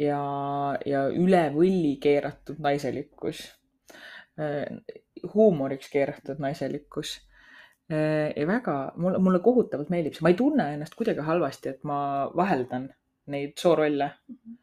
ja, 0.00 0.22
ja 0.86 1.00
üle 1.08 1.42
võlli 1.54 1.98
keeratud 2.02 2.58
naiselikkus. 2.58 3.42
huumoriks 5.34 5.90
keeratud 5.92 6.38
naiselikkus 6.38 7.10
ja 8.36 8.46
väga, 8.46 8.92
mulle, 8.96 9.18
mulle 9.18 9.40
kohutavalt 9.44 9.90
meeldib 9.90 10.14
see, 10.14 10.22
ma 10.22 10.30
ei 10.32 10.38
tunne 10.38 10.66
ennast 10.74 10.94
kuidagi 10.94 11.20
halvasti, 11.20 11.68
et 11.68 11.84
ma 11.84 12.30
vaheldan 12.36 12.88
neid 13.26 13.52
soorolle 13.58 14.06
mm. 14.06 14.34
-hmm 14.34 14.59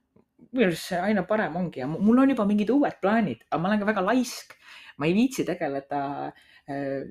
minu 0.57 0.71
arust 0.71 0.91
see 0.91 0.99
aina 1.09 1.23
parem 1.29 1.55
ongi 1.59 1.83
ja 1.83 1.87
mul 1.89 2.23
on 2.23 2.33
juba 2.33 2.45
mingid 2.49 2.71
uued 2.73 2.99
plaanid, 3.01 3.43
aga 3.49 3.61
ma 3.61 3.69
olen 3.69 3.81
ka 3.81 3.89
väga 3.91 4.05
laisk. 4.09 4.55
ma 4.97 5.05
ei 5.05 5.13
viitsi 5.13 5.45
tegeleda 5.45 6.01
äh, 6.65 7.01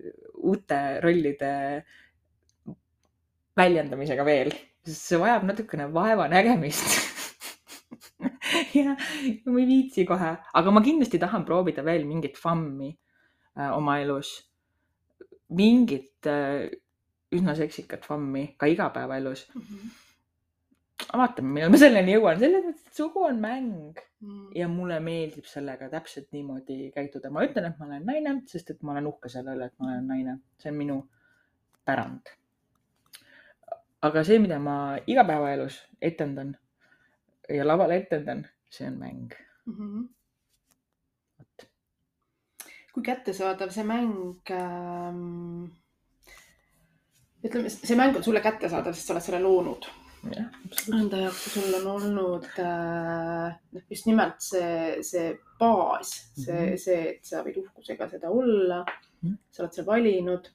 uute 0.42 0.78
rollide 1.04 1.50
väljendamisega 3.56 4.24
veel, 4.26 4.50
sest 4.84 5.12
see 5.12 5.20
vajab 5.22 5.46
natukene 5.46 5.86
vaevanägemist 5.94 6.88
ja 8.78 8.96
ma 8.96 9.60
ei 9.60 9.68
viitsi 9.68 10.06
kohe, 10.08 10.32
aga 10.60 10.74
ma 10.74 10.82
kindlasti 10.84 11.20
tahan 11.22 11.46
proovida 11.46 11.84
veel 11.86 12.04
mingit 12.08 12.40
fammi 12.40 12.90
äh, 12.90 13.70
oma 13.70 14.00
elus. 14.02 14.34
mingit 15.54 16.26
äh, 16.26 16.66
üsna 17.32 17.54
seksikat 17.54 18.06
fammi 18.06 18.48
ka 18.58 18.66
igapäevaelus. 18.66 19.46
Mhm. 19.54 19.94
vaatame, 21.12 21.52
millal 21.52 21.72
ma 21.72 21.80
selleni 21.80 22.16
jõuan, 22.16 22.38
selles 22.40 22.64
mõttes, 22.64 22.86
et 22.86 23.00
sugu 23.02 23.24
on 23.28 23.40
mäng 23.40 24.04
Mm. 24.26 24.48
ja 24.56 24.66
mulle 24.68 24.96
meeldib 25.04 25.44
sellega 25.44 25.90
täpselt 25.92 26.30
niimoodi 26.32 26.90
käituda. 26.94 27.30
ma 27.30 27.44
ütlen, 27.44 27.68
et 27.68 27.78
ma 27.78 27.86
olen 27.86 28.06
naine, 28.08 28.32
sest 28.48 28.70
et 28.72 28.82
ma 28.82 28.94
olen 28.94 29.06
uhke 29.10 29.28
selle 29.28 29.52
üle, 29.52 29.68
et 29.68 29.78
ma 29.78 29.90
olen 29.90 30.06
naine, 30.08 30.38
see 30.62 30.70
on 30.72 30.78
minu 30.78 30.96
pärand. 31.84 32.32
aga 34.08 34.22
see, 34.24 34.38
mida 34.40 34.58
ma 34.62 34.96
igapäevaelus 35.06 35.78
etendan 36.00 36.56
ja 37.48 37.66
laval 37.66 37.92
etendan, 37.92 38.46
see 38.70 38.88
on 38.88 38.98
mäng. 39.02 39.36
Mhm. 39.66 40.04
kui 42.96 43.02
kättesaadav 43.04 43.68
see 43.70 43.84
mäng 43.84 44.50
ähm,, 44.56 45.66
ütleme, 47.44 47.68
see 47.68 47.96
mäng 47.96 48.16
on 48.16 48.24
sulle 48.24 48.40
kättesaadav, 48.40 48.96
sest 48.96 49.10
sa 49.10 49.12
oled 49.12 49.26
selle 49.26 49.42
loonud. 49.44 49.84
Enda 50.92 51.16
jaoks 51.24 51.44
sul 51.54 51.74
on 51.80 51.86
olnud 51.94 52.46
äh, 52.58 53.54
noh, 53.72 53.82
just 53.90 54.06
nimelt 54.06 54.40
see, 54.42 55.02
see 55.06 55.32
baas, 55.60 56.12
see 56.36 56.60
Mhm., 56.72 56.76
see, 56.82 57.00
et 57.14 57.24
sa 57.24 57.42
võid 57.46 57.58
uhkusega 57.62 58.08
seda 58.10 58.30
olla 58.30 58.84
Mhm. 59.22 59.38
sa 59.50 59.62
oled 59.62 59.72
selle 59.72 59.86
valinud. 59.86 60.48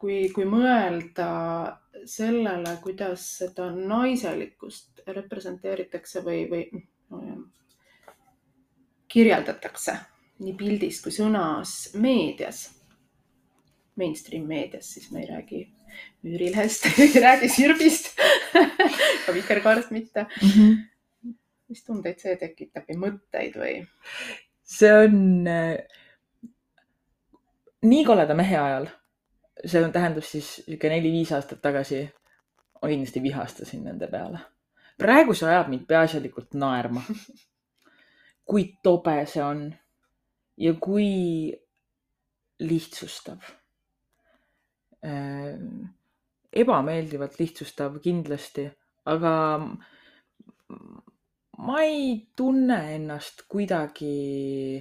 kui, 0.00 0.30
kui 0.32 0.44
mõelda 0.48 1.76
sellele, 2.08 2.78
kuidas 2.82 3.20
seda 3.38 3.66
naiselikkust 3.74 5.02
representeeritakse 5.06 6.22
või, 6.24 6.46
või 6.48 6.62
no, 7.10 7.18
kirjeldatakse 9.08 9.98
nii 10.40 10.54
pildis 10.56 11.02
kui 11.04 11.12
sõnas 11.12 11.94
meedias, 12.00 12.62
mainstream 14.00 14.48
meedias, 14.48 14.92
siis 14.94 15.10
me 15.14 15.24
ei 15.24 15.30
räägi 15.30 15.62
Müürilehest, 16.24 16.86
ei 17.02 17.22
räägi 17.22 17.48
Sirbist, 17.52 18.12
ka 19.24 19.34
Vikerkaarest 19.34 19.90
mitte. 19.94 20.26
mis 21.70 21.84
tundeid 21.86 22.18
see 22.18 22.34
tekitab 22.38 22.88
või 22.90 23.02
mõtteid 23.04 23.58
või? 23.60 23.74
see 24.70 24.90
on 24.94 25.46
äh, 25.50 25.76
nii 27.86 28.04
koleda 28.04 28.34
mehe 28.38 28.56
ajal, 28.58 28.88
see 29.64 29.82
on, 29.84 29.92
tähendab 29.92 30.26
siis 30.26 30.48
sihuke 30.64 30.90
neli-viis 30.92 31.32
aastat 31.36 31.62
tagasi, 31.62 32.04
ma 32.80 32.90
kindlasti 32.90 33.22
vihastasin 33.22 33.84
nende 33.86 34.08
peale. 34.10 34.40
praegu 34.98 35.34
see 35.34 35.48
ajab 35.48 35.70
mind 35.72 35.86
peaasjalikult 35.88 36.58
naerma. 36.58 37.04
kui 38.50 38.64
tobe 38.82 39.14
see 39.30 39.42
on 39.46 39.68
ja 40.58 40.74
kui 40.74 41.52
lihtsustav. 42.60 43.38
Ebameeldivalt 46.52 47.38
lihtsustav 47.40 47.98
kindlasti, 48.02 48.66
aga 49.06 49.32
ma 51.60 51.82
ei 51.84 52.26
tunne 52.36 52.78
ennast 52.94 53.44
kuidagi 53.48 54.80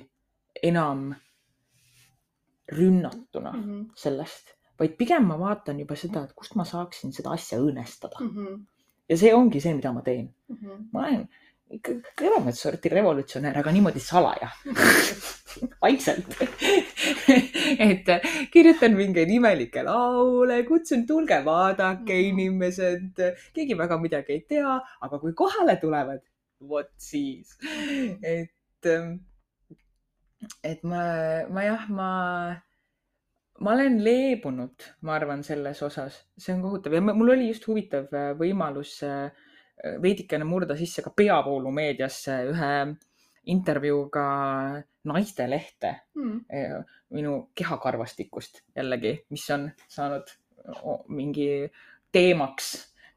enam 0.64 1.10
rünnatuna 2.70 3.52
Mhm. 3.56 3.82
sellest, 3.96 4.54
vaid 4.80 4.96
pigem 4.98 5.26
ma 5.28 5.38
vaatan 5.40 5.80
juba 5.80 5.96
seda, 5.96 6.24
et 6.24 6.34
kust 6.36 6.56
ma 6.56 6.64
saaksin 6.64 7.12
seda 7.14 7.32
asja 7.34 7.58
õõnestada 7.60 8.20
Mhm. 8.22 8.60
ja 9.10 9.18
see 9.18 9.34
ongi 9.34 9.60
see, 9.62 9.74
mida 9.74 9.92
ma 9.94 10.02
teen. 10.02 10.34
ma 10.94 11.00
olen 11.08 11.28
ikka 11.72 11.92
kõvemat 12.18 12.54
sorti 12.58 12.90
revolutsionäär, 12.90 13.58
aga 13.58 13.72
niimoodi 13.72 14.00
salaja, 14.00 14.50
vaikselt. 15.84 16.26
Et 17.80 18.10
kirjutan 18.54 18.96
mingeid 18.98 19.30
imelikke 19.32 19.84
laule, 19.88 20.62
kutsun, 20.68 21.06
tulge 21.08 21.40
vaadake, 21.46 22.14
Mhm. 22.14 22.30
inimesed, 22.34 23.22
keegi 23.56 23.78
väga 23.80 23.98
midagi 24.02 24.36
ei 24.38 24.42
tea, 24.54 24.76
aga 25.02 25.20
kui 25.20 25.34
kohale 25.34 25.78
tulevad, 25.82 26.22
vot 26.60 26.92
siis, 26.98 27.56
et, 28.24 28.90
et 30.64 30.84
ma, 30.84 31.04
ma 31.52 31.64
jah, 31.68 31.86
ma, 31.90 32.10
ma 33.60 33.74
olen 33.76 34.00
leebunud, 34.04 34.86
ma 35.04 35.16
arvan, 35.18 35.44
selles 35.44 35.82
osas, 35.84 36.22
see 36.40 36.54
on 36.56 36.62
kohutav 36.64 36.96
ja 36.96 37.02
mul 37.04 37.34
oli 37.36 37.50
just 37.50 37.68
huvitav 37.68 38.08
äh, 38.16 38.32
võimalus 38.40 38.98
äh, 39.08 39.32
veidikene 40.04 40.48
murda 40.48 40.76
sisse 40.80 41.04
ka 41.04 41.12
peavoolumeediasse 41.16 42.38
ühe 42.54 42.72
intervjuuga 43.52 44.26
naistelehte 45.14 45.96
Mhm. 46.16 46.40
eh, 46.50 46.80
minu 47.16 47.50
kehakarvastikust 47.56 48.62
jällegi, 48.76 49.16
mis 49.30 49.50
on 49.56 49.70
saanud 49.88 50.30
mingi 51.10 51.70
teemaks, 52.12 52.74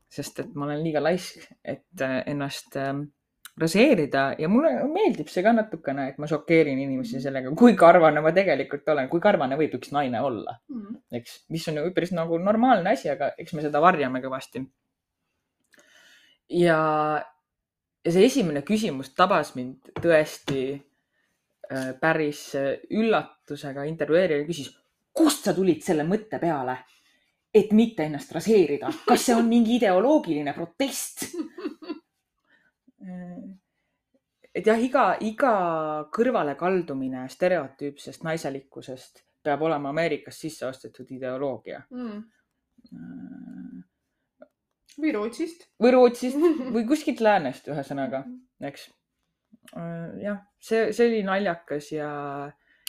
sest 0.08 0.38
et 0.40 0.54
ma 0.54 0.64
olen 0.66 0.82
liiga 0.84 1.00
laisk, 1.02 1.42
et 1.64 2.00
eh, 2.00 2.22
ennast 2.26 2.76
eh, 2.76 2.92
raseerida 3.60 4.34
ja 4.40 4.48
mulle 4.48 4.70
meeldib 4.88 5.28
see 5.28 5.42
ka 5.44 5.52
natukene, 5.52 6.06
et 6.08 6.18
ma 6.18 6.26
šokeerin 6.30 6.78
inimesi 6.80 7.20
sellega, 7.20 7.50
kui 7.58 7.74
karvane 7.76 8.20
ma 8.24 8.32
tegelikult 8.32 8.86
olen, 8.88 9.08
kui 9.12 9.20
karvane 9.20 9.58
võib 9.60 9.74
üks 9.76 9.92
naine 9.92 10.20
olla, 10.24 10.54
Mhm. 10.70 10.94
eks, 11.20 11.42
mis 11.50 11.66
on 11.68 11.76
ju 11.76 11.90
üpris 11.90 12.12
nagu 12.16 12.38
normaalne 12.38 12.90
asi, 12.96 13.10
aga 13.12 13.32
eks 13.38 13.52
me 13.52 13.62
seda 13.62 13.80
varjame 13.80 14.22
kõvasti. 14.24 14.64
ja, 16.48 16.78
ja 18.04 18.12
see 18.12 18.24
esimene 18.28 18.62
küsimus 18.66 19.12
tabas 19.16 19.54
mind 19.56 19.92
tõesti 20.02 20.80
päris 22.00 22.54
äh, 22.58 22.72
üllatusega. 22.90 23.84
intervjueerija 23.88 24.46
küsis, 24.46 24.70
kust 25.12 25.44
sa 25.44 25.54
tulid 25.54 25.82
selle 25.84 26.04
mõtte 26.08 26.38
peale, 26.40 26.76
et 27.54 27.72
mitte 27.76 28.04
ennast 28.08 28.32
raseerida, 28.32 28.90
kas 29.06 29.26
see 29.26 29.34
on 29.36 29.48
mingi 29.48 29.76
ideoloogiline 29.76 30.52
protest? 30.56 31.26
et 34.54 34.66
jah, 34.66 34.80
iga, 34.80 35.04
iga 35.24 35.52
kõrvalekaldumine 36.12 37.26
stereotüüpsest 37.32 38.24
naiselikkusest 38.26 39.22
peab 39.42 39.62
olema 39.66 39.90
Ameerikas 39.90 40.38
sisse 40.40 40.66
ostetud 40.66 41.10
ideoloogia. 41.10 41.82
Mhm. 41.90 42.20
või 45.02 45.12
Rootsist. 45.14 45.68
või 45.80 45.92
Rootsist 45.94 46.36
või 46.74 46.86
kuskilt 46.90 47.20
läänest, 47.20 47.68
ühesõnaga, 47.68 48.24
eks. 48.60 48.90
jah, 50.22 50.38
see, 50.60 50.92
see 50.92 51.06
oli 51.08 51.22
naljakas 51.26 51.92
ja, 51.92 52.08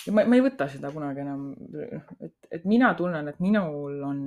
ja 0.06 0.14
ma, 0.14 0.26
ma 0.26 0.36
ei 0.36 0.42
võta 0.46 0.68
seda 0.72 0.92
kunagi 0.92 1.22
enam, 1.24 1.46
et, 2.22 2.36
et 2.52 2.66
mina 2.66 2.94
tunnen, 2.98 3.28
et 3.32 3.40
minul 3.44 4.02
on 4.04 4.20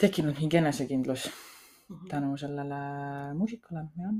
tekkinud 0.00 0.38
mingi 0.40 0.56
enesekindlus 0.60 1.28
tänu 2.08 2.36
sellele 2.38 2.76
muusikale, 3.34 3.82
jah. 3.98 4.12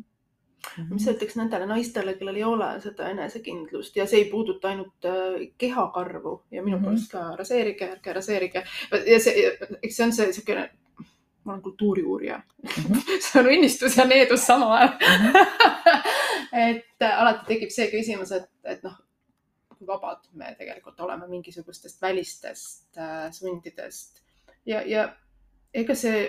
mis 0.90 1.04
sa 1.06 1.14
ütleks 1.14 1.36
nendele 1.38 1.66
naistele, 1.70 2.16
kellel 2.18 2.36
ei 2.36 2.44
ole 2.44 2.66
seda 2.84 3.06
enesekindlust 3.14 3.96
ja 3.96 4.04
see 4.11 4.24
ei 4.24 4.30
puuduta 4.30 4.68
ainult 4.68 5.06
äh, 5.08 5.46
kehakarvu 5.58 6.34
ja 6.52 6.62
minu 6.66 6.76
Mhm. 6.76 6.84
poolest 6.84 7.12
ka 7.12 7.22
raseerige, 7.38 7.88
ärge 7.94 8.12
raseerige. 8.12 8.64
ja 9.06 9.20
see, 9.20 9.46
eks 9.82 9.96
see 9.96 10.04
on 10.04 10.12
see 10.12 10.32
siukene, 10.36 10.66
ma 11.44 11.52
olen 11.54 11.62
kultuuriuurija 11.62 12.42
Mhm. 12.66 13.00
see 13.24 13.40
on 13.40 13.46
õnnistus 13.54 13.96
ja 13.96 14.04
needus 14.04 14.44
samal 14.46 14.76
ajal. 14.76 14.92
Et 16.53 17.05
äh, 17.07 17.20
alati 17.22 17.46
tekib 17.48 17.72
see 17.74 17.88
küsimus, 17.92 18.32
et, 18.36 18.51
et 18.64 18.82
noh, 18.86 18.96
kui 19.74 19.88
vabad 19.88 20.26
me 20.36 20.55
tegelikult 20.59 21.01
oleme 21.01 21.28
mingisugustest 21.30 22.03
välistest 22.03 22.98
äh, 22.98 23.28
sundidest 23.32 24.22
ja, 24.66 24.82
ja 24.82 25.07
ega 25.74 25.96
see 25.96 26.26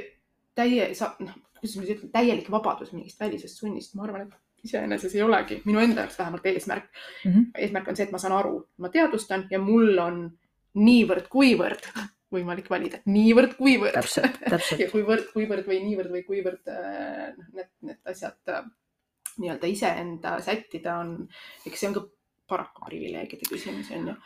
täie, 0.55 0.91
noh, 1.25 1.35
kuidas 1.57 1.75
ma 1.75 1.83
siis 1.83 1.97
ütlen, 1.97 2.13
täielik 2.13 2.51
vabadus 2.51 2.93
mingist 2.95 3.19
välisest 3.19 3.59
sunnist, 3.61 3.95
ma 3.95 4.07
arvan, 4.07 4.27
et 4.27 4.67
iseenesest 4.67 5.17
ei 5.17 5.25
olegi 5.25 5.59
minu 5.65 5.81
enda 5.81 6.05
jaoks 6.05 6.19
vähemalt 6.19 6.45
eesmärk 6.45 6.87
mm. 6.91 7.31
-hmm. 7.31 7.45
eesmärk 7.65 7.87
on 7.87 7.97
see, 7.97 8.05
et 8.05 8.15
ma 8.15 8.21
saan 8.21 8.37
aru, 8.37 8.65
ma 8.77 8.89
teadvustan 8.89 9.47
ja 9.51 9.59
mul 9.59 9.97
on 9.97 10.23
niivõrd-kuivõrd 10.77 11.87
võimalik 12.31 12.69
valida, 12.71 13.01
niivõrd-kuivõrd. 13.11 13.97
täpselt, 13.97 14.37
täpselt 14.49 14.81
ja. 14.85 14.89
kuivõrd, 14.91 15.31
kuivõrd 15.33 15.67
või 15.67 15.81
niivõrd 15.83 16.13
või 16.13 16.23
kuivõrd 16.27 16.71
äh, 16.71 17.33
noh, 17.37 17.49
need, 17.57 17.71
need 17.89 18.13
asjad 18.13 18.53
äh, 18.53 18.63
nii-öelda 19.41 19.69
iseenda 19.69 20.39
sättida 20.43 20.97
on, 21.03 21.15
eks 21.65 21.79
see 21.79 21.91
on 21.91 21.99
ka 21.99 22.07
paraku 22.51 22.89
privileegide 22.89 23.47
küsimus 23.49 23.91
on 23.95 24.11
ju. 24.11 24.17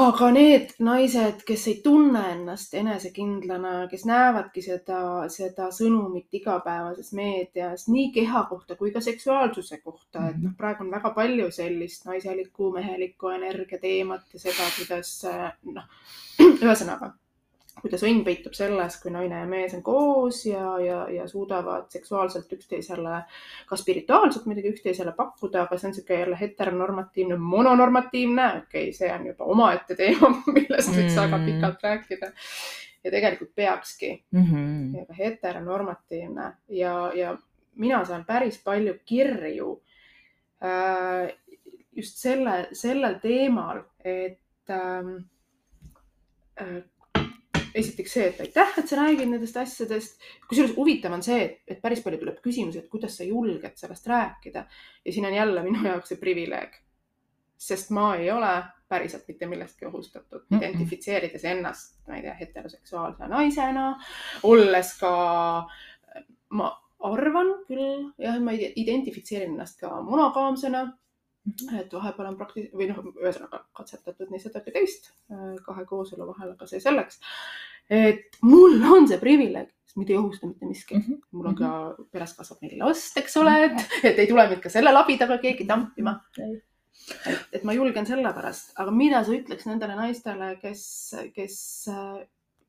aga 0.00 0.28
need 0.30 0.74
naised, 0.86 1.40
kes 1.46 1.64
ei 1.72 1.80
tunne 1.84 2.20
ennast 2.32 2.74
enesekindlana, 2.78 3.72
kes 3.90 4.04
näevadki 4.06 4.62
seda, 4.62 5.00
seda 5.34 5.66
sõnumit 5.74 6.38
igapäevases 6.40 7.10
meedias 7.18 7.88
nii 7.90 8.12
keha 8.14 8.44
kohta 8.52 8.76
kui 8.78 8.92
ka 8.94 9.02
seksuaalsuse 9.02 9.80
kohta, 9.82 10.28
et 10.30 10.38
noh, 10.44 10.54
praegu 10.58 10.86
on 10.86 10.92
väga 10.94 11.10
palju 11.16 11.50
sellist 11.54 12.06
naiseliku, 12.06 12.70
meheliku 12.76 13.34
energia 13.34 13.82
teemat 13.82 14.30
ja 14.36 14.44
seda, 14.46 14.70
kuidas 14.78 15.16
noh, 15.74 15.90
ühesõnaga 16.62 17.16
kuidas 17.82 18.04
õnn 18.06 18.22
peitub 18.26 18.54
selles, 18.56 18.96
kui 19.02 19.12
naine 19.14 19.42
ja 19.42 19.48
mees 19.48 19.74
on 19.76 19.82
koos 19.84 20.42
ja, 20.46 20.76
ja, 20.82 21.00
ja 21.12 21.26
suudavad 21.28 21.88
seksuaalselt 21.92 22.52
üksteisele, 22.56 23.22
ka 23.68 23.78
spirituaalselt 23.80 24.46
muidugi 24.48 24.74
üksteisele 24.74 25.14
pakkuda, 25.16 25.64
aga 25.64 25.78
see 25.78 25.88
on 25.88 25.94
niisugune 25.94 26.20
jälle 26.20 26.40
heteronormatiivne, 26.40 27.40
mononormatiivne, 27.54 28.48
okei 28.64 28.88
okay,, 28.88 28.96
see 28.96 29.12
on 29.14 29.26
juba 29.32 29.50
omaette 29.54 29.98
teema, 29.98 30.32
millest 30.56 30.94
võiks 30.94 31.14
mm. 31.14 31.20
väga 31.24 31.42
pikalt 31.46 31.86
rääkida. 31.88 32.32
ja 33.04 33.10
tegelikult 33.10 33.54
peakski 33.54 34.24
mm, 34.30 34.42
-hmm. 34.44 35.14
heteronormatiivne 35.18 36.52
ja, 36.68 37.12
ja 37.14 37.36
mina 37.76 38.04
saan 38.04 38.24
päris 38.24 38.58
palju 38.64 38.94
kirju 39.04 39.70
äh, 40.64 41.30
just 41.96 42.20
selle, 42.20 42.68
sellel 42.72 43.18
teemal, 43.22 43.82
et 44.04 44.70
ähm, 44.70 45.16
äh, 46.60 46.82
esiteks 47.74 48.12
see, 48.16 48.26
et 48.30 48.40
aitäh, 48.44 48.74
et 48.78 48.88
sa 48.88 48.98
räägid 49.00 49.30
nendest 49.30 49.56
asjadest. 49.56 50.20
kusjuures 50.48 50.76
huvitav 50.76 51.14
on 51.16 51.22
see, 51.22 51.42
et, 51.66 51.80
päris 51.82 52.02
palju 52.04 52.20
tuleb 52.20 52.40
küsimusi, 52.44 52.82
et 52.82 52.90
kuidas 52.92 53.16
sa 53.18 53.24
julged 53.24 53.76
sellest 53.76 54.06
rääkida 54.10 54.64
ja 55.04 55.12
siin 55.12 55.26
on 55.26 55.34
jälle 55.34 55.62
minu 55.66 55.84
jaoks 55.86 56.12
see 56.12 56.20
privileeg. 56.20 56.74
sest 57.60 57.90
ma 57.90 58.14
ei 58.16 58.30
ole 58.32 58.52
päriselt 58.88 59.28
mitte 59.28 59.46
millestki 59.46 59.86
ohustatud 59.86 60.42
mm, 60.48 60.56
-mm. 60.56 60.62
identifitseerides 60.62 61.44
ennast, 61.44 61.98
ma 62.08 62.16
ei 62.16 62.22
tea, 62.22 62.34
heteroseksuaalse 62.34 63.28
naisena, 63.28 63.84
olles 64.42 64.94
ka, 64.98 65.12
ma 66.50 66.70
arvan 67.00 67.52
küll, 67.68 68.10
jah, 68.18 68.40
ma 68.42 68.54
identifitseerin 68.56 69.54
ennast 69.54 69.80
ka 69.80 70.02
monogaamsena. 70.02 70.86
Et 71.78 71.92
vahepeal 71.92 72.30
on 72.30 72.38
praktis- 72.38 72.70
või 72.76 72.90
noh, 72.90 73.00
ühesõnaga 73.22 73.62
katsetatud 73.76 74.30
nii 74.30 74.42
seda 74.42 74.62
kui 74.64 74.74
teist 74.74 75.10
äh, 75.32 75.56
kahe 75.64 75.84
kooselu 75.88 76.26
vahel, 76.28 76.54
aga 76.54 76.68
see 76.68 76.80
selleks. 76.82 77.20
et 77.90 78.38
mul 78.46 78.76
on 78.94 79.08
see 79.10 79.18
privileeg, 79.18 79.70
sest 79.88 79.98
mind 79.98 80.12
ei 80.12 80.18
ohusta 80.20 80.46
mitte 80.46 80.66
miski 80.68 80.98
mm. 80.98 81.04
-hmm. 81.06 81.20
mul 81.32 81.50
on 81.50 81.56
ka, 81.58 81.70
mhm. 81.70 82.10
peres 82.12 82.34
kasvab 82.38 82.62
neli 82.62 82.78
last, 82.78 83.16
eks 83.16 83.36
ole, 83.36 83.56
et, 83.64 83.72
mhm. 83.72 84.06
et 84.12 84.18
ei 84.18 84.26
tule 84.30 84.48
mind 84.48 84.62
ka 84.62 84.68
selle 84.68 84.92
labidaga 84.92 85.38
keegi 85.38 85.66
tampima. 85.66 86.20
et, 87.26 87.46
et 87.52 87.64
ma 87.64 87.72
julgen 87.72 88.06
sellepärast, 88.06 88.72
aga 88.76 88.90
mida 88.90 89.24
sa 89.24 89.32
ütleks 89.32 89.66
nendele 89.66 89.96
naistele, 89.96 90.56
kes, 90.60 90.82
kes, 91.34 91.88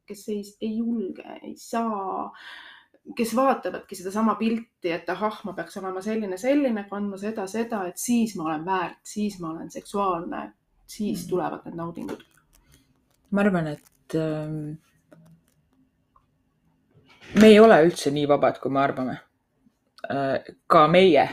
kes 0.07 0.27
ei, 0.29 0.43
ei 0.61 0.77
julge, 0.77 1.39
ei 1.43 1.55
saa 1.57 2.31
kes 3.15 3.33
vaatavadki 3.35 3.95
sedasama 3.97 4.35
pilti, 4.39 4.91
et 4.93 5.09
ahah, 5.09 5.39
ma 5.45 5.53
peaks 5.57 5.77
olema 5.81 6.01
selline, 6.05 6.37
selline, 6.37 6.85
kandma 6.89 7.17
seda, 7.21 7.47
seda, 7.49 7.83
et 7.89 7.97
siis 7.97 8.35
ma 8.37 8.47
olen 8.49 8.65
väärt, 8.65 9.01
siis 9.03 9.39
ma 9.41 9.51
olen 9.51 9.71
seksuaalne, 9.73 10.43
siis 10.85 11.25
mm. 11.25 11.29
tulevad 11.29 11.65
need 11.65 11.79
naudingud. 11.79 12.23
ma 13.31 13.41
arvan, 13.41 13.67
et 13.71 14.15
ähm, 14.19 14.55
me 17.39 17.47
ei 17.47 17.59
ole 17.59 17.79
üldse 17.85 18.11
nii 18.11 18.27
vabad, 18.29 18.59
kui 18.61 18.71
me 18.71 18.83
arvame 18.83 19.17
äh,. 20.11 20.51
ka 20.67 20.85
meie 20.91 21.27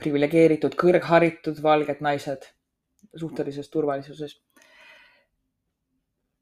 priviligeeritud, 0.00 0.74
kõrgharitud 0.78 1.62
valged 1.62 2.02
naised 2.02 2.48
suhtelises 3.16 3.68
turvalisuses 3.70 4.40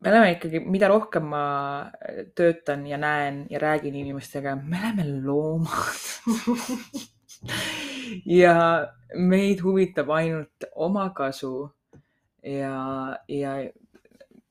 me 0.00 0.10
oleme 0.10 0.30
ikkagi, 0.34 0.60
mida 0.64 0.88
rohkem 0.88 1.26
ma 1.28 1.44
töötan 2.34 2.86
ja 2.88 2.98
näen 2.98 3.44
ja 3.50 3.60
räägin 3.60 3.94
inimestega, 4.00 4.56
me 4.56 4.80
oleme 4.80 5.04
loomad 5.26 6.06
ja 8.40 8.54
meid 9.14 9.60
huvitab 9.64 10.10
ainult 10.16 10.64
omakasu 10.74 11.52
ja, 12.42 13.18
ja 13.28 13.52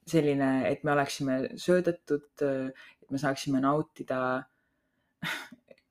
selline, 0.09 0.51
et 0.69 0.83
me 0.83 0.93
oleksime 0.93 1.39
söödetud, 1.57 2.29
et 2.41 3.09
me 3.09 3.17
saaksime 3.17 3.61
nautida. 3.61 4.43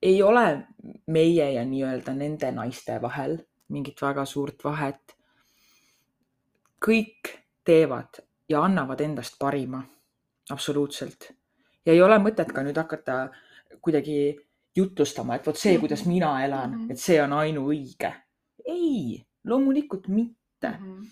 ei 0.01 0.21
ole 0.23 0.67
meie 1.07 1.51
ja 1.51 1.65
nii-öelda 1.67 2.13
nende 2.15 2.51
naiste 2.55 3.01
vahel 3.01 3.35
mingit 3.67 4.01
väga 4.01 4.25
suurt 4.25 4.63
vahet. 4.63 5.15
kõik 6.79 7.35
teevad 7.67 8.23
ja 8.49 8.63
annavad 8.63 9.01
endast 9.01 9.39
parima. 9.39 9.83
absoluutselt. 10.49 11.31
ja 11.85 11.93
ei 11.93 12.01
ole 12.01 12.17
mõtet 12.17 12.51
ka 12.53 12.63
nüüd 12.65 12.77
hakata 12.77 13.29
kuidagi 13.81 14.37
jutustama, 14.75 15.35
et 15.35 15.45
vot 15.45 15.57
see, 15.57 15.77
kuidas 15.79 16.05
mina 16.05 16.33
elan, 16.45 16.71
mhm. 16.71 16.91
et 16.91 16.99
see 16.99 17.21
on 17.21 17.33
ainuõige. 17.33 18.13
ei, 18.65 19.25
loomulikult 19.45 20.07
mitte. 20.07 20.73
-hmm. 20.79 21.05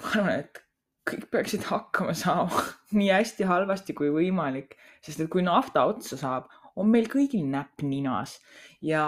ma 0.00 0.10
arvan, 0.14 0.38
et 0.40 0.62
kõik 1.10 1.28
peaksid 1.30 1.64
hakkama 1.66 2.14
saama 2.14 2.64
nii 2.98 3.10
hästi 3.10 3.46
halvasti 3.48 3.94
kui 3.94 4.10
võimalik, 4.14 4.76
sest 5.02 5.20
et 5.20 5.30
kui 5.30 5.42
nafta 5.42 5.84
otsa 5.90 6.16
saab, 6.16 6.50
on 6.76 6.88
meil 6.88 7.08
kõigil 7.10 7.44
näpp 7.50 7.82
ninas 7.84 8.38
ja, 8.80 9.06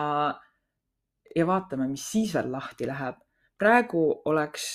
ja 1.36 1.46
vaatame, 1.46 1.88
mis 1.88 2.04
siis 2.12 2.34
veel 2.34 2.50
lahti 2.52 2.86
läheb. 2.86 3.20
praegu 3.58 4.22
oleks 4.24 4.74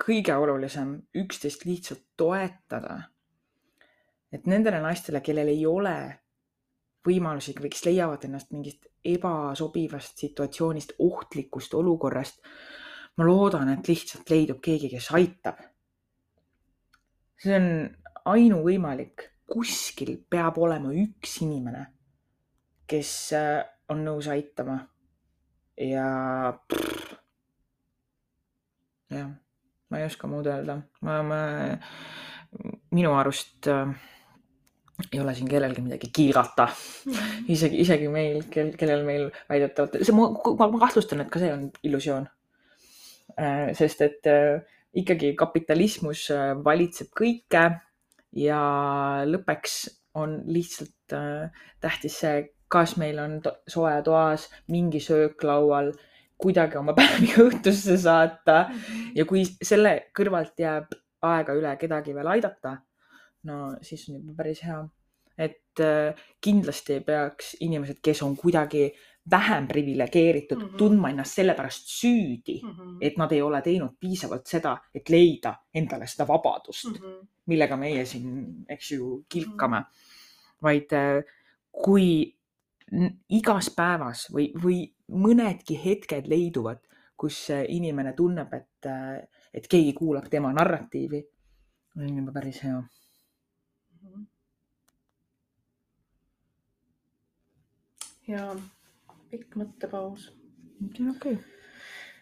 kõige 0.00 0.36
olulisem 0.36 0.96
üksteist 1.16 1.64
lihtsalt 1.64 2.04
toetada. 2.16 3.10
et 4.32 4.46
nendele 4.46 4.80
naistele, 4.80 5.20
kellel 5.20 5.48
ei 5.48 5.66
ole 5.66 6.20
võimalusi 7.06 7.54
või 7.56 7.70
kes 7.72 7.84
leiavad 7.86 8.24
ennast 8.26 8.50
mingist 8.52 8.88
ebasobivast 9.04 10.18
situatsioonist, 10.18 10.96
ohtlikust 10.98 11.74
olukorrast. 11.74 12.42
ma 13.16 13.24
loodan, 13.24 13.68
et 13.68 13.88
lihtsalt 13.88 14.30
leidub 14.30 14.60
keegi, 14.60 14.90
kes 14.90 15.10
aitab. 15.12 15.62
see 17.38 17.56
on 17.56 17.96
ainuvõimalik, 18.24 19.30
kuskil 19.46 20.16
peab 20.30 20.58
olema 20.58 20.92
üks 20.92 21.40
inimene, 21.42 21.86
kes 22.86 23.32
äh, 23.32 23.64
on 23.88 24.04
nõus 24.04 24.28
aitama. 24.28 24.78
ja. 25.76 26.58
jah 29.10 29.34
ma 29.90 30.00
ei 30.00 30.08
oska 30.08 30.28
muud 30.30 30.46
öelda, 30.50 30.80
ma, 31.06 31.20
ma, 31.26 31.40
minu 32.94 33.14
arust 33.14 33.68
äh, 33.70 33.90
ei 35.12 35.20
ole 35.20 35.34
siin 35.36 35.48
kellelgi 35.48 35.84
midagi 35.84 36.10
kiirata 36.12 36.68
isegi, 37.54 37.82
isegi 37.84 38.08
meil, 38.12 38.46
kel, 38.52 38.72
kellel 38.78 39.04
meil 39.06 39.28
väidetavalt, 39.50 39.98
see, 40.02 40.16
ma, 40.16 40.30
ma 40.62 40.82
kahtlustan, 40.86 41.24
et 41.24 41.32
ka 41.32 41.42
see 41.42 41.52
on 41.52 41.68
illusioon 41.86 42.26
äh,. 43.36 43.74
sest 43.76 44.02
et 44.06 44.30
äh, 44.30 44.64
ikkagi 44.96 45.34
kapitalismus 45.38 46.26
äh, 46.34 46.50
valitseb 46.64 47.12
kõike 47.16 47.68
ja 48.36 48.60
lõppeks 49.28 49.78
on 50.16 50.40
lihtsalt 50.48 51.16
äh, 51.16 51.64
tähtis 51.80 52.20
see, 52.22 52.44
kas 52.72 52.96
meil 52.98 53.20
on 53.22 53.38
soe 53.70 53.94
toas 54.06 54.48
mingi 54.72 55.00
söök 55.02 55.44
laual 55.46 55.92
kuidagi 56.38 56.78
oma 56.78 56.94
päevi 56.98 57.32
õhtusse 57.46 57.96
saata 58.00 58.68
mhm. 58.68 59.10
ja 59.16 59.24
kui 59.28 59.44
selle 59.44 59.98
kõrvalt 60.16 60.58
jääb 60.60 60.92
aega 61.26 61.56
üle 61.56 61.72
kedagi 61.80 62.14
veel 62.14 62.28
aidata, 62.36 62.76
no 63.48 63.74
siis 63.82 64.04
on 64.10 64.20
juba 64.20 64.36
päris 64.42 64.62
hea. 64.66 64.84
et 65.36 65.80
äh, 65.84 66.16
kindlasti 66.40 66.94
ei 66.94 67.00
peaks 67.04 67.56
inimesed, 67.60 67.98
kes 68.02 68.22
on 68.24 68.36
kuidagi 68.36 68.86
vähem 69.30 69.66
priviligeeritud 69.68 70.58
mm, 70.58 70.68
-hmm. 70.68 70.76
tundma 70.76 71.10
ennast 71.10 71.34
sellepärast 71.34 71.88
süüdi 71.88 72.60
mm, 72.62 72.70
-hmm. 72.70 72.98
et 73.00 73.16
nad 73.16 73.32
ei 73.32 73.42
ole 73.42 73.62
teinud 73.62 73.90
piisavalt 74.00 74.46
seda, 74.46 74.76
et 74.94 75.08
leida 75.08 75.54
endale 75.74 76.06
seda 76.06 76.28
vabadust 76.28 76.86
mm, 76.86 76.94
-hmm. 76.94 77.26
millega 77.46 77.76
meie 77.76 78.04
siin, 78.04 78.64
eks 78.68 78.92
ju, 78.92 79.24
kilkame 79.28 79.78
mm. 79.78 79.84
-hmm. 79.84 80.62
vaid 80.62 80.92
äh, 80.92 81.24
kui 81.84 82.35
igas 83.34 83.70
päevas 83.74 84.26
või, 84.32 84.50
või 84.62 84.82
mõnedki 85.10 85.78
hetked 85.82 86.28
leiduvad, 86.30 86.82
kus 87.16 87.48
inimene 87.50 88.12
tunneb, 88.14 88.52
et, 88.54 88.88
et 89.54 89.66
keegi 89.70 89.92
kuulab 89.96 90.28
tema 90.30 90.52
narratiivi. 90.54 91.24
on 91.96 92.16
juba 92.18 92.32
päris 92.32 92.62
hea. 92.62 92.82
ja 98.26 98.56
pikk 99.30 99.54
mõttepaus. 99.56 100.32
okei 100.82 101.06
okay.. 101.10 101.36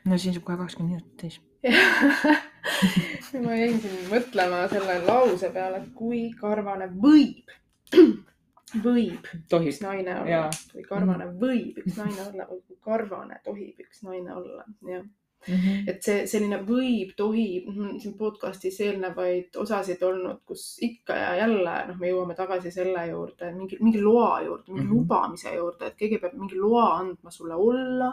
no 0.04 0.18
siis 0.18 0.34
saab 0.36 0.44
kohe 0.44 0.58
kakskümmend 0.60 0.92
minutit 0.92 1.16
täis 1.20 1.40
ma 3.44 3.56
jäin 3.56 3.80
siin 3.80 4.04
mõtlema 4.10 4.66
selle 4.68 4.98
lause 5.06 5.48
peale, 5.54 5.80
et 5.80 5.88
kui 5.96 6.26
karvane 6.40 6.90
võib 6.92 7.54
võib 8.82 9.28
tohib. 9.48 9.72
üks 9.72 9.82
naine 9.84 10.16
olla 10.20 10.30
ja. 10.30 10.46
või 10.74 10.86
karvane 10.88 11.28
võib 11.40 11.82
üks 11.82 11.98
naine 11.98 12.24
olla 12.28 12.48
või 12.50 12.78
karvane 12.84 13.40
tohib 13.44 13.84
üks 13.84 14.02
naine 14.06 14.34
olla, 14.34 14.64
jah. 14.88 15.04
Mm 15.44 15.54
-hmm. 15.54 15.88
et 15.92 16.02
see 16.02 16.26
selline 16.26 16.56
võib, 16.64 17.10
tohib, 17.16 17.66
siin 18.00 18.14
podcast'is 18.16 18.78
eelnevaid 18.80 19.56
osasid 19.60 20.02
olnud, 20.02 20.38
kus 20.48 20.78
ikka 20.80 21.16
ja 21.18 21.34
jälle 21.42 21.74
noh, 21.88 21.98
me 22.00 22.08
jõuame 22.08 22.36
tagasi 22.38 22.72
selle 22.72 23.02
juurde, 23.10 23.50
mingi, 23.52 23.76
mingi 23.80 24.00
loa 24.00 24.40
juurde, 24.40 24.72
mingi 24.72 24.86
mm 24.86 24.90
-hmm. 24.90 25.02
lubamise 25.02 25.54
juurde, 25.54 25.86
et 25.86 25.98
keegi 26.00 26.18
peab 26.18 26.32
mingi 26.32 26.56
loa 26.56 26.86
andma 26.96 27.30
sulle 27.30 27.54
olla, 27.54 28.08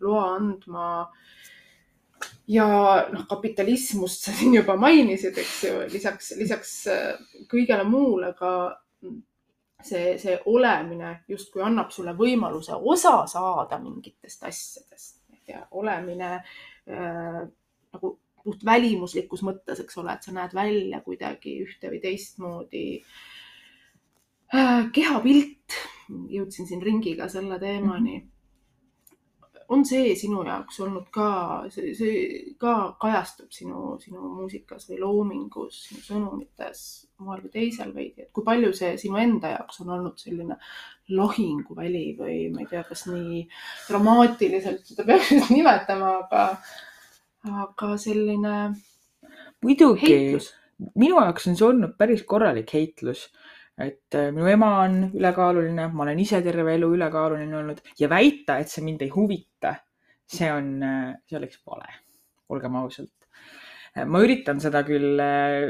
loa 0.00 0.24
andma 0.36 0.86
ja 2.46 2.68
noh, 3.12 3.26
kapitalismust 3.26 4.28
sa 4.28 4.32
siin 4.32 4.54
juba 4.54 4.76
mainisid, 4.76 5.38
eks 5.38 5.64
ju, 5.64 5.74
lisaks, 5.92 6.32
lisaks 6.38 6.76
kõigele 7.50 7.84
muule 7.84 8.32
ka 8.38 8.52
see, 9.86 10.16
see 10.18 10.38
olemine 10.50 11.20
justkui 11.28 11.62
annab 11.64 11.90
sulle 11.94 12.14
võimaluse 12.18 12.76
osa 12.76 13.26
saada 13.30 13.78
mingitest 13.82 14.44
asjadest 14.48 15.20
ja 15.48 15.66
olemine 15.70 16.32
äh, 16.34 17.40
nagu 17.92 18.16
puht 18.44 18.64
välimuslikus 18.64 19.42
mõttes, 19.44 19.82
eks 19.82 19.98
ole, 20.00 20.14
et 20.14 20.24
sa 20.24 20.32
näed 20.32 20.54
välja 20.56 21.02
kuidagi 21.04 21.58
ühte 21.64 21.90
või 21.92 22.00
teistmoodi 22.00 22.84
äh,. 24.54 24.86
kehapilt, 24.92 25.78
jõudsin 26.32 26.68
siin 26.68 26.82
ringiga 26.82 27.28
selle 27.28 27.58
teemani 27.58 28.18
mm. 28.18 28.20
-hmm 28.20 28.36
on 29.70 29.84
see 29.86 30.14
sinu 30.18 30.42
jaoks 30.46 30.80
olnud 30.82 31.06
ka, 31.14 31.28
see, 31.70 31.92
see 31.94 32.14
ka 32.60 32.74
kajastub 33.00 33.52
sinu, 33.54 33.94
sinu 34.02 34.32
muusikas 34.34 34.88
või 34.90 34.98
loomingus, 35.02 35.84
sinu 35.86 36.02
sõnumites 36.06 36.82
moel 37.22 37.44
või 37.44 37.52
teisel 37.54 37.92
veidi, 37.94 38.24
et 38.24 38.32
kui 38.34 38.46
palju 38.46 38.72
see 38.76 38.96
sinu 39.00 39.20
enda 39.22 39.52
jaoks 39.54 39.82
on 39.84 39.92
olnud 39.96 40.18
selline 40.18 40.56
lahinguväli 41.14 42.04
või 42.18 42.36
ma 42.54 42.64
ei 42.64 42.70
tea, 42.70 42.82
kas 42.86 43.06
nii 43.10 43.44
dramaatiliselt 43.88 44.90
seda 44.90 45.06
peaks 45.06 45.30
just 45.36 45.54
nimetama, 45.54 46.16
aga, 46.24 46.44
aga 47.66 47.92
selline. 48.00 48.56
muidugi, 49.62 50.16
minu 50.98 51.22
jaoks 51.22 51.46
on 51.50 51.58
see 51.60 51.68
olnud 51.68 51.94
päris 52.00 52.26
korralik 52.26 52.74
heitlus 52.74 53.28
et 53.80 54.16
äh, 54.18 54.28
minu 54.34 54.48
ema 54.50 54.70
on 54.84 54.98
ülekaaluline, 55.16 55.88
ma 55.92 56.04
olen 56.04 56.20
ise 56.22 56.42
terve 56.44 56.74
elu 56.76 56.90
ülekaaluline 56.96 57.56
olnud 57.62 57.80
ja 58.00 58.10
väita, 58.12 58.58
et 58.60 58.72
see 58.72 58.84
mind 58.84 59.04
ei 59.06 59.12
huvita, 59.14 59.74
see 60.28 60.50
on, 60.52 60.74
äh, 60.84 61.08
see 61.28 61.38
oleks 61.40 61.62
vale, 61.66 61.88
olgem 62.52 62.76
ausalt. 62.80 63.28
Äh, 63.96 64.04
ma 64.04 64.22
üritan 64.24 64.60
seda 64.62 64.84
küll 64.86 65.22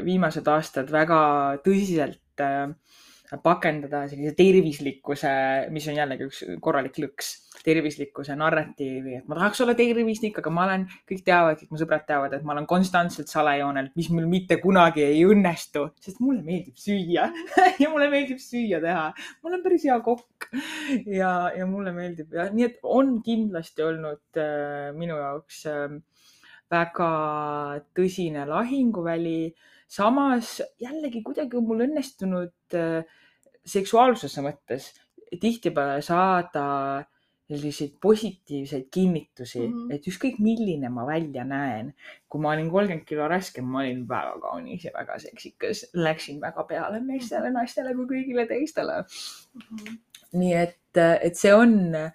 viimased 0.05 0.47
aastad 0.51 0.91
väga 0.93 1.21
tõsiselt 1.65 2.19
pakendada 3.39 4.03
sellise 4.11 4.33
tervislikkuse, 4.35 5.31
mis 5.71 5.85
on 5.87 5.95
jällegi 5.95 6.27
üks 6.27 6.41
korralik 6.63 6.97
lõks, 6.99 7.29
tervislikkuse 7.63 8.35
narratiivi, 8.35 9.15
et 9.21 9.29
ma 9.29 9.37
tahaks 9.37 9.61
olla 9.63 9.75
tervislik, 9.77 10.41
aga 10.41 10.51
ma 10.51 10.65
olen, 10.65 10.83
kõik 11.07 11.23
teavad, 11.27 11.59
kõik 11.61 11.71
mu 11.71 11.79
sõbrad 11.79 12.03
teavad, 12.09 12.35
et 12.35 12.43
ma 12.47 12.55
olen 12.55 12.67
konstantselt 12.67 13.31
salajoonel, 13.31 13.91
mis 13.95 14.09
mul 14.11 14.27
mitte 14.31 14.57
kunagi 14.63 15.05
ei 15.05 15.23
õnnestu, 15.27 15.85
sest 16.03 16.19
mulle 16.23 16.43
meeldib 16.43 16.79
süüa 16.81 17.29
ja 17.83 17.91
mulle 17.93 18.09
meeldib 18.11 18.41
süüa 18.43 18.81
teha. 18.83 19.07
ma 19.15 19.51
olen 19.51 19.63
päris 19.63 19.87
hea 19.87 19.99
kokk 20.03 20.49
ja, 21.05 21.33
ja 21.55 21.69
mulle 21.69 21.95
meeldib 21.95 22.33
ja 22.35 22.49
nii, 22.51 22.67
et 22.67 22.83
on 22.83 23.19
kindlasti 23.23 23.85
olnud 23.85 24.41
äh, 24.41 24.91
minu 24.97 25.19
jaoks 25.21 25.65
äh, 25.71 25.99
väga 26.71 27.11
tõsine 27.97 28.45
lahinguväli 28.47 29.53
samas 29.91 30.59
jällegi 30.79 31.23
kuidagi 31.25 31.59
on 31.59 31.67
mul 31.67 31.85
õnnestunud 31.87 32.77
äh, 32.79 33.03
seksuaalsuse 33.67 34.43
mõttes 34.45 34.91
tihtipeale 35.41 36.01
saada 36.03 36.65
selliseid 37.51 37.97
positiivseid 38.01 38.85
kinnitusi 38.91 39.59
mm, 39.59 39.73
-hmm. 39.73 39.95
et 39.95 40.07
ükskõik 40.07 40.39
milline 40.39 40.89
ma 40.89 41.05
välja 41.07 41.43
näen. 41.43 41.93
kui 42.29 42.41
ma 42.41 42.53
olin 42.53 42.69
kolmkümmend 42.71 43.05
kilo 43.07 43.27
raskem, 43.27 43.65
ma 43.65 43.79
olin 43.79 44.05
väga 44.07 44.37
kaunis 44.41 44.85
ja 44.85 44.91
väga 44.93 45.19
seksikas, 45.19 45.85
läksin 45.93 46.41
väga 46.41 46.63
peale 46.63 47.01
meestele, 47.03 47.51
naistele 47.51 47.95
kui 47.95 48.07
kõigile 48.13 48.47
teistele 48.47 49.01
mm. 49.01 49.61
-hmm. 49.61 49.97
nii 50.33 50.53
et, 50.53 51.01
et 51.21 51.35
see 51.35 51.53
on, 51.53 51.75
ma 51.91 52.11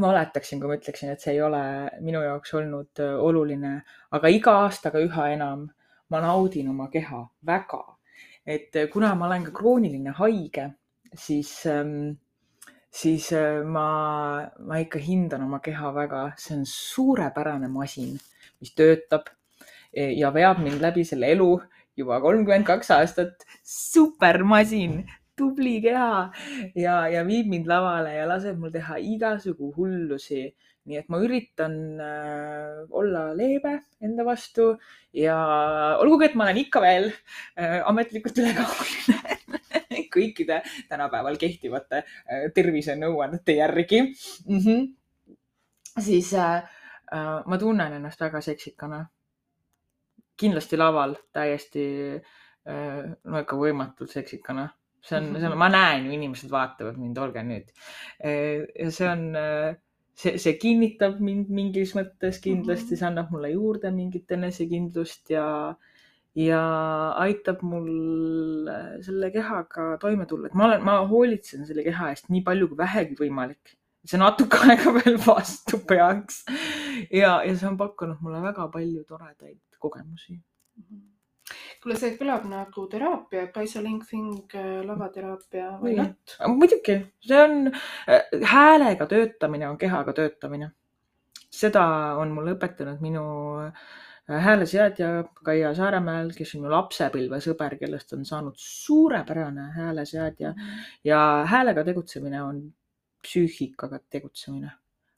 valetaksin, 0.00 0.60
kui 0.60 0.70
ma 0.70 0.76
ütleksin, 0.78 1.10
et 1.12 1.20
see 1.20 1.34
ei 1.36 1.42
ole 1.42 1.62
minu 2.00 2.22
jaoks 2.22 2.54
olnud 2.58 3.02
oluline, 3.02 3.72
aga 4.12 4.30
iga 4.30 4.58
aastaga 4.64 5.02
üha 5.02 5.30
enam 5.34 5.66
ma 6.12 6.20
naudin 6.20 6.68
oma 6.68 6.88
keha 6.92 7.24
väga. 7.46 7.82
Et 8.46 8.76
äh, 8.76 8.88
kuna 8.92 9.14
ma 9.14 9.26
olen 9.26 9.46
ka 9.46 9.54
krooniline 9.56 10.12
haige, 10.18 10.66
siis, 11.14 11.52
ähm, 11.66 12.18
siis 12.90 13.30
äh, 13.32 13.62
ma, 13.64 14.48
ma 14.58 14.80
ikka 14.82 15.00
hindan 15.00 15.46
oma 15.46 15.62
keha 15.64 15.92
väga, 15.94 16.24
see 16.36 16.58
on 16.58 16.66
suurepärane 16.68 17.70
masin, 17.72 18.18
mis 18.60 18.74
töötab 18.78 19.30
e, 19.92 20.10
ja 20.18 20.32
veab 20.34 20.60
mind 20.62 20.82
läbi 20.82 21.04
selle 21.06 21.30
elu 21.36 21.48
juba 21.96 22.20
kolmkümmend 22.24 22.66
kaks 22.66 22.90
aastat. 22.98 23.46
supermasin, 23.62 25.02
tubli 25.36 25.78
keha 25.84 26.30
ja, 26.74 26.96
ja 27.08 27.22
viib 27.26 27.48
mind 27.48 27.70
lavale 27.70 28.14
ja 28.16 28.26
laseb 28.28 28.58
mul 28.60 28.72
teha 28.74 28.98
igasugu 29.00 29.72
hullusi 29.76 30.44
nii 30.88 30.98
et 30.98 31.10
ma 31.12 31.20
üritan 31.22 31.74
äh, 32.02 32.82
olla 32.90 33.28
leebe 33.38 33.76
enda 34.02 34.24
vastu 34.26 34.72
ja 35.14 35.36
olgugi, 36.02 36.26
et 36.26 36.34
ma 36.38 36.48
olen 36.48 36.58
ikka 36.64 36.82
veel 36.82 37.08
äh, 37.12 37.78
ametlikult 37.86 38.40
ülekaaluline 38.42 39.36
kõikide 40.16 40.58
tänapäeval 40.90 41.38
kehtivate 41.40 42.02
äh, 42.02 42.48
tervisenõuannete 42.54 43.58
järgi 43.60 44.02
mm. 44.02 44.58
-hmm. 44.58 44.90
siis 46.02 46.34
äh, 46.34 46.66
äh, 47.14 47.32
ma 47.46 47.58
tunnen 47.58 47.98
ennast 48.00 48.20
väga 48.20 48.40
seksikana. 48.40 49.06
kindlasti 50.36 50.76
laval 50.76 51.14
täiesti 51.32 51.84
äh, 52.66 53.10
no 53.24 53.38
ikka 53.38 53.56
võimatult 53.56 54.10
seksikana 54.10 54.66
see 55.02 55.18
on, 55.18 55.32
see 55.36 55.48
on, 55.48 55.58
ma 55.64 55.70
näen 55.72 56.06
ju, 56.06 56.16
inimesed 56.18 56.52
vaatavad 56.52 57.00
mind, 57.00 57.18
olge 57.22 57.42
nüüd. 57.46 57.72
See 58.22 59.08
on 59.08 59.26
see, 60.14 60.36
see 60.38 60.56
kinnitab 60.60 61.20
mind 61.24 61.50
mingis 61.54 61.94
mõttes 61.98 62.40
kindlasti, 62.42 62.94
mhm. 62.94 63.00
see 63.00 63.08
annab 63.08 63.32
mulle 63.34 63.52
juurde 63.54 63.92
mingit 63.94 64.32
enesekindlust 64.36 65.32
ja, 65.34 65.46
ja 66.38 66.62
aitab 67.24 67.62
mul 67.66 68.72
selle 69.04 69.32
kehaga 69.34 69.92
toime 70.02 70.26
tulla, 70.30 70.50
et 70.50 70.58
ma 70.58 70.68
olen, 70.68 70.84
ma 70.86 70.98
hoolitsen 71.08 71.66
selle 71.68 71.86
keha 71.86 72.12
eest 72.12 72.30
nii 72.32 72.44
palju 72.46 72.72
kui 72.72 72.82
vähegi 72.82 73.18
võimalik. 73.20 73.76
see 74.06 74.18
natuke 74.18 74.58
aega 74.66 74.92
veel 74.98 75.18
vastu 75.22 75.78
peaks 75.86 76.42
ja, 77.14 77.36
ja 77.46 77.52
see 77.54 77.68
on 77.68 77.78
pakkunud 77.78 78.18
mulle 78.24 78.42
väga 78.42 78.66
palju 78.74 79.04
toredaid 79.06 79.60
kogemusi 79.78 80.34
mm. 80.34 80.82
-hmm 80.82 81.11
kuule, 81.82 81.96
see 81.98 82.14
kõlab 82.18 82.44
nagu 82.50 82.84
teraapia, 82.90 83.48
Kaisa 83.54 83.82
Lingfing 83.82 84.54
äh, 84.58 84.68
lavateraapia 84.86 85.72
või 85.80 85.96
not? 85.98 86.36
muidugi, 86.52 86.98
see 87.26 87.40
on 87.42 87.72
äh, 87.72 88.44
häälega 88.52 89.08
töötamine, 89.10 89.68
on 89.70 89.80
kehaga 89.80 90.14
töötamine. 90.16 90.72
seda 91.52 91.82
on 92.18 92.32
mulle 92.34 92.54
õpetanud 92.56 93.02
minu 93.04 93.24
äh, 93.66 93.88
hääleseadja 94.46 95.08
Kaia 95.44 95.74
Saaremäel, 95.74 96.30
kes 96.36 96.54
on 96.56 96.66
mu 96.66 96.70
lapsepõlvesõber, 96.72 97.76
kellest 97.80 98.14
on 98.16 98.24
saanud 98.24 98.54
suurepärane 98.56 99.72
hääleseadja 99.76 100.52
-hmm. 100.52 100.86
ja 101.04 101.18
häälega 101.50 101.84
tegutsemine 101.84 102.42
on 102.42 102.62
psüühikaga 103.22 103.98
tegutsemine 104.10 104.72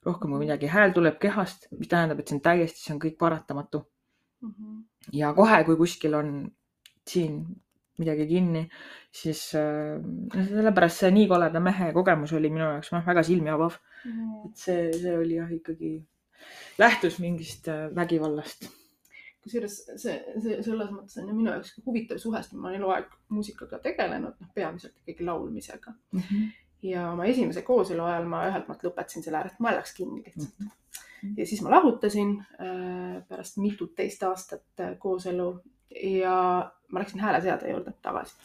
rohkem 0.05 0.29
kui 0.29 0.39
midagi. 0.39 0.67
hääl 0.67 0.93
tuleb 0.93 1.19
kehast, 1.19 1.67
mis 1.71 1.87
tähendab, 1.87 2.19
et 2.19 2.27
see 2.27 2.37
on 2.37 2.41
täiesti, 2.41 2.81
see 2.81 2.93
on 2.93 3.01
kõik 3.01 3.17
paratamatu 3.21 3.81
mm. 4.45 4.53
-hmm. 4.53 4.83
ja 5.13 5.33
kohe, 5.33 5.63
kui 5.67 5.77
kuskil 5.81 6.13
on 6.13 6.31
siin 7.07 7.43
midagi 7.97 8.27
kinni, 8.27 8.65
siis 9.11 9.41
äh, 9.55 9.99
sellepärast 10.35 11.03
see 11.03 11.11
nii 11.15 11.27
koleda 11.31 11.61
mehe 11.63 11.91
kogemus 11.95 12.33
oli 12.35 12.49
minu 12.51 12.65
jaoks 12.65 12.91
noh, 12.91 13.05
väga 13.05 13.23
silmi 13.23 13.53
avav 13.53 13.77
mm. 14.03 14.49
et 14.49 14.65
see, 14.65 14.81
see 15.03 15.13
oli 15.17 15.37
jah, 15.37 15.53
ikkagi 15.59 15.91
lähtus 16.81 17.19
mingist 17.23 17.69
äh, 17.71 17.87
vägivallast 17.95 18.67
kusjuures 19.45 19.77
see, 20.01 20.17
see 20.43 20.59
selles 20.65 20.91
mõttes 20.91 21.21
on 21.21 21.31
ju 21.31 21.37
minu 21.37 21.53
jaoks 21.53 21.75
huvitav 21.85 22.19
suhestumine, 22.21 22.63
ma 22.63 22.71
olen 22.71 22.81
eluaeg 22.81 23.17
muusikaga 23.31 23.79
tegelenud, 23.83 24.35
noh, 24.41 24.53
peamiselt 24.57 24.95
ikkagi 25.03 25.27
laulmisega 25.29 25.93
mm. 25.93 26.19
-hmm. 26.19 26.47
ja 26.91 27.11
oma 27.13 27.29
esimese 27.31 27.63
kooselu 27.67 28.03
ajal 28.03 28.27
ma 28.31 28.47
ühelt 28.49 28.67
poolt 28.67 28.83
lõpetasin 28.89 29.23
selle 29.23 29.39
ära, 29.43 29.53
et 29.53 29.63
ma 29.63 29.71
elaks 29.71 29.95
kinni 29.95 30.25
lihtsalt 30.25 30.51
mm. 30.59 30.65
-hmm 30.65 30.81
ja 31.37 31.45
siis 31.45 31.61
ma 31.61 31.71
lahutasin 31.71 32.37
äh, 32.39 33.21
pärast 33.29 33.57
mitut-teist 33.57 34.23
aastat 34.23 34.65
äh, 34.79 34.97
kooselu 34.99 35.49
ja 36.01 36.71
ma 36.91 36.99
läksin 36.99 37.19
hääleseade 37.19 37.71
juurde 37.71 37.93
tagasi. 38.01 38.35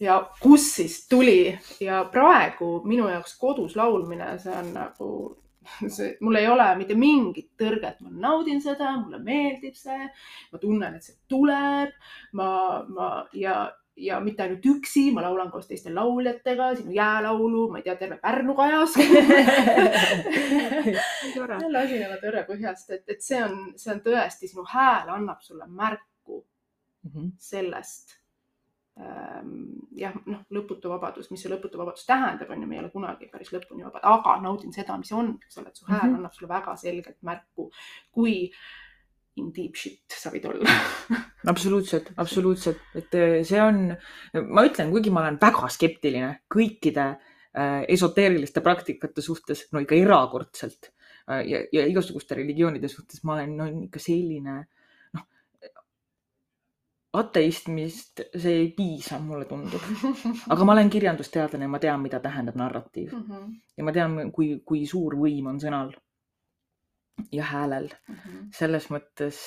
ja 0.00 0.30
kus 0.40 0.74
siis 0.76 1.08
tuli? 1.08 1.58
Ja 1.80 2.04
praegu 2.04 2.82
minu 2.84 3.08
jaoks 3.08 3.38
kodus 3.38 3.76
laulmine, 3.76 4.38
see 4.38 4.56
on 4.56 4.72
nagu 4.74 5.10
see, 5.88 6.16
mul 6.20 6.36
ei 6.38 6.48
ole 6.48 6.66
mitte 6.76 6.96
mingit 6.98 7.50
tõrget, 7.60 8.00
ma 8.04 8.10
naudin 8.28 8.60
seda, 8.62 8.96
mulle 9.00 9.20
meeldib 9.24 9.76
see, 9.78 10.08
ma 10.52 10.60
tunnen, 10.60 10.98
et 10.98 11.06
see 11.06 11.16
tuleb, 11.28 11.94
ma, 12.36 12.50
ma 12.88 13.08
ja 13.32 13.64
ja 13.96 14.18
mitte 14.20 14.42
ainult 14.42 14.66
üksi, 14.66 15.12
ma 15.14 15.22
laulan 15.22 15.50
koos 15.52 15.68
teiste 15.70 15.92
lauljatega, 15.94 16.74
sinu 16.78 16.94
jäälaulu, 16.96 17.68
ma 17.70 17.78
ei 17.78 17.86
tea, 17.86 17.94
terve 18.00 18.18
Pärnu 18.22 18.54
kajas 18.58 18.96
jälle 21.62 21.78
asi 21.78 22.00
nagu 22.02 22.18
Tõre 22.24 22.42
põhjast, 22.48 22.90
et, 22.96 23.06
et 23.08 23.22
see 23.22 23.40
on, 23.44 23.56
see 23.78 23.92
on 23.94 24.02
tõesti, 24.04 24.50
sinu 24.50 24.66
hääl 24.72 25.14
annab 25.14 25.40
sulle 25.46 25.66
märku 25.70 26.42
mm 27.04 27.10
-hmm. 27.10 27.32
sellest 27.38 28.16
ähm,. 29.00 29.78
jah, 29.96 30.14
noh, 30.26 30.42
lõputu 30.50 30.90
vabadus, 30.90 31.30
mis 31.30 31.42
see 31.42 31.52
lõputu 31.52 31.78
vabadus 31.78 32.06
tähendab, 32.06 32.50
on 32.50 32.62
ju, 32.62 32.68
me 32.68 32.74
ei 32.76 32.82
ole 32.82 32.90
kunagi 32.90 33.28
päris 33.30 33.52
lõpuni 33.54 33.84
vabad, 33.86 34.02
aga 34.02 34.40
naudin 34.42 34.72
seda, 34.72 34.98
mis 34.98 35.12
on, 35.12 35.38
eks 35.44 35.58
ole, 35.58 35.68
et 35.68 35.76
su 35.76 35.86
hääl 35.86 36.02
mm 36.02 36.10
-hmm. 36.10 36.16
annab 36.16 36.32
sulle 36.32 36.48
väga 36.48 36.76
selgelt 36.76 37.22
märku, 37.22 37.70
kui 38.10 38.50
in 39.40 39.50
deep 39.54 39.78
shit 39.78 40.14
sa 40.14 40.30
võid 40.32 40.46
olla 40.48 40.74
absoluutselt, 41.52 42.12
absoluutselt, 42.20 42.82
et 42.98 43.14
eh, 43.18 43.38
see 43.46 43.60
on, 43.62 43.88
ma 44.46 44.66
ütlen, 44.66 44.92
kuigi 44.94 45.12
ma 45.14 45.24
olen 45.24 45.38
väga 45.42 45.70
skeptiline 45.72 46.30
kõikide 46.52 47.06
äh, 47.10 47.82
esoteeriliste 47.90 48.62
praktikate 48.64 49.24
suhtes, 49.24 49.66
no 49.74 49.82
ikka 49.82 49.98
erakordselt 49.98 50.92
äh, 51.30 51.42
ja, 51.50 51.64
ja 51.74 51.86
igasuguste 51.90 52.38
religioonide 52.38 52.90
suhtes 52.92 53.24
ma 53.26 53.38
olen 53.38 53.58
no, 53.58 53.68
ikka 53.88 54.02
selline 54.02 54.60
noh, 55.18 55.26
ateismist 57.20 58.24
see 58.30 58.56
ei 58.62 58.70
piisa, 58.76 59.18
mulle 59.22 59.50
tundub. 59.50 59.82
aga 60.54 60.66
ma 60.66 60.78
olen 60.78 60.94
kirjandusteadlane 60.94 61.66
ja 61.66 61.74
ma 61.74 61.82
tean, 61.82 62.06
mida 62.06 62.22
tähendab 62.22 62.58
narratiiv 62.62 63.12
mm. 63.12 63.28
-hmm. 63.28 63.60
ja 63.76 63.90
ma 63.90 63.98
tean, 63.98 64.18
kui, 64.32 64.54
kui 64.64 64.86
suur 64.86 65.18
võim 65.18 65.50
on 65.50 65.62
sõnal 65.62 65.94
ja 67.32 67.44
häälel 67.44 67.88
Mm 68.08 68.14
-hmm. 68.14 68.48
selles 68.52 68.88
mõttes, 68.90 69.38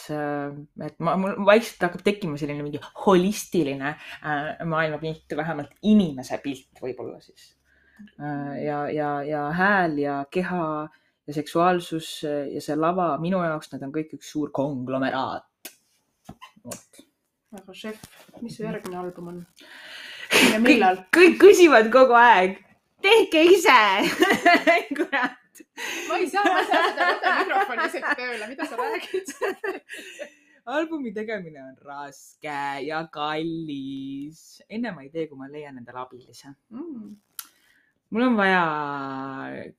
et 0.85 0.99
ma, 0.99 1.15
mul 1.17 1.35
vaikselt 1.45 1.81
hakkab 1.81 2.01
tekkima 2.03 2.37
selline 2.37 2.63
mingi 2.63 2.79
holistiline 3.05 3.89
äh, 3.89 4.65
maailmapilt, 4.65 5.35
vähemalt 5.35 5.71
inimese 5.81 6.37
pilt 6.43 6.81
võib-olla 6.81 7.21
siis. 7.21 7.57
Äh, 8.19 8.63
ja, 8.63 8.89
ja, 8.89 9.23
ja 9.23 9.49
hääl 9.51 9.97
ja 9.97 10.25
keha 10.31 10.89
ja 11.27 11.33
seksuaalsus 11.33 12.23
ja 12.53 12.61
see 12.61 12.75
lava 12.75 13.17
minu 13.17 13.43
jaoks, 13.43 13.71
need 13.71 13.83
on 13.83 13.91
kõik 13.91 14.13
üks 14.19 14.31
suur 14.31 14.51
konglomeraat. 14.51 15.43
vot. 16.63 17.03
aga 17.57 17.73
šef, 17.73 17.99
mis 18.41 18.55
su 18.57 18.63
järgmine 18.63 18.97
album 18.97 19.27
on? 19.27 19.45
ja 20.53 20.59
millal? 20.59 21.03
kõik 21.17 21.37
küsivad 21.39 21.91
kogu 21.91 22.13
aeg, 22.13 22.63
tehke 23.01 23.43
ise 23.43 23.81
kurat 24.97 25.46
ma 26.07 26.17
ei 26.17 26.29
saa, 26.31 26.43
ma 26.43 26.59
ei 26.63 26.67
saa 26.71 26.89
seda 26.89 27.11
võtta 27.11 27.37
mikrofoni 27.41 27.87
isegi 27.91 28.17
tööle, 28.21 28.49
mida 28.51 28.67
sa 28.67 28.81
räägid 28.81 29.33
albumi 30.77 31.13
tegemine 31.15 31.63
on 31.63 31.77
raske 31.89 32.57
ja 32.87 33.05
kallis. 33.11 34.41
enne 34.69 34.91
ma 34.91 35.05
ei 35.05 35.13
tee, 35.13 35.27
kui 35.29 35.39
ma 35.39 35.47
leian 35.51 35.79
endale 35.79 36.03
abilise 36.03 36.51
mm.? 36.51 37.15
mul 38.09 38.23
on 38.23 38.35
vaja 38.39 38.61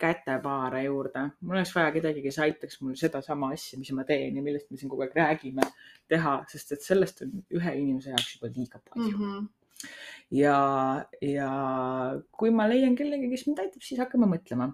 kätepaare 0.00 0.82
juurde, 0.84 1.24
mul 1.40 1.56
oleks 1.56 1.72
vaja 1.76 1.92
kedagi, 1.94 2.24
kes 2.24 2.40
aitaks 2.44 2.80
mul 2.82 2.96
sedasama 3.00 3.52
asja, 3.56 3.78
mis 3.80 3.92
ma 3.96 4.04
teen 4.08 4.36
ja 4.36 4.44
millest 4.44 4.68
me 4.70 4.80
siin 4.80 4.90
kogu 4.92 5.06
aeg 5.06 5.16
räägime, 5.16 5.64
teha, 6.12 6.34
sest 6.52 6.74
et 6.76 6.84
sellest 6.84 7.24
on 7.24 7.38
ühe 7.56 7.76
inimese 7.82 8.12
jaoks 8.12 8.34
juba 8.36 8.52
liiga 8.56 8.82
palju 8.90 9.08
Mm 9.08 9.22
-hmm. 9.22 9.48
ja, 10.42 10.58
ja 11.22 11.50
kui 12.30 12.50
ma 12.50 12.68
leian 12.68 12.96
kellegi, 12.96 13.30
kes 13.30 13.46
mind 13.46 13.64
aitab, 13.64 13.82
siis 13.82 14.00
hakkame 14.00 14.28
mõtlema. 14.28 14.72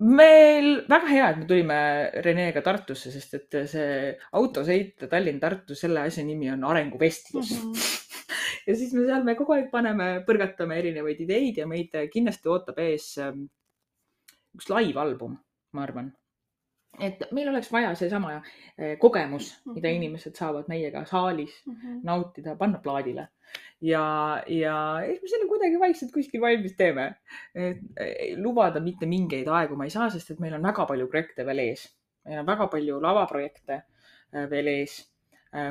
Meil 0.00 0.80
väga 0.88 1.08
hea, 1.10 1.28
et 1.30 1.40
me 1.42 1.46
tulime 1.48 1.78
Renega 2.24 2.62
Tartusse, 2.64 3.12
sest 3.12 3.34
et 3.36 3.56
see 3.68 4.12
autosõit 4.38 5.04
Tallinn-Tartu, 5.10 5.76
selle 5.76 6.06
asja 6.08 6.24
nimi 6.24 6.48
on 6.52 6.64
arenguvestlus 6.64 7.50
mm. 7.56 7.72
-hmm. 7.72 8.30
ja 8.66 8.76
siis 8.76 8.94
me 8.96 9.04
seal 9.06 9.24
me 9.24 9.34
kogu 9.36 9.52
aeg 9.58 9.68
paneme, 9.70 10.22
põrgatame 10.26 10.78
erinevaid 10.80 11.20
ideid 11.20 11.60
ja 11.60 11.66
meid 11.66 11.96
kindlasti 12.12 12.48
ootab 12.48 12.78
ees 12.78 13.12
ähm, 13.18 13.44
üks 14.56 14.70
live-album, 14.72 15.36
ma 15.72 15.82
arvan. 15.82 16.12
et 16.98 17.20
meil 17.32 17.48
oleks 17.48 17.70
vaja 17.72 17.94
seesama 17.94 18.38
äh, 18.40 18.96
kogemus, 18.98 19.52
mida 19.66 19.88
Mhm. 19.88 19.96
inimesed 19.96 20.34
saavad 20.34 20.68
meiega 20.68 21.04
saalis 21.04 21.62
Mm 21.66 21.74
-hmm. 21.74 22.00
nautida, 22.04 22.56
panna 22.56 22.78
plaadile 22.78 23.28
ja, 23.80 24.04
ja 24.46 24.76
eks 25.06 25.22
me 25.22 25.30
selle 25.32 25.48
kuidagi 25.50 25.78
vaikselt 25.80 26.12
kuskil 26.14 26.42
valmis 26.42 26.74
teeme. 26.76 27.06
lubada 28.40 28.80
mitte 28.80 29.06
mingeid 29.06 29.48
aegu 29.48 29.76
ma 29.76 29.86
ei 29.88 29.94
saa, 29.94 30.10
sest 30.10 30.34
et 30.34 30.42
meil 30.42 30.54
on 30.58 30.66
väga 30.68 30.86
palju 30.88 31.08
projekte 31.08 31.46
veel 31.46 31.64
ees. 31.66 31.86
meil 32.26 32.42
on 32.42 32.50
väga 32.50 32.66
palju 32.72 32.98
lavaprojekte 33.00 33.78
äh, 33.80 34.50
veel 34.50 34.68
ees, 34.74 34.98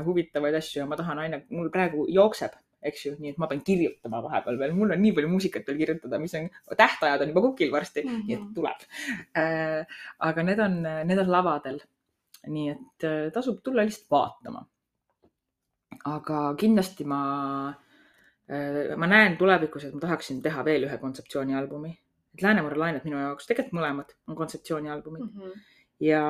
huvitavaid 0.05 0.55
asju 0.59 0.81
ja 0.81 0.87
ma 0.89 0.97
tahan 0.99 1.19
aina, 1.23 1.37
mul 1.55 1.69
praegu 1.71 2.03
jookseb, 2.11 2.57
eks 2.83 3.05
ju, 3.05 3.13
nii 3.19 3.31
et 3.31 3.37
ma 3.39 3.47
pean 3.47 3.61
kirjutama 3.63 4.19
vahepeal 4.25 4.57
veel, 4.59 4.73
mul 4.75 4.91
on 4.91 4.99
nii 4.99 5.13
palju 5.15 5.29
muusikat 5.31 5.67
veel 5.69 5.77
kirjutada, 5.79 6.19
mis 6.19 6.33
on, 6.35 6.49
tähtajad 6.75 7.21
on 7.23 7.31
juba 7.31 7.45
kukil 7.45 7.71
varsti 7.71 8.03
mm, 8.03 8.09
-hmm. 8.09 8.25
nii 8.27 8.35
et 8.35 8.41
Mhm. 8.41 8.53
tuleb. 8.53 8.79
aga 10.19 10.43
need 10.43 10.59
on, 10.59 10.81
need 11.05 11.19
on 11.19 11.31
lavadel. 11.31 11.79
nii 12.47 12.69
et 12.71 13.03
äh, 13.03 13.31
tasub 13.31 13.63
tulla 13.63 13.83
lihtsalt 13.85 14.11
vaatama 14.11 14.65
aga 16.05 16.55
kindlasti 16.55 17.03
ma, 17.05 17.21
ma 18.97 19.09
näen 19.09 19.35
tulevikus, 19.37 19.85
et 19.85 19.93
ma 19.93 20.01
tahaksin 20.05 20.41
teha 20.41 20.63
veel 20.65 20.87
ühe 20.87 20.97
kontseptsioonialbumi. 21.01 21.91
et 22.33 22.41
Läänemere 22.45 22.77
lained 22.77 23.05
minu 23.05 23.19
jaoks, 23.19 23.47
tegelikult 23.49 23.77
mõlemad 23.81 24.15
on 24.27 24.35
kontseptsioonialbumid 24.35 25.21
Mm 25.21 25.41
-hmm. 25.41 25.59
ja, 25.99 26.23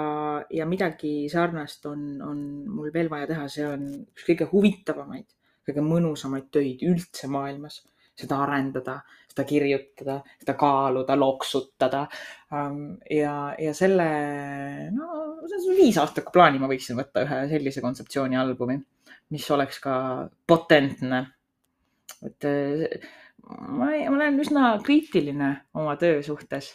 ja 0.50 0.66
midagi 0.66 1.30
sarnast 1.30 1.86
on, 1.86 2.22
on 2.22 2.38
mul 2.68 2.94
veel 2.94 3.10
vaja 3.10 3.28
teha, 3.28 3.48
see 3.48 3.68
on 3.68 3.86
üks 4.16 4.26
kõige 4.28 4.50
huvitavamaid, 4.52 5.28
kõige 5.68 5.82
mõnusamaid 5.82 6.52
töid 6.52 6.84
üldse 6.84 7.28
maailmas. 7.28 7.86
seda 8.20 8.36
arendada, 8.44 9.00
seda 9.32 9.44
kirjutada, 9.48 10.18
seda 10.40 10.54
kaaluda, 10.54 11.16
loksutada. 11.20 12.08
ja, 13.10 13.56
ja 13.60 13.74
selle, 13.74 14.08
no 14.92 15.38
viis 15.78 15.98
aastaku 15.98 16.32
plaani 16.32 16.60
ma 16.60 16.68
võiksin 16.68 17.00
võtta 17.00 17.24
ühe 17.24 17.48
sellise 17.48 17.82
kontseptsioonialbumi 17.82 18.76
mis 19.30 19.52
oleks 19.52 19.80
ka 19.84 19.94
potentne. 20.48 21.26
Et 22.26 22.48
eh, 22.48 23.08
ma, 23.50 23.90
ma 23.90 24.16
olen 24.16 24.40
üsna 24.44 24.72
kriitiline 24.86 25.52
oma 25.74 25.96
töö 26.02 26.22
suhtes 26.26 26.72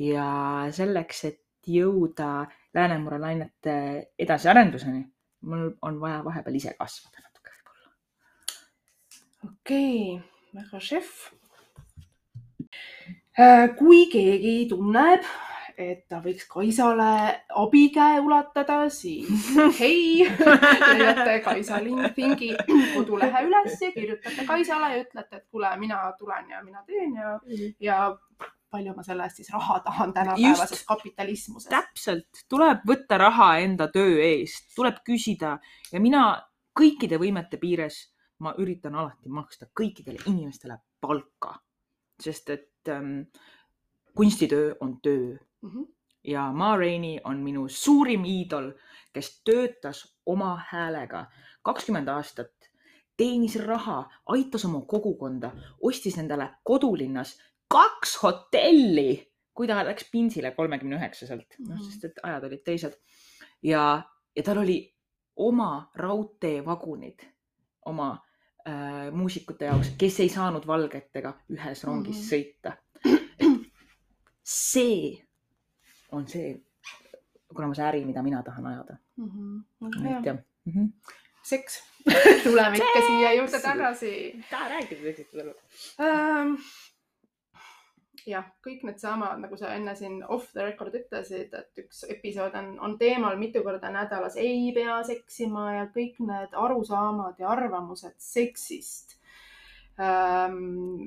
ja 0.00 0.26
selleks, 0.72 1.24
et 1.30 1.40
jõuda 1.68 2.48
Läänemere 2.72 3.18
lainete 3.20 3.74
edasiarenduseni, 4.18 5.02
mul 5.44 5.66
on 5.84 5.98
vaja 6.00 6.22
vahepeal 6.24 6.56
ise 6.56 6.72
kasvada 6.78 7.20
natuke 7.20 7.52
võib-olla. 7.52 7.90
okei 9.50 10.14
okay,, 10.16 10.30
väga 10.56 10.80
šef. 10.80 11.10
kui 13.76 14.06
keegi 14.12 14.54
tunneb, 14.70 15.28
et 15.78 16.04
ta 16.08 16.20
võiks 16.24 16.46
Kaisale 16.50 17.44
abikäe 17.62 18.20
ulatada, 18.20 18.88
siis 18.90 19.28
hei, 19.80 20.26
leiate 20.28 21.38
Kaisa 21.44 21.80
Lindfingi 21.82 22.52
kodulehe 22.94 23.44
üles 23.46 23.78
ja 23.80 23.92
kirjutate 23.94 24.46
Kaisale 24.48 24.92
ja 24.94 25.02
ütlete, 25.04 25.40
et 25.40 25.46
kuule, 25.50 25.70
mina 25.80 26.04
tulen 26.18 26.50
ja 26.50 26.62
mina 26.64 26.84
teen 26.86 27.16
ja, 27.16 27.38
ja 27.80 27.98
palju 28.72 28.94
ma 28.96 29.04
selle 29.04 29.26
eest 29.28 29.42
siis 29.42 29.50
raha 29.52 29.78
tahan 29.84 30.14
tänapäevases 30.16 30.84
kapitalismuses. 30.88 31.68
täpselt, 31.70 32.44
tuleb 32.48 32.86
võtta 32.88 33.18
raha 33.20 33.50
enda 33.64 33.88
töö 33.92 34.16
eest, 34.24 34.72
tuleb 34.76 35.02
küsida. 35.06 35.58
Ja 35.92 36.00
mina 36.00 36.24
kõikide 36.78 37.20
võimete 37.20 37.60
piires, 37.60 38.06
ma 38.42 38.54
üritan 38.58 38.96
alati 38.98 39.30
maksta 39.30 39.68
kõikidele 39.78 40.24
inimestele 40.26 40.78
palka, 41.00 41.54
sest 42.22 42.50
et 42.54 42.90
ähm, 42.90 43.26
kunstitöö 44.16 44.74
on 44.80 44.96
töö 45.02 45.36
mm. 45.62 45.68
-hmm. 45.70 45.86
ja 46.24 46.52
Ma 46.52 46.76
Rainey 46.76 47.18
on 47.24 47.38
minu 47.40 47.68
suurim 47.68 48.24
iidol, 48.24 48.72
kes 49.12 49.42
töötas 49.44 50.18
oma 50.26 50.60
häälega 50.70 51.26
kakskümmend 51.62 52.08
aastat, 52.08 52.52
teenis 53.16 53.56
raha, 53.56 54.10
aitas 54.26 54.64
oma 54.64 54.80
kogukonda, 54.80 55.52
ostis 55.82 56.18
endale 56.18 56.50
kodulinnas 56.64 57.38
kaks 57.68 58.16
hotelli, 58.22 59.32
kui 59.54 59.66
ta 59.66 59.84
läks 59.84 60.08
Pinsile 60.12 60.50
kolmekümne 60.50 60.96
üheksaselt, 60.96 61.54
noh, 61.58 61.76
Mhm. 61.76 61.84
sest 61.84 62.04
et 62.04 62.18
ajad 62.22 62.44
olid 62.44 62.62
teised. 62.64 62.92
ja, 63.62 64.02
ja 64.36 64.42
tal 64.42 64.58
oli 64.58 64.94
oma 65.36 65.90
raudteevagunid 65.94 67.20
oma 67.86 68.18
äh, 68.68 69.12
muusikute 69.12 69.64
jaoks, 69.64 69.90
kes 69.98 70.20
ei 70.20 70.28
saanud 70.28 70.66
valgetega 70.66 71.32
ühes 71.50 71.84
rongis 71.84 72.16
Mhm. 72.16 72.26
sõita. 72.30 72.76
see 74.44 75.24
on 76.12 76.28
see, 76.28 76.54
kurat, 77.54 77.76
see 77.76 77.88
äri, 77.88 78.04
mida 78.04 78.22
mina 78.22 78.42
tahan 78.42 78.66
ajada. 78.66 78.96
Mm 79.16 79.30
-hmm. 79.30 79.98
nii 80.02 80.14
et 80.18 80.24
jah 80.24 80.38
mm 80.64 80.72
-hmm. 80.72 80.88
seks 81.42 81.82
tuleme 82.44 82.76
ikka 82.76 83.00
siia 83.06 83.32
juurde 83.32 83.60
tagasi. 83.60 84.44
taha 84.50 84.68
rääkida 84.68 85.02
seksist 85.02 85.34
veel 85.34 85.54
ähm, 86.00 86.54
jah, 88.26 88.46
kõik 88.64 88.84
needsamad, 88.86 89.40
nagu 89.42 89.56
sa 89.58 89.72
enne 89.74 89.94
siin 89.98 90.20
off 90.28 90.52
the 90.52 90.64
record 90.64 90.94
ütlesid, 90.94 91.54
et 91.58 91.84
üks 91.84 92.04
episood 92.08 92.54
on, 92.58 92.78
on 92.80 92.98
teemal 92.98 93.36
mitu 93.40 93.62
korda 93.62 93.90
nädalas 93.90 94.36
ei 94.36 94.72
pea 94.74 95.02
seksima 95.06 95.72
ja 95.74 95.86
kõik 95.94 96.20
need 96.20 96.54
arusaamad 96.64 97.40
ja 97.42 97.48
arvamused 97.48 98.14
seksist 98.18 99.18
ähm,. 100.00 100.58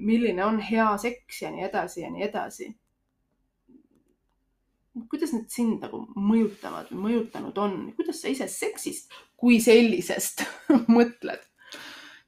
milline 0.06 0.46
on 0.46 0.60
hea 0.60 0.98
seks 0.98 1.42
ja 1.42 1.52
nii 1.52 1.64
edasi 1.70 2.02
ja 2.02 2.12
nii 2.12 2.24
edasi. 2.24 2.76
Kuidas 5.10 5.34
need 5.36 5.50
sind 5.52 5.84
nagu 5.84 6.06
mõjutavad 6.16 6.92
või 6.92 7.02
mõjutanud 7.08 7.58
on, 7.60 7.76
kuidas 7.98 8.22
sa 8.22 8.32
ise 8.32 8.48
seksist 8.52 9.12
kui 9.40 9.60
sellisest 9.64 10.46
mõtled? 10.98 11.44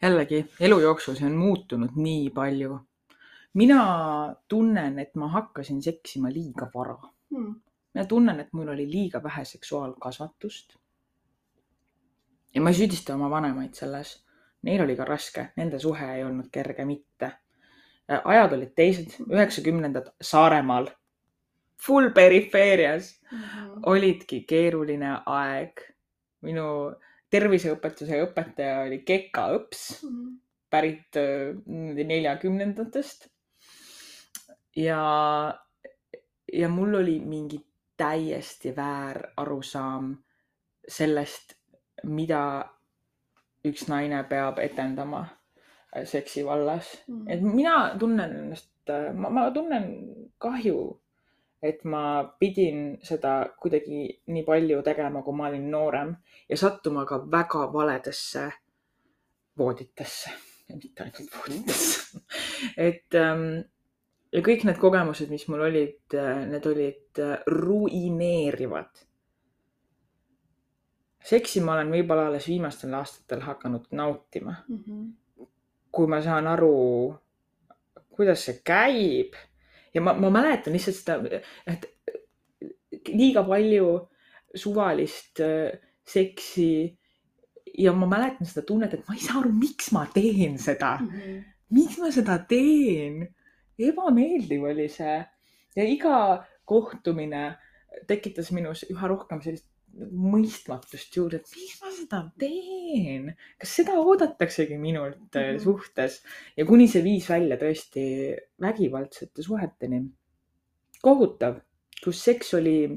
jällegi 0.01 0.43
elu 0.59 0.79
jooksul 0.79 1.15
see 1.17 1.25
on 1.25 1.37
muutunud 1.39 1.95
nii 1.95 2.29
palju. 2.29 2.79
mina 3.53 3.79
tunnen, 4.47 4.99
et 4.99 5.15
ma 5.15 5.27
hakkasin 5.27 5.81
seksima 5.81 6.29
liiga 6.29 6.69
vara. 6.73 6.97
Hmm. 7.33 7.55
mina 7.93 8.05
tunnen, 8.05 8.39
et 8.39 8.53
mul 8.53 8.67
oli 8.67 8.91
liiga 8.91 9.23
vähe 9.23 9.45
seksuaalkasvatust. 9.45 10.75
ja 12.55 12.61
ma 12.61 12.69
ei 12.69 12.75
süüdista 12.75 13.15
oma 13.15 13.29
vanemaid 13.29 13.73
selles. 13.73 14.23
Neil 14.61 14.81
oli 14.83 14.95
ka 14.95 15.05
raske, 15.05 15.51
nende 15.55 15.79
suhe 15.79 16.15
ei 16.15 16.23
olnud 16.23 16.49
kerge 16.51 16.85
mitte. 16.85 17.31
ajad 18.23 18.53
olid 18.53 18.73
teised, 18.75 19.17
üheksakümnendad 19.31 20.13
Saaremaal, 20.21 20.87
full 21.85 22.09
perifeerias 22.13 23.21
mm 23.31 23.37
-hmm. 23.37 23.79
olidki 23.85 24.41
keeruline 24.47 25.17
aeg. 25.25 25.79
minu 26.41 26.93
terviseõpetuse 27.29 28.21
õpetaja 28.23 28.83
oli 28.85 28.99
Keka 29.03 29.47
Õps, 29.57 30.03
Mm 30.03 30.09
-hmm. 30.09 30.37
pärit 30.69 31.15
äh, 31.15 32.05
neljakümnendatest. 32.07 33.27
ja, 34.75 35.59
ja 36.53 36.69
mul 36.69 36.93
oli 36.93 37.19
mingi 37.19 37.65
täiesti 37.97 38.75
väär 38.75 39.31
arusaam 39.37 40.17
sellest, 40.87 41.53
mida 42.03 42.69
üks 43.65 43.87
naine 43.87 44.23
peab 44.23 44.59
etendama 44.59 45.25
äh, 45.95 46.05
seksi 46.05 46.45
vallas. 46.45 47.03
Mhm. 47.07 47.29
et 47.29 47.41
mina 47.41 47.95
tunnen 47.99 48.35
ennast, 48.35 48.71
ma, 49.13 49.29
ma 49.29 49.51
tunnen 49.51 50.15
kahju, 50.37 51.01
et 51.61 51.83
ma 51.83 52.23
pidin 52.39 52.97
seda 53.03 53.39
kuidagi 53.59 54.07
nii 54.27 54.43
palju 54.45 54.81
tegema, 54.85 55.23
kui 55.23 55.35
ma 55.35 55.47
olin 55.47 55.71
noorem 55.71 56.15
ja 56.49 56.57
sattuma 56.57 57.05
ka 57.05 57.23
väga 57.31 57.65
valedesse 57.73 58.51
vooditesse 59.57 60.29
mitte 60.75 61.03
ainult 61.03 61.35
vooditesse. 61.37 62.21
et 62.89 63.15
ähm, 63.15 63.43
ja 64.33 64.43
kõik 64.45 64.65
need 64.67 64.79
kogemused, 64.81 65.29
mis 65.31 65.47
mul 65.51 65.65
olid, 65.67 66.17
need 66.51 66.65
olid 66.71 67.21
äh, 67.23 67.37
ruineerivad. 67.47 69.03
seksi 71.27 71.59
ma 71.59 71.73
olen 71.75 71.89
võib-olla 71.91 72.29
alles 72.29 72.45
viimastel 72.47 72.93
aastatel 72.95 73.41
hakanud 73.43 73.87
nautima 73.91 74.55
Mm 74.67 74.83
-hmm. 74.83 75.47
kui 75.91 76.07
ma 76.07 76.21
saan 76.21 76.47
aru, 76.47 77.15
kuidas 78.09 78.45
see 78.45 78.61
käib 78.63 79.35
ja 79.93 80.01
ma, 80.01 80.13
ma 80.13 80.29
mäletan 80.33 80.73
lihtsalt 80.73 80.95
seda, 80.95 81.41
et 81.67 81.85
liiga 83.13 83.43
palju 83.47 83.91
suvalist 84.55 85.39
äh, 85.43 85.77
seksi 86.07 86.97
ja 87.77 87.93
ma 87.93 88.07
mäletan 88.09 88.47
seda 88.47 88.65
tunnet, 88.67 88.93
et 88.93 89.07
ma 89.07 89.15
ei 89.15 89.21
saa 89.23 89.39
aru, 89.41 89.51
miks 89.53 89.91
ma 89.95 90.05
teen 90.13 90.57
seda, 90.59 90.97
Mm 91.01 91.09
-hmm. 91.09 91.43
miks 91.69 91.97
ma 91.97 92.11
seda 92.11 92.37
teen. 92.49 93.27
ebameeldiv 93.79 94.63
oli 94.63 94.87
see 94.89 95.25
ja 95.75 95.83
iga 95.83 96.45
kohtumine 96.65 97.57
tekitas 98.07 98.51
minus 98.51 98.85
üha 98.89 99.07
rohkem 99.07 99.41
sellist 99.41 99.67
mõistmatust 99.97 101.15
juurde, 101.17 101.39
et 101.41 101.55
miks 101.55 101.81
ma 101.81 101.91
seda 101.95 102.19
teen, 102.39 103.31
kas 103.59 103.75
seda 103.79 103.97
oodataksegi 104.01 104.77
minult 104.77 105.17
mm 105.17 105.39
Mhm. 105.39 105.55
-hmm. 105.57 105.63
suhtes 105.63 106.21
ja 106.57 106.65
kuni 106.65 106.87
see 106.87 107.03
viis 107.03 107.29
välja 107.29 107.57
tõesti 107.57 108.35
vägivaldsete 108.61 109.43
suheteni. 109.43 110.03
kohutav, 111.01 111.59
kus 112.03 112.23
seks 112.23 112.53
oli 112.53 112.89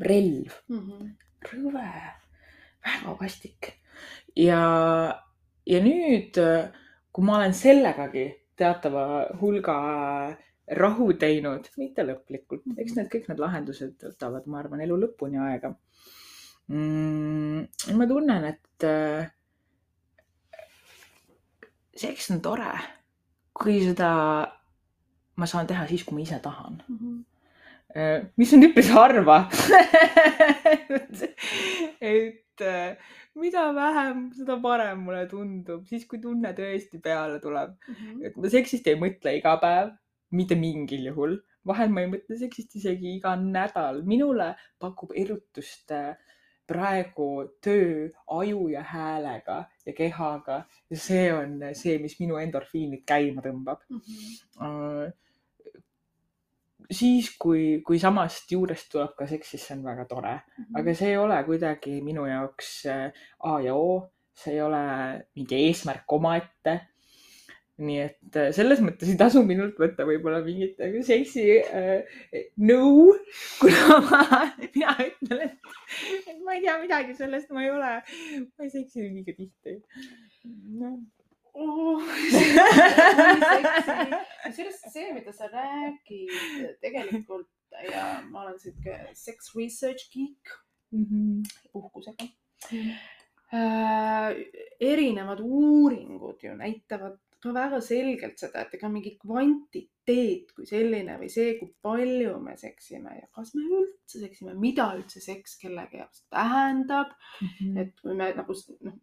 relv, 0.00 0.52
Mm 0.68 0.78
-hmm. 0.80 1.10
rõve, 1.52 1.90
väga 2.84 3.16
vastik 3.20 3.72
ja, 4.36 4.60
ja 5.66 5.80
nüüd, 5.80 6.38
kui 7.12 7.24
ma 7.24 7.36
olen 7.36 7.54
sellegagi 7.54 8.26
teatava 8.56 9.26
hulga 9.40 10.36
rahu 10.66 11.12
teinud, 11.12 11.68
mitte 11.78 12.02
lõplikult, 12.02 12.62
eks 12.78 12.94
need 12.96 13.08
kõik 13.12 13.28
need 13.28 13.38
lahendused 13.38 14.02
võtavad, 14.02 14.46
ma 14.46 14.58
arvan, 14.58 14.80
elu 14.80 14.96
lõpuni 14.96 15.38
aega 15.38 15.74
mm,. 16.68 17.94
ma 17.98 18.06
tunnen, 18.10 18.44
et 18.52 18.86
äh, 18.86 19.30
seks 21.96 22.30
on 22.34 22.42
tore, 22.44 22.72
kui 23.56 23.80
seda 23.84 24.10
ma 25.36 25.48
saan 25.48 25.68
teha 25.68 25.86
siis, 25.88 26.04
kui 26.04 26.16
ma 26.18 26.26
ise 26.26 26.40
tahan 26.42 26.82
Mm 26.88 26.98
-hmm. 26.98 27.24
Mis 28.36 28.52
on 28.52 28.62
üpris 28.62 28.90
harva 28.92 29.48
et 32.00 32.60
äh, 32.60 32.96
mida 33.34 33.74
vähem, 33.74 34.32
seda 34.36 34.56
parem 34.62 34.98
mulle 35.06 35.26
tundub, 35.30 35.86
siis 35.88 36.06
kui 36.08 36.20
tunne 36.20 36.52
tõesti 36.52 37.00
peale 37.00 37.40
tuleb. 37.40 37.74
et 38.24 38.36
ma 38.36 38.48
seksist 38.52 38.86
ei 38.86 38.98
mõtle 39.00 39.36
iga 39.38 39.56
päev, 39.62 39.90
mitte 40.30 40.54
mingil 40.54 41.06
juhul. 41.10 41.38
vahel 41.66 41.88
ma 41.88 42.00
ei 42.00 42.10
mõtle 42.10 42.38
seksist 42.38 42.76
isegi 42.76 43.16
iga 43.16 43.36
nädal. 43.36 44.02
minule 44.04 44.54
pakub 44.78 45.12
erutust 45.14 45.90
äh, 45.90 46.16
praegu 46.66 47.28
töö 47.62 48.08
aju 48.38 48.68
ja 48.68 48.82
häälega 48.82 49.60
ja 49.86 49.92
kehaga 49.92 50.64
ja 50.90 50.98
see 50.98 51.28
on 51.34 51.60
see, 51.72 51.98
mis 52.02 52.18
minu 52.20 52.40
endorfiinid 52.42 53.04
käima 53.06 53.44
tõmbab 53.44 53.86
Mm 53.90 54.00
-hmm. 54.00 55.06
Äh, 55.06 55.12
siis, 56.90 57.30
kui, 57.38 57.82
kui 57.86 57.98
samast 58.02 58.50
juurest 58.52 58.90
tuleb 58.92 59.14
ka 59.18 59.28
seks, 59.30 59.54
siis 59.54 59.64
see 59.68 59.76
on 59.78 59.86
väga 59.86 60.06
tore, 60.10 60.34
aga 60.78 60.94
see 60.96 61.12
ei 61.14 61.20
ole 61.20 61.38
kuidagi 61.46 62.00
minu 62.04 62.26
jaoks 62.28 62.74
äh, 62.92 63.24
A 63.50 63.56
ja 63.64 63.74
O, 63.74 64.02
see 64.36 64.56
ei 64.56 64.60
ole 64.62 64.82
mingi 65.36 65.62
eesmärk 65.68 66.18
omaette. 66.18 66.80
nii 67.76 67.98
et 68.00 68.36
äh, 68.40 68.46
selles 68.56 68.80
mõttes 68.80 69.10
ei 69.12 69.18
tasu 69.20 69.42
minult 69.44 69.76
võtta 69.76 70.06
võib-olla 70.08 70.38
mingit 70.40 70.78
seksi 71.04 71.42
äh, 71.60 72.06
nõu, 72.56 73.10
kuna 73.60 73.98
ma, 74.06 74.20
mina 74.62 74.94
ütlen, 75.04 75.50
et 75.50 76.25
ma 76.56 76.56
ei 76.56 76.64
tea 76.64 76.78
midagi 76.80 77.12
sellest, 77.14 77.50
ma 77.52 77.62
ei 77.62 77.70
ole, 77.70 78.02
ma 78.56 78.64
ei 78.64 78.70
seksi 78.70 79.00
liiga 79.12 79.32
tihti 79.36 79.82
no. 80.80 81.04
oh, 81.52 82.00
sellest 84.56 84.88
see, 84.92 85.12
mida 85.12 85.32
sa 85.36 85.50
räägid 85.52 86.32
tegelikult 86.80 87.52
ja 87.90 88.22
ma 88.30 88.46
olen 88.46 88.58
sihuke 88.62 88.94
sex 89.12 89.52
research 89.58 90.08
geek 90.14 90.44
mm. 90.96 91.04
-hmm. 91.04 91.44
uhkusega 91.74 92.24
äh,. 93.52 94.30
erinevad 94.80 95.40
uuringud 95.44 96.40
ju 96.42 96.56
näitavad 96.56 97.20
ka 97.42 97.52
väga 97.52 97.80
selgelt 97.84 98.38
seda, 98.40 98.60
et 98.64 98.74
ega 98.74 98.88
mingi 98.88 99.18
kvantiteet 100.06 100.52
kui 100.54 100.66
selline 100.66 101.18
või 101.18 101.28
see, 101.28 101.56
kui 101.58 101.68
palju 101.82 102.38
me 102.40 102.56
seksime 102.56 103.16
ja 103.18 103.26
kas 103.34 103.54
me 103.54 103.62
üldse 103.66 104.20
seksime, 104.20 104.54
mida 104.54 104.92
üldse 104.96 105.20
seks 105.20 105.58
kellegi 105.58 105.98
jaoks 105.98 106.24
tähendab 106.30 107.14
Mm 107.40 107.48
-hmm. 107.48 107.80
et 107.80 108.00
kui 108.00 108.14
me 108.14 108.32
nagu 108.32 108.54
noh, 108.80 108.94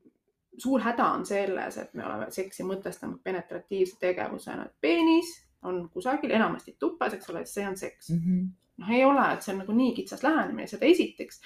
suur 0.57 0.81
häda 0.81 1.05
on 1.13 1.25
selles, 1.25 1.77
et 1.77 1.93
me 1.93 2.05
oleme 2.05 2.31
seksi 2.31 2.63
mõtestanud 2.63 3.19
penetratiivse 3.23 3.97
tegevusena, 3.99 4.65
et 4.65 4.75
peenis 4.81 5.47
on 5.63 5.89
kusagil 5.89 6.31
enamasti 6.31 6.75
tupas, 6.79 7.13
eks 7.13 7.29
ole, 7.29 7.45
see 7.45 7.67
on 7.67 7.77
seks. 7.77 8.09
Mm 8.09 8.19
-hmm. 8.19 8.47
noh, 8.77 8.89
ei 8.89 9.05
ole, 9.05 9.33
et 9.33 9.41
see 9.41 9.53
on 9.53 9.59
nagu 9.59 9.71
nii 9.71 9.93
kitsas 9.93 10.23
lähenemine, 10.23 10.67
seda 10.67 10.85
esiteks. 10.85 11.41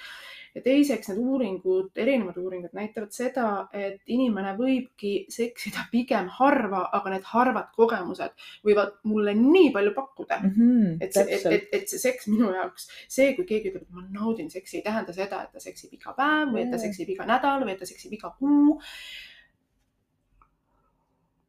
Ja 0.54 0.62
teiseks 0.64 1.10
need 1.10 1.20
uuringud, 1.22 1.90
erinevad 1.96 2.38
uuringud 2.40 2.74
näitavad 2.76 3.12
seda, 3.14 3.48
et 3.72 4.00
inimene 4.14 4.54
võibki 4.58 5.12
seksida 5.32 5.86
pigem 5.92 6.30
harva, 6.38 6.84
aga 6.98 7.14
need 7.14 7.28
harvad 7.32 7.70
kogemused 7.76 8.48
võivad 8.66 8.96
mulle 9.08 9.34
nii 9.38 9.70
palju 9.74 9.94
pakkuda 9.96 10.40
mm. 10.42 10.52
-hmm. 10.56 10.96
et 11.04 11.14
see, 11.16 11.26
et, 11.36 11.46
et, 11.52 11.68
et 11.80 11.94
see 11.94 12.02
seks 12.02 12.30
minu 12.32 12.52
jaoks, 12.54 12.88
see, 13.08 13.32
kui 13.36 13.48
keegi 13.48 13.72
ütleb, 13.72 13.86
et 13.86 13.94
ma 13.94 14.06
naudin 14.20 14.50
seksi, 14.50 14.78
ei 14.78 14.86
tähenda 14.86 15.14
seda, 15.16 15.42
et 15.44 15.52
ta 15.52 15.62
seksib 15.62 15.94
iga 15.98 16.14
päev 16.16 16.54
või 16.54 16.64
et 16.64 16.72
ta 16.74 16.80
seksib 16.82 17.14
iga 17.14 17.26
nädal 17.28 17.66
või 17.66 17.74
et 17.76 17.82
ta 17.82 17.88
seksib 17.88 18.14
iga 18.18 18.34
kuu. 18.38 18.78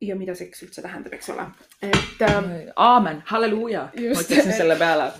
Ja 0.02 0.16
mida 0.16 0.36
seks 0.36 0.64
üldse 0.64 0.82
tähendab, 0.82 1.14
eks 1.14 1.30
ole, 1.34 1.46
et 1.84 2.22
ähm, 2.30 2.50
aamen, 2.76 3.22
halleluuja, 3.26 3.90
ma 3.96 4.22
ütleksin 4.24 4.54
selle 4.56 4.76
peale. 4.80 5.12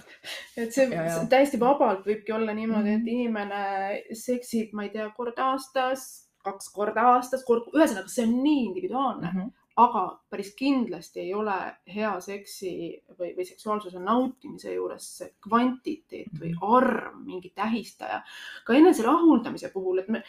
et 0.58 0.72
see, 0.74 0.88
Ja, 0.92 1.06
see 1.18 1.28
täiesti 1.32 1.60
vabalt 1.60 2.06
võibki 2.08 2.34
olla 2.36 2.54
niimoodi, 2.54 2.90
et 2.96 3.04
Mhm. 3.04 3.08
inimene 3.08 4.04
seksib, 4.14 4.74
ma 4.74 4.84
ei 4.84 4.90
tea, 4.90 5.10
kord 5.18 5.38
aastas, 5.40 6.10
kaks 6.44 6.70
korda 6.74 7.02
aastas, 7.16 7.44
kord, 7.46 7.68
ühesõnaga, 7.76 8.08
see 8.08 8.24
on 8.26 8.38
nii 8.44 8.66
individuaalne 8.66 9.32
mm, 9.32 9.40
-hmm. 9.40 9.52
aga 9.80 10.20
päris 10.30 10.54
kindlasti 10.56 11.20
ei 11.20 11.34
ole 11.34 11.56
hea 11.96 12.14
seksi 12.22 12.72
või, 13.20 13.34
või 13.36 13.46
seksuaalsuse 13.48 14.00
nautimise 14.00 14.74
juures 14.74 15.06
see 15.18 15.30
kvantiteet 15.48 16.32
või 16.40 16.54
arv 16.62 17.20
mingi 17.26 17.52
tähistaja. 17.56 18.22
ka 18.66 18.74
enese 18.74 19.04
rahuldamise 19.04 19.70
puhul, 19.74 20.00
et 20.00 20.08
me 20.10 20.24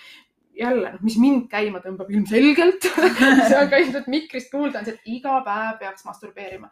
jälle, 0.58 0.92
noh, 0.94 1.02
mis 1.06 1.18
mind 1.20 1.48
käima 1.50 1.80
tõmbab 1.84 2.10
ilmselgelt 2.12 2.86
see 3.48 3.58
on 3.58 3.70
ka 3.70 3.80
ilmselt 3.80 4.08
mikrist 4.12 4.50
kuulda, 4.52 4.80
on 4.80 4.88
see, 4.88 4.96
et 4.98 5.12
iga 5.18 5.40
päev 5.46 5.78
peaks 5.82 6.06
masturbeerima. 6.08 6.70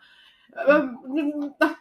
noh, 0.66 1.76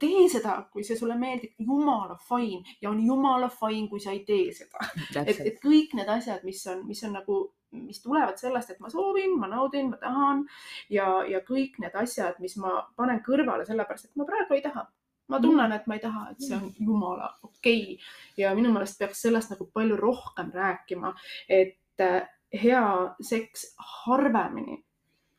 tee 0.00 0.26
seda, 0.32 0.56
kui 0.72 0.84
see 0.84 0.96
sulle 0.98 1.16
meeldib, 1.18 1.54
jumala 1.62 2.16
fine 2.28 2.76
ja 2.82 2.90
on 2.90 3.00
jumala 3.04 3.48
fine, 3.52 3.88
kui 3.88 4.00
sa 4.02 4.12
ei 4.14 4.24
tee 4.28 4.50
seda. 4.56 4.88
et, 5.22 5.40
et 5.40 5.60
kõik 5.62 5.94
need 5.98 6.10
asjad, 6.12 6.42
mis 6.46 6.62
on, 6.72 6.82
mis 6.88 7.02
on 7.06 7.16
nagu, 7.16 7.38
mis 7.76 8.02
tulevad 8.02 8.38
sellest, 8.40 8.74
et 8.74 8.82
ma 8.82 8.90
soovin, 8.92 9.36
ma 9.40 9.50
naudin, 9.52 9.90
ma 9.92 10.00
tahan 10.02 10.44
ja, 10.92 11.08
ja 11.28 11.42
kõik 11.46 11.80
need 11.82 11.96
asjad, 11.98 12.38
mis 12.42 12.56
ma 12.62 12.78
panen 12.96 13.22
kõrvale 13.26 13.66
sellepärast, 13.68 14.10
et 14.10 14.20
ma 14.20 14.28
praegu 14.28 14.58
ei 14.58 14.64
taha. 14.64 14.86
Ma 15.28 15.40
tunnen, 15.42 15.72
et 15.72 15.86
ma 15.86 15.98
ei 15.98 16.02
taha, 16.02 16.28
et 16.30 16.46
see 16.46 16.56
on 16.56 16.70
jumala 16.78 17.30
okei 17.42 17.82
okay. 17.82 17.98
ja 18.36 18.54
minu 18.54 18.72
meelest 18.74 18.98
peaks 18.98 19.22
sellest 19.26 19.54
nagu 19.54 19.68
palju 19.74 19.98
rohkem 20.00 20.52
rääkima, 20.54 21.14
et 21.48 22.04
äh, 22.04 22.22
hea 22.62 22.86
seks 23.20 23.72
harvemini 24.04 24.82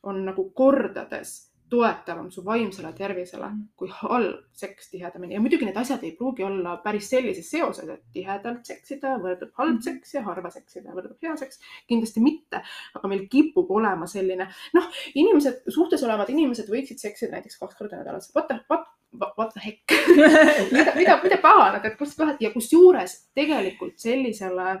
on 0.08 0.24
nagu 0.28 0.50
kordades 0.54 1.48
toetavam 1.68 2.30
su 2.32 2.42
vaimsele 2.44 2.92
tervisele 2.96 3.48
kui 3.76 3.90
halb 3.92 4.46
seks 4.56 4.88
tihedamini 4.92 5.36
ja 5.36 5.40
muidugi 5.44 5.66
need 5.68 5.76
asjad 5.76 6.04
ei 6.06 6.14
pruugi 6.16 6.44
olla 6.46 6.76
päris 6.84 7.10
sellises 7.12 7.50
seoses, 7.50 7.88
et 7.92 8.04
tihedalt 8.14 8.64
seksida 8.68 9.16
võrdub 9.22 9.52
halb 9.60 9.82
seks 9.84 10.14
ja 10.16 10.22
harva 10.24 10.50
seksida 10.54 10.94
võrdub 10.96 11.18
hea 11.22 11.36
seks. 11.36 11.60
kindlasti 11.90 12.24
mitte, 12.24 12.62
aga 12.96 13.10
meil 13.12 13.26
kipub 13.32 13.70
olema 13.70 14.08
selline, 14.08 14.48
noh, 14.76 14.88
inimesed, 15.14 15.68
suhtes 15.74 16.04
olevad 16.08 16.32
inimesed 16.32 16.70
võiksid 16.72 17.04
seksida 17.04 17.36
näiteks 17.36 17.60
kaks 17.60 17.76
korda 17.78 18.00
nädalas. 18.00 18.32
What 18.36 18.48
the, 18.48 18.62
what, 18.72 18.88
what 19.12 19.54
the 19.54 19.60
heck? 19.60 19.80
Mida, 20.72 20.92
mida, 20.96 21.16
mida 21.22 21.40
pahanat, 21.42 21.84
et 21.84 21.98
kust 21.98 22.18
kohast 22.18 22.42
ja 22.44 22.50
kusjuures 22.52 23.14
tegelikult 23.36 23.98
sellisele 24.00 24.76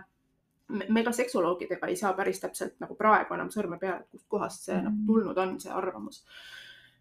me 0.68 1.02
ka 1.04 1.12
seksoloogidega 1.16 1.88
ei 1.88 1.96
saa 1.96 2.12
päris 2.16 2.42
täpselt 2.42 2.74
nagu 2.82 2.96
praegu 2.96 3.32
enam 3.34 3.48
sõrme 3.52 3.78
peale, 3.80 4.04
et 4.04 4.16
kustkohast 4.18 4.68
see 4.68 4.76
mm 4.76 4.88
nagu 4.88 5.06
tulnud 5.06 5.38
on, 5.40 5.54
see 5.62 5.72
arvamus. 5.72 6.24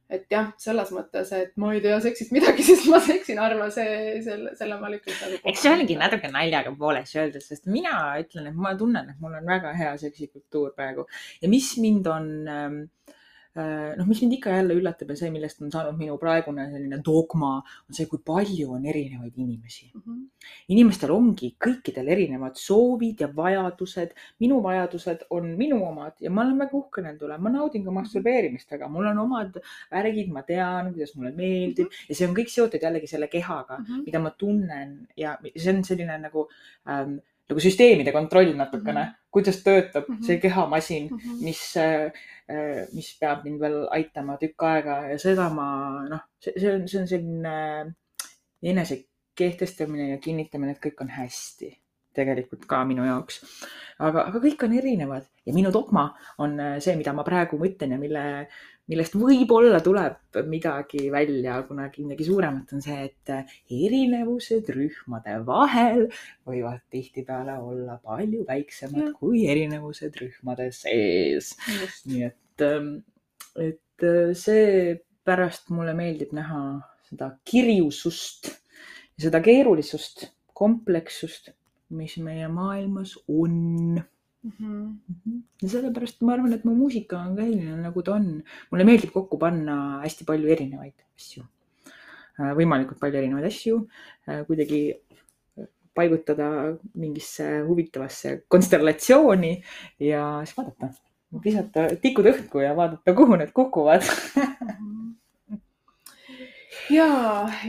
Et 0.08 0.24
jah, 0.32 0.54
selles 0.56 0.88
mõttes, 0.96 1.34
et 1.36 1.50
ma 1.60 1.74
ei 1.76 1.82
tea 1.84 1.98
seksist 2.00 2.32
midagi, 2.32 2.64
siis 2.70 2.86
ma 2.88 3.02
seksin 3.04 3.42
harva, 3.44 3.68
see, 3.76 4.22
selle, 4.24 4.54
selle 4.56 4.78
ma 4.80 4.88
lükkan 4.94 5.18
nagu. 5.20 5.42
eks 5.52 5.66
see 5.66 5.74
oligi 5.74 5.98
natuke 6.00 6.32
naljaga 6.32 6.72
pooleks 6.80 7.12
öeldud, 7.20 7.44
sest 7.44 7.68
mina 7.68 7.98
ütlen, 8.22 8.48
et 8.48 8.56
ma 8.56 8.72
tunnen, 8.80 9.12
et 9.12 9.20
mul 9.20 9.36
on 9.36 9.52
väga 9.52 9.76
hea 9.76 9.92
seksikultuur 10.00 10.72
praegu. 10.78 11.04
Ja 11.44 11.52
mis 11.52 11.74
mind 11.84 12.08
on 12.08 12.32
Äh, 12.48 13.17
noh, 13.58 14.06
mis 14.08 14.22
mind 14.22 14.36
ikka 14.38 14.54
jälle 14.54 14.76
üllatab 14.78 15.12
ja 15.12 15.18
see, 15.20 15.30
millest 15.34 15.62
on 15.64 15.72
saanud 15.74 15.98
minu 15.98 16.18
praegune 16.22 16.68
selline 16.72 17.00
dogma, 17.06 17.56
on 17.88 17.98
see, 17.98 18.06
kui 18.10 18.22
palju 18.26 18.72
on 18.76 18.86
erinevaid 18.86 19.38
inimesi 19.38 19.90
mm. 19.94 20.02
-hmm. 20.02 20.50
inimestel 20.76 21.14
ongi 21.16 21.54
kõikidel 21.66 22.12
erinevad 22.16 22.60
soovid 22.62 23.22
ja 23.26 23.30
vajadused. 23.36 24.14
minu 24.40 24.62
vajadused 24.64 25.26
on 25.30 25.56
minu 25.58 25.82
omad 25.86 26.14
ja 26.22 26.30
ma 26.30 26.44
olen 26.44 26.60
väga 26.60 26.78
uhke 26.78 27.02
nende 27.02 27.26
üle, 27.26 27.38
ma 27.38 27.50
naudin 27.50 27.86
ka 27.86 27.92
masturbeerimist, 27.92 28.74
aga 28.74 28.88
mul 28.88 29.08
on 29.08 29.24
omad 29.26 29.58
värgid, 29.92 30.30
ma 30.32 30.44
tean, 30.44 30.94
kuidas 30.94 31.16
mulle 31.16 31.32
meeldib 31.32 31.86
mm 31.86 31.90
-hmm. 31.90 32.10
ja 32.10 32.16
see 32.16 32.28
on 32.28 32.36
kõik 32.36 32.54
seotud 32.54 32.82
jällegi 32.82 33.08
selle 33.08 33.28
kehaga 33.28 33.78
mm, 33.78 33.86
-hmm. 33.86 34.06
mida 34.06 34.20
ma 34.20 34.30
tunnen 34.30 35.08
ja 35.18 35.38
see 35.56 35.74
on 35.74 35.84
selline 35.84 36.18
nagu 36.18 36.48
ähm, 36.90 37.18
nagu 37.48 37.64
süsteemide 37.64 38.12
kontroll 38.12 38.54
natukene 38.56 39.04
mm, 39.04 39.10
-hmm. 39.10 39.32
kuidas 39.32 39.62
töötab 39.64 40.08
mm 40.08 40.16
-hmm. 40.16 40.26
see 40.28 40.38
kehamasin 40.44 41.08
mm, 41.10 41.18
-hmm. 41.18 41.44
mis, 41.44 41.62
äh, 41.78 42.12
mis 42.94 43.12
peab 43.20 43.44
mind 43.44 43.60
veel 43.60 43.78
aitama 43.92 44.38
tükk 44.38 44.64
aega 44.72 45.02
ja 45.12 45.20
seda 45.20 45.50
ma 45.50 45.68
noh, 46.10 46.24
see, 46.44 46.74
on, 46.74 46.88
see 46.88 47.02
on 47.02 47.08
selline 47.08 47.56
enese 48.62 49.04
kehtestamine 49.38 50.10
ja 50.10 50.18
kinnitamine, 50.18 50.72
et 50.72 50.82
kõik 50.86 51.02
on 51.02 51.10
hästi 51.14 51.70
tegelikult 52.18 52.66
ka 52.70 52.84
minu 52.90 53.06
jaoks. 53.08 53.42
aga, 53.98 54.28
aga 54.30 54.42
kõik 54.44 54.66
on 54.68 54.74
erinevad 54.78 55.30
ja 55.46 55.54
minu 55.56 55.72
dogma 55.74 56.10
on 56.44 56.58
äh, 56.60 56.80
see, 56.84 56.98
mida 57.00 57.14
ma 57.18 57.26
praegu 57.28 57.60
mõtlen 57.62 57.96
ja 57.96 58.02
mille 58.02 58.26
millest 58.88 59.18
võib-olla 59.20 59.80
tuleb 59.84 60.38
midagi 60.48 61.08
välja 61.12 61.58
kunagi 61.68 62.06
midagi 62.06 62.28
suuremat, 62.28 62.72
on 62.76 62.84
see, 62.84 63.10
et 63.10 63.32
erinevused 63.74 64.70
rühmade 64.72 65.36
vahel 65.48 66.06
võivad 66.48 66.86
tihtipeale 66.94 67.58
olla 67.60 67.98
palju 68.04 68.46
väiksemad 68.48 69.10
ja. 69.10 69.16
kui 69.18 69.44
erinevused 69.52 70.16
rühmade 70.22 70.70
sees. 70.76 71.54
nii 72.08 72.24
et, 72.30 72.64
ähm, 72.64 72.94
et 73.60 74.08
äh, 74.08 74.32
seepärast 74.38 75.74
mulle 75.76 75.96
meeldib 75.98 76.32
näha 76.38 76.64
seda 77.10 77.34
kirjusust 77.48 78.52
ja 79.18 79.28
seda 79.28 79.42
keerulisust, 79.44 80.30
komplekssust, 80.58 81.52
mis 81.90 82.18
meie 82.24 82.48
maailmas 82.52 83.16
on 83.28 83.96
mm. 83.96 84.52
-hmm. 84.60 85.42
ja 85.62 85.70
sellepärast 85.70 86.22
ma 86.22 86.34
arvan, 86.34 86.54
et 86.54 86.66
mu 86.66 86.76
muusika 86.76 87.20
on 87.20 87.36
ka 87.36 87.44
selline, 87.44 87.78
nagu 87.82 88.04
ta 88.04 88.16
on. 88.16 88.44
mulle 88.72 88.84
meeldib 88.84 89.14
kokku 89.14 89.38
panna 89.38 90.02
hästi 90.04 90.26
palju 90.26 90.52
erinevaid 90.56 91.06
asju, 91.16 91.44
äh, 92.40 92.54
võimalikult 92.60 93.00
palju 93.00 93.22
erinevaid 93.22 93.48
asju, 93.52 93.88
äh, 94.28 94.46
kuidagi 94.48 94.82
paigutada 95.98 96.78
mingisse 96.94 97.46
huvitavasse 97.68 98.44
konstellatsiooni 98.48 99.64
ja 100.00 100.24
siis 100.46 100.58
vaadata, 100.58 100.92
visata 101.44 101.88
tikud 102.02 102.30
õhku 102.34 102.62
ja 102.64 102.76
vaadata, 102.78 103.16
kuhu 103.18 103.40
need 103.40 103.52
kukuvad 103.56 104.06
ja, 106.98 107.10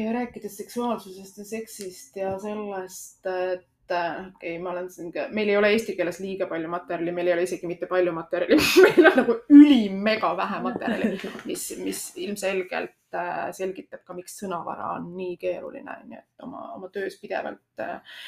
ja 0.03 0.13
rääkides 0.19 0.61
seksuaalsusest 0.61 1.41
ja 1.41 1.49
seksist 1.55 2.21
ja 2.21 2.37
sellest, 2.43 3.27
et 3.27 3.67
et 3.89 3.97
äh, 3.97 4.29
okei 4.29 4.53
okay,, 4.55 4.63
ma 4.63 4.71
olen 4.71 4.91
siin 4.93 5.13
meil 5.33 5.49
ei 5.49 5.57
ole 5.57 5.71
eesti 5.73 5.95
keeles 5.97 6.21
liiga 6.21 6.47
palju 6.51 6.69
materjali, 6.69 7.13
meil 7.15 7.31
ei 7.31 7.35
ole 7.37 7.47
isegi 7.47 7.69
mitte 7.71 7.89
palju 7.89 8.13
materjali 8.13 8.59
meil 8.85 9.11
on 9.11 9.19
nagu 9.23 9.37
ülimega 9.55 10.35
vähe 10.37 10.61
materjali, 10.67 11.33
mis, 11.49 11.65
mis 11.81 12.03
ilmselgelt 12.25 13.17
äh, 13.17 13.49
selgitab 13.57 14.05
ka, 14.05 14.17
miks 14.17 14.39
sõnavara 14.43 14.93
on 14.99 15.11
nii 15.17 15.37
keeruline, 15.41 15.99
onju, 16.05 16.21
et 16.21 16.47
oma, 16.47 16.65
oma 16.77 16.93
töös 16.93 17.17
pidevalt 17.23 17.85
äh, 17.85 18.23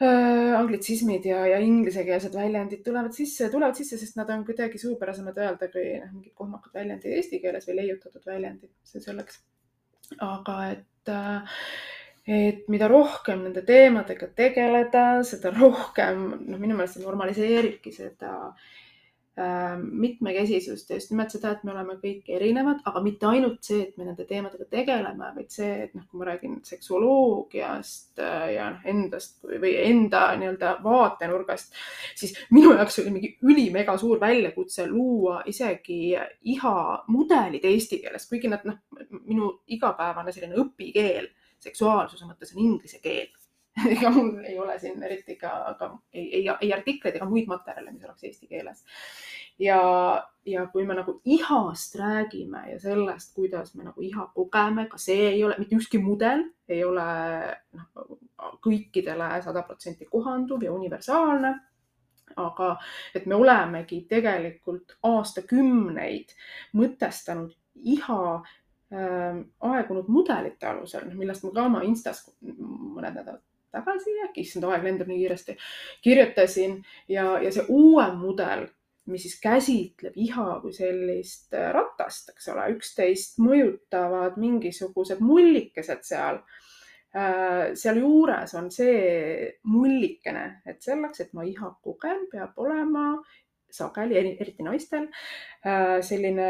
äh, 0.00 0.52
anglitsismid 0.58 1.28
ja, 1.28 1.44
ja 1.52 1.60
inglisekeelsed 1.62 2.36
väljendid 2.36 2.84
tulevad 2.86 3.16
sisse, 3.16 3.50
tulevad 3.52 3.78
sisse, 3.78 4.00
sest 4.00 4.20
nad 4.20 4.30
on 4.32 4.46
kuidagi 4.48 4.80
suupärasemad 4.80 5.40
öelda 5.44 5.68
kui 5.72 5.88
noh, 5.98 6.12
mingid 6.16 6.36
kohmakad 6.38 6.80
väljendid 6.80 7.18
eesti 7.18 7.42
keeles 7.44 7.68
või 7.68 7.82
leiutatud 7.82 8.24
väljendid, 8.26 8.72
see 8.88 9.04
selleks. 9.04 9.42
aga 10.20 10.60
et 10.72 11.12
äh, 11.12 11.58
et 12.26 12.68
mida 12.70 12.86
rohkem 12.90 13.42
nende 13.42 13.64
teemadega 13.66 14.28
tegeleda, 14.36 15.06
seda 15.26 15.50
rohkem, 15.56 16.28
noh, 16.46 16.60
minu 16.60 16.76
meelest 16.78 17.00
see 17.00 17.02
normaliseeribki 17.02 17.90
seda 17.96 18.30
äh, 19.34 19.74
mitmekesisust 19.80 20.92
ja 20.92 21.00
just 21.00 21.10
nimelt 21.10 21.34
seda, 21.34 21.50
et 21.56 21.64
me 21.66 21.72
oleme 21.74 21.96
kõik 21.98 22.30
erinevad, 22.30 22.84
aga 22.86 23.02
mitte 23.02 23.26
ainult 23.26 23.66
see, 23.66 23.80
et 23.88 23.98
me 23.98 24.06
nende 24.06 24.28
teemadega 24.28 24.68
tegeleme, 24.70 25.32
vaid 25.34 25.50
see, 25.50 25.72
et 25.88 25.98
noh, 25.98 26.06
kui 26.06 26.22
ma 26.22 26.30
räägin 26.30 26.60
seksuoloogiast 26.70 28.22
äh, 28.22 28.46
ja 28.54 28.70
endast 28.94 29.42
või, 29.42 29.58
või 29.66 29.74
enda 29.82 30.22
nii-öelda 30.38 30.76
vaatenurgast, 30.86 31.74
siis 32.14 32.38
minu 32.54 32.76
jaoks 32.78 33.02
oli 33.02 33.16
mingi 33.18 33.34
ülimega 33.42 33.98
suur 33.98 34.22
väljakutse 34.22 34.86
luua 34.86 35.40
isegi 35.50 36.14
iha 36.54 36.78
mudelid 37.10 37.66
eesti 37.66 37.98
keeles, 38.06 38.30
kuigi 38.30 38.54
nad 38.54 38.62
noh, 38.70 38.78
minu 39.24 39.56
igapäevane 39.66 40.30
selline 40.30 40.62
õpikeel 40.62 41.32
seksuaalsuse 41.62 42.28
mõttes 42.28 42.54
on 42.54 42.64
inglise 42.64 43.00
keel 43.02 43.30
ega 43.94 44.10
mul 44.12 44.42
ei 44.44 44.58
ole 44.60 44.76
siin 44.78 45.02
eriti 45.02 45.36
ka, 45.40 45.52
ka 45.78 45.88
ei, 46.12 46.26
ei, 46.40 46.48
ei 46.60 46.72
artikleid 46.74 47.16
ega 47.16 47.28
muid 47.28 47.48
materjale, 47.48 47.92
mis 47.94 48.04
oleks 48.04 48.26
eesti 48.28 48.48
keeles. 48.50 48.84
ja, 49.58 49.78
ja 50.46 50.66
kui 50.72 50.84
me 50.84 50.96
nagu 50.98 51.20
ihast 51.24 51.96
räägime 51.96 52.66
ja 52.70 52.78
sellest, 52.80 53.32
kuidas 53.34 53.74
me 53.74 53.88
nagu 53.88 54.04
iha 54.04 54.26
kogeme, 54.34 54.86
ka 54.92 55.00
see 55.00 55.30
ei 55.30 55.44
ole 55.44 55.56
mitte 55.58 55.78
ükski 55.78 56.02
mudel 56.02 56.44
ei 56.68 56.84
ole 56.84 57.06
noh, 57.78 58.18
kõikidele 58.64 59.34
sada 59.44 59.64
protsenti 59.64 60.08
kohanduv 60.10 60.64
ja 60.66 60.72
universaalne 60.72 61.56
aga 62.36 62.76
et 63.14 63.26
me 63.26 63.36
olemegi 63.36 64.02
tegelikult 64.08 64.96
aastakümneid 65.04 66.32
mõtestanud 66.76 67.52
iha 67.96 68.22
aegunud 68.92 70.10
mudelite 70.12 70.66
alusel, 70.68 71.06
noh, 71.08 71.16
millest 71.16 71.46
ma 71.46 71.54
ka 71.54 71.64
oma 71.64 71.80
Instas 71.86 72.26
mõned 72.42 73.14
nädalad 73.16 73.40
tagasi, 73.72 74.14
äkki 74.26 74.44
issand, 74.44 74.66
aeg 74.68 74.84
lendab 74.86 75.10
nii 75.10 75.22
kiiresti, 75.22 75.56
kirjutasin 76.04 76.78
ja, 77.10 77.38
ja 77.42 77.52
see 77.54 77.64
uuem 77.72 78.18
mudel, 78.20 78.66
mis 79.10 79.24
siis 79.26 79.38
käsitleb 79.42 80.18
iha 80.22 80.58
kui 80.62 80.74
sellist 80.76 81.54
äh, 81.58 81.70
ratast, 81.74 82.34
eks 82.34 82.50
ole, 82.52 82.68
üksteist 82.76 83.40
mõjutavad 83.42 84.36
mingisugused 84.40 85.22
mullikesed 85.24 86.04
seal 86.06 86.38
äh, 87.16 87.72
sealjuures 87.78 88.54
on 88.60 88.70
see 88.74 89.48
mullikene, 89.66 90.44
et 90.68 90.84
selleks, 90.84 91.24
et 91.24 91.34
ma 91.34 91.46
iha 91.48 91.72
kogen, 91.82 92.28
peab 92.30 92.60
olema 92.62 93.16
sageli, 93.72 94.36
eriti 94.36 94.62
naistel, 94.66 95.08
äh, 95.66 95.98
selline 96.04 96.48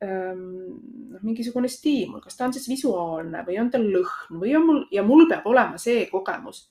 noh, 0.00 1.20
mingisugune 1.20 1.68
stiimul, 1.68 2.22
kas 2.24 2.36
ta 2.36 2.46
on 2.46 2.54
siis 2.56 2.68
visuaalne 2.70 3.42
või 3.46 3.58
on 3.60 3.70
ta 3.72 3.80
lõhn 3.82 4.40
või 4.40 4.54
on 4.56 4.66
mul 4.66 4.80
ja 4.94 5.04
mul 5.04 5.26
peab 5.28 5.46
olema 5.50 5.80
see 5.80 6.06
kogemus, 6.12 6.64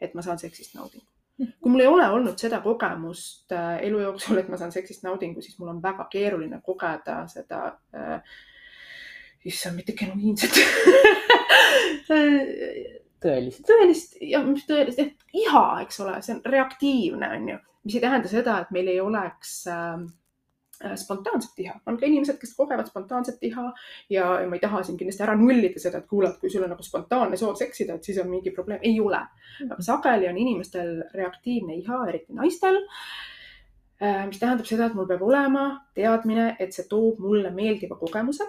et 0.00 0.14
ma 0.16 0.24
saan 0.24 0.40
seksist 0.40 0.74
naudingu. 0.78 1.06
kui 1.36 1.70
mul 1.70 1.84
ei 1.84 1.90
ole 1.90 2.08
olnud 2.08 2.38
seda 2.40 2.62
kogemust 2.64 3.52
äh, 3.52 3.76
elu 3.84 4.00
jooksul, 4.06 4.40
et 4.40 4.48
ma 4.48 4.56
saan 4.56 4.72
seksist 4.72 5.04
naudingu, 5.04 5.42
siis 5.44 5.58
mul 5.60 5.74
on 5.74 5.82
väga 5.82 6.08
keeruline 6.12 6.60
kogeda 6.64 7.26
seda 7.28 7.66
äh,, 7.92 8.20
issand, 9.44 9.76
mitte 9.76 9.92
genuiinset 9.98 10.56
tõelist. 13.26 13.62
tõelist 13.68 14.16
ja 14.24 14.40
mis 14.46 14.64
tõelist, 14.68 15.00
et 15.02 15.36
iha, 15.44 15.64
eks 15.84 16.00
ole, 16.04 16.16
see 16.24 16.36
on 16.36 16.42
reaktiivne, 16.56 17.30
on 17.38 17.50
ju, 17.52 17.58
mis 17.86 17.98
ei 17.98 18.04
tähenda 18.04 18.30
seda, 18.30 18.60
et 18.62 18.72
meil 18.74 18.88
ei 18.92 19.00
oleks 19.02 19.58
äh, 19.70 20.00
äh, 20.00 20.06
spontaanset 21.00 21.62
iha, 21.64 21.76
on 21.86 21.98
ka 22.00 22.06
inimesed, 22.06 22.38
kes 22.40 22.54
kogevad 22.56 22.88
spontaanset 22.90 23.42
iha 23.48 23.68
ja, 24.12 24.26
ma 24.48 24.58
ei 24.58 24.62
taha 24.62 24.82
siin 24.86 24.98
kindlasti 25.00 25.24
ära 25.26 25.36
nullida 25.38 25.80
seda, 25.82 26.02
et 26.02 26.10
kuule, 26.10 26.32
et 26.32 26.42
kui 26.42 26.52
sul 26.52 26.66
on 26.66 26.74
nagu 26.74 26.84
spontaanne 26.84 27.38
soov 27.40 27.56
seksida, 27.60 27.96
et 27.96 28.04
siis 28.10 28.20
on 28.22 28.28
mingi 28.30 28.52
probleem, 28.56 28.82
ei 28.82 29.00
ole. 29.00 29.22
aga 29.70 29.80
sageli 29.82 30.28
on 30.28 30.42
inimestel 30.42 31.00
reaktiivne 31.14 31.80
iha, 31.80 32.02
eriti 32.10 32.36
naistel 32.36 32.82
Äh, 34.02 34.26
mis 34.28 34.36
tähendab 34.36 34.68
seda, 34.68 34.90
et 34.90 34.96
mul 34.96 35.06
peab 35.08 35.22
olema 35.24 35.62
teadmine, 35.96 36.50
et 36.60 36.74
see 36.76 36.84
toob 36.90 37.20
mulle 37.24 37.48
meeldiva 37.54 37.96
kogemuse. 37.96 38.44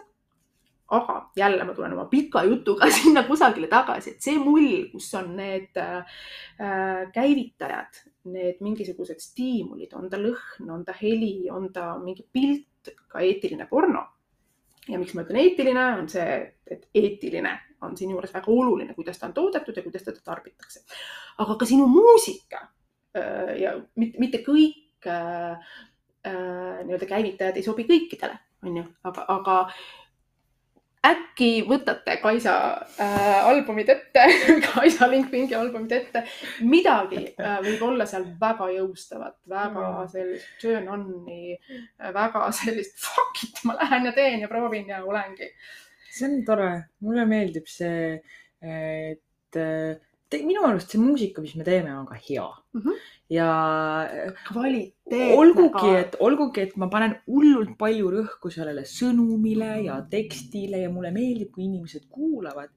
Aga 0.88 1.32
jälle 1.36 1.64
ma 1.68 1.74
tulen 1.76 1.94
oma 1.94 2.06
pika 2.12 2.44
jutuga 2.48 2.90
sinna 3.00 3.24
kusagile 3.28 3.68
tagasi, 3.68 4.16
et 4.16 4.24
see 4.24 4.38
mull, 4.40 4.88
kus 4.92 5.10
on 5.20 5.34
need 5.38 5.78
äh, 5.82 6.22
käivitajad, 7.14 8.04
need 8.32 8.62
mingisugused 8.64 9.20
stiimulid, 9.24 9.94
on 10.00 10.10
ta 10.12 10.20
lõhn, 10.22 10.70
on 10.72 10.86
ta 10.88 10.96
heli, 11.02 11.50
on 11.52 11.72
ta 11.74 11.94
mingi 12.02 12.26
pilt, 12.32 12.94
ka 13.12 13.20
eetiline 13.24 13.68
porno. 13.68 14.06
ja 14.88 15.00
miks 15.00 15.14
ma 15.16 15.26
ütlen 15.26 15.42
eetiline, 15.42 15.86
on 16.00 16.08
see, 16.12 16.38
et 16.72 16.88
eetiline 16.96 17.52
on 17.82 17.98
siinjuures 17.98 18.34
väga 18.34 18.52
oluline, 18.52 18.96
kuidas 18.96 19.20
ta 19.20 19.28
on 19.28 19.36
toodetud 19.36 19.76
ja 19.76 19.84
kuidas 19.84 20.04
teda 20.04 20.24
tarbitakse. 20.24 20.84
aga 21.38 21.56
ka 21.56 21.66
sinu 21.66 21.88
muusika 21.88 22.64
äh, 23.18 23.58
ja 23.62 23.76
mitte, 23.96 24.20
mitte 24.20 24.42
kõik 24.46 25.08
äh, 25.08 25.60
äh, 26.28 26.84
nii-öelda 26.86 27.06
käivitajad 27.06 27.58
ei 27.58 27.64
sobi 27.64 27.86
kõikidele, 27.90 28.40
on 28.64 28.78
ju, 28.82 28.86
aga, 29.04 29.26
aga 29.28 29.58
äkki 31.08 31.50
võtate 31.68 32.18
Kaisa 32.22 32.56
äh, 33.02 33.48
albumid 33.48 33.90
ette 33.94 34.26
Kaisa 34.68 35.10
Linkpingi 35.12 35.56
albumid 35.58 35.96
ette, 35.98 36.24
midagi 36.68 37.24
äh, 37.34 37.58
võib 37.66 37.86
olla 37.90 38.08
seal 38.10 38.28
väga 38.42 38.70
jõustavat, 38.76 39.38
väga 39.50 39.86
mm. 39.86 40.12
sellist 40.14 40.52
turn 40.62 40.90
on'i, 40.94 41.58
väga 42.16 42.48
sellist 42.56 43.00
fuck 43.04 43.44
it, 43.48 43.64
ma 43.68 43.78
lähen 43.80 44.10
ja 44.10 44.16
teen 44.18 44.44
ja 44.46 44.52
proovin 44.52 44.92
ja 44.94 45.04
olengi. 45.06 45.50
see 46.12 46.30
on 46.30 46.44
tore, 46.46 46.72
mulle 47.06 47.28
meeldib 47.30 47.68
see, 47.70 48.16
et 48.62 49.64
te, 50.30 50.42
minu 50.46 50.66
arust 50.68 50.94
see 50.94 51.02
muusika, 51.02 51.44
mis 51.44 51.56
me 51.60 51.66
teeme, 51.68 51.94
on 51.96 52.06
ka 52.10 52.18
hea 52.20 52.46
mm. 52.76 52.82
-hmm. 52.82 53.02
ja 53.38 53.50
kvaliteetne 54.50 55.38
olgugi, 55.40 55.94
et 56.02 56.18
olgugi, 56.28 56.68
et 56.68 56.78
ma 56.78 56.90
panen 56.92 57.18
hullult 57.28 57.76
palju 57.80 58.12
rõhku 58.18 58.52
sellele 58.54 58.86
sõnumile 58.92 59.72
ja 59.86 60.02
tekstile 60.12 60.84
ja 60.86 60.94
mulle 60.94 61.12
meeldib, 61.16 61.52
kui 61.56 61.66
inimesed 61.68 62.08
kuulavad 62.10 62.70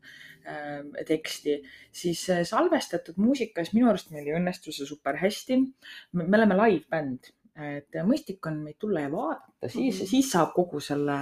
äh, 0.46 1.04
teksti, 1.06 1.60
siis 2.02 2.22
äh, 2.30 2.44
salvestatud 2.46 3.18
muusikas 3.18 3.74
minu 3.74 3.90
arust 3.90 4.14
meil 4.14 4.30
ei 4.30 4.38
õnnestu 4.38 4.72
see 4.72 4.86
super 4.86 5.18
hästi. 5.20 5.60
me 6.12 6.36
oleme 6.38 6.56
live-bänd, 6.64 7.34
et 7.60 8.00
mõistlik 8.06 8.46
on 8.46 8.62
meid 8.64 8.78
tulla 8.78 9.04
ja 9.04 9.10
vaadata, 9.12 9.68
siis 9.68 9.94
mm, 9.94 10.00
-hmm. 10.00 10.10
siis 10.14 10.30
saab 10.32 10.54
kogu 10.54 10.80
selle 10.80 11.18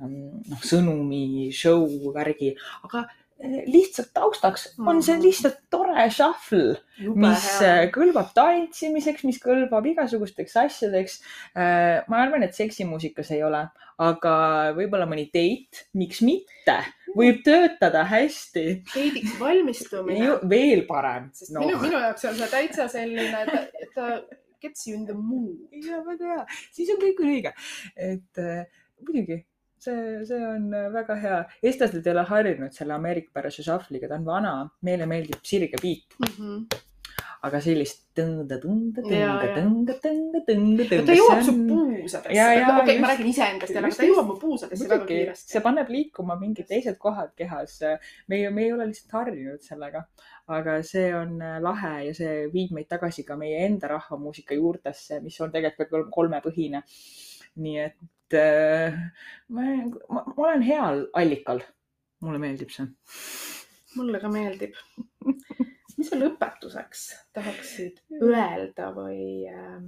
ähm, 0.00 0.40
noh, 0.48 0.62
sõnumi, 0.62 1.52
show 1.52 1.86
värgi, 2.14 2.54
aga 2.84 3.06
lihtsalt 3.42 4.12
taustaks 4.16 4.66
on 4.80 5.02
see 5.04 5.16
mhm. 5.16 5.24
lihtsalt 5.26 5.58
tore 5.70 6.06
shuffle, 6.10 6.76
mis 7.20 7.48
hea. 7.60 7.72
Äh, 7.82 7.88
kõlbab 7.94 8.30
tantsimiseks, 8.36 9.26
mis 9.28 9.38
kõlbab 9.42 9.84
igasugusteks 9.92 10.56
asjadeks. 10.62 11.18
Äh, 11.52 12.06
ma 12.08 12.22
arvan, 12.24 12.46
et 12.46 12.56
seksimuusikas 12.56 13.34
ei 13.36 13.42
ole, 13.46 13.60
aga 14.02 14.36
võib-olla 14.76 15.08
mõni 15.10 15.26
date, 15.28 15.84
miks 16.00 16.22
mitte, 16.24 16.78
võib 17.16 17.42
töötada 17.46 18.06
hästi. 18.08 18.64
Date'iks 18.94 19.36
valmistumine. 19.40 20.38
veel 20.48 20.86
parem. 20.88 21.28
sest 21.36 21.52
no. 21.52 21.64
minu, 21.64 21.80
minu 21.82 22.00
jaoks 22.00 22.24
on 22.30 22.38
see 22.40 22.52
täitsa 22.52 22.88
selline, 22.92 23.44
et 23.52 23.92
ta 23.96 24.22
gets 24.64 24.88
you 24.88 24.96
in 24.96 25.04
the 25.04 25.16
mood. 25.16 25.60
ja 25.76 26.00
väga 26.06 26.32
hea, 26.32 26.48
siis 26.72 26.94
on 26.94 27.02
kõik 27.04 27.20
õige, 27.26 27.52
et 28.00 28.42
muidugi 29.04 29.42
see, 29.78 30.24
see 30.28 30.42
on 30.54 30.72
äh, 30.74 30.88
väga 30.94 31.20
hea. 31.22 31.38
eestlased 31.62 32.06
ei 32.06 32.14
ole 32.14 32.26
harjunud 32.30 32.74
selle 32.76 32.96
ameerikapärase 32.96 33.66
šahvliga, 33.66 34.10
ta 34.10 34.20
on 34.20 34.26
vana, 34.28 34.56
meile 34.88 35.08
meeldib 35.10 35.44
sirge 35.44 35.80
beat 35.82 36.20
mm. 36.20 36.34
-hmm 36.36 36.84
aga 37.46 37.60
sellist 37.62 38.02
tõnga, 38.16 38.56
tõnga, 38.62 39.02
tõnga, 39.04 39.48
tõnga, 39.56 39.96
tõnga, 40.02 40.40
tõnga, 40.48 40.86
tõnga. 40.88 41.04
ta 41.06 41.16
jõuab 41.16 41.42
su 41.44 41.54
puusadesse. 41.58 42.30
okei 42.30 42.62
okay,, 42.72 42.96
ma 43.02 43.10
räägin 43.10 43.28
iseendast 43.30 43.74
jälle, 43.74 43.90
aga 43.90 43.98
ta 44.00 44.08
jõuab 44.08 44.30
mu 44.30 44.36
puusadesse 44.40 44.88
väga 44.90 45.06
kiiresti. 45.10 45.52
see 45.52 45.62
paneb 45.64 45.92
liikuma 45.92 46.38
mingid 46.40 46.68
teised 46.70 46.98
kohad 47.02 47.34
kehas. 47.38 47.78
me 48.28 48.40
ei, 48.40 48.50
me 48.50 48.66
ei 48.66 48.72
ole 48.72 48.88
lihtsalt 48.90 49.14
harjunud 49.20 49.62
sellega, 49.62 50.06
aga 50.58 50.80
see 50.86 51.06
on 51.14 51.36
äh, 51.42 51.60
lahe 51.62 51.94
ja 52.08 52.16
see 52.16 52.34
viib 52.54 52.74
meid 52.76 52.90
tagasi 52.90 53.26
ka 53.28 53.38
meie 53.38 53.62
enda 53.68 53.92
rahvamuusika 53.94 54.56
juurtesse, 54.58 55.20
mis 55.24 55.38
on 55.44 55.54
tegelikult 55.54 56.10
kolmepõhine. 56.14 56.82
nii 57.56 57.78
et 57.84 58.00
et 58.26 58.38
äh, 58.38 58.98
ma, 59.48 59.62
ma, 60.08 60.24
ma 60.26 60.48
olen 60.48 60.62
heal 60.62 61.06
allikal. 61.14 61.62
mulle 62.20 62.38
meeldib 62.38 62.70
see. 62.72 62.86
mulle 63.96 64.20
ka 64.20 64.28
meeldib 64.32 64.74
mis 65.96 66.10
sa 66.10 66.18
lõpetuseks 66.18 67.06
tahaksid 67.36 68.00
öelda 68.20 68.90
või 68.96 69.46
äh, 69.50 69.80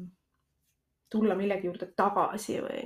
tulla 1.11 1.37
millegi 1.39 1.69
juurde 1.69 1.91
tagasi 1.97 2.61
või? 2.63 2.83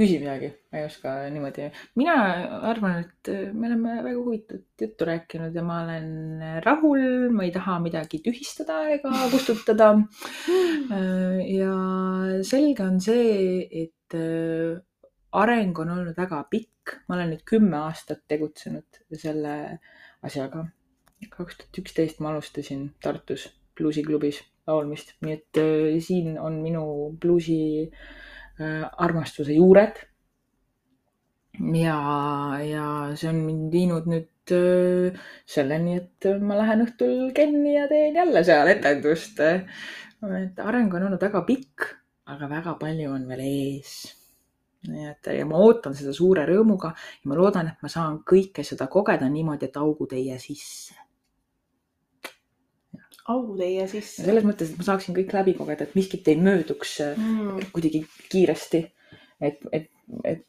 Küsi 0.00 0.16
midagi, 0.20 0.48
ma 0.72 0.80
ei 0.80 0.86
oska 0.88 1.12
niimoodi. 1.32 1.66
mina 2.00 2.14
arvan, 2.70 3.04
et 3.04 3.30
me 3.52 3.68
oleme 3.68 3.96
väga 4.06 4.16
huvitavat 4.16 4.84
juttu 4.84 5.08
rääkinud 5.08 5.56
ja 5.56 5.64
ma 5.66 5.80
olen 5.84 6.42
rahul, 6.64 7.02
ma 7.36 7.44
ei 7.44 7.52
taha 7.54 7.78
midagi 7.84 8.22
tühistada 8.24 8.80
ega 8.94 9.12
kustutada. 9.32 9.90
ja 11.60 11.74
selge 12.52 12.86
on 12.86 13.00
see, 13.04 13.66
et 13.84 14.18
areng 15.42 15.82
on 15.84 15.92
olnud 15.96 16.16
väga 16.16 16.42
pikk, 16.50 16.96
ma 17.08 17.18
olen 17.18 17.34
nüüd 17.34 17.44
kümme 17.52 17.76
aastat 17.84 18.24
tegutsenud 18.28 19.02
selle 19.12 19.56
asjaga. 20.26 20.66
kaks 21.28 21.58
tuhat 21.60 21.78
üksteist 21.82 22.20
ma 22.24 22.30
alustasin 22.32 22.86
Tartus 23.04 23.50
bluusiklubis 23.76 24.40
laulmist, 24.66 25.12
nii 25.20 25.34
et 25.36 25.58
siin 26.04 26.38
on 26.40 26.56
minu 26.64 26.82
bluusi 27.20 27.60
äh, 27.84 27.90
Äh, 27.90 28.29
armastuse 28.60 29.56
juured. 29.56 29.98
ja, 31.74 31.96
ja 32.64 32.86
see 33.18 33.30
on 33.30 33.40
mind 33.46 33.72
viinud 33.72 34.06
nüüd 34.10 34.54
äh, 34.56 35.18
selleni, 35.46 35.98
et 36.00 36.30
ma 36.40 36.60
lähen 36.60 36.84
õhtul 36.86 37.32
kenni 37.36 37.74
ja 37.76 37.88
teen 37.90 38.16
jälle 38.16 38.44
seal 38.44 38.70
etendust. 38.72 39.40
et 39.40 40.62
areng 40.62 40.94
on 40.94 41.10
olnud 41.10 41.28
väga 41.28 41.44
pikk, 41.48 41.90
aga 42.30 42.48
väga 42.48 42.78
palju 42.80 43.12
on 43.12 43.28
veel 43.28 43.44
ees 43.48 44.00
nii 44.88 45.10
et 45.10 45.28
ja 45.36 45.44
ma 45.44 45.58
ootan 45.60 45.92
seda 45.92 46.14
suure 46.16 46.46
rõõmuga 46.48 46.94
ja 46.94 47.28
ma 47.28 47.36
loodan, 47.36 47.68
et 47.68 47.82
ma 47.84 47.90
saan 47.92 48.22
kõike 48.24 48.64
seda 48.64 48.86
kogeda 48.88 49.28
niimoodi, 49.28 49.68
et 49.68 49.76
augud 49.76 50.14
ei 50.16 50.30
jää 50.30 50.40
sisse 50.40 50.96
auguteie 53.32 53.86
sisse. 53.90 54.24
selles 54.24 54.46
mõttes, 54.46 54.72
et 54.72 54.80
ma 54.80 54.86
saaksin 54.86 55.16
kõik 55.16 55.34
läbi 55.36 55.54
kogeda, 55.58 55.86
et 55.86 55.96
miskit 55.98 56.28
ei 56.30 56.38
mööduks 56.40 56.98
mm. 57.14 57.72
kuidagi 57.74 58.04
kiiresti. 58.32 58.84
et, 59.40 59.60
et, 59.72 59.90
et 60.24 60.46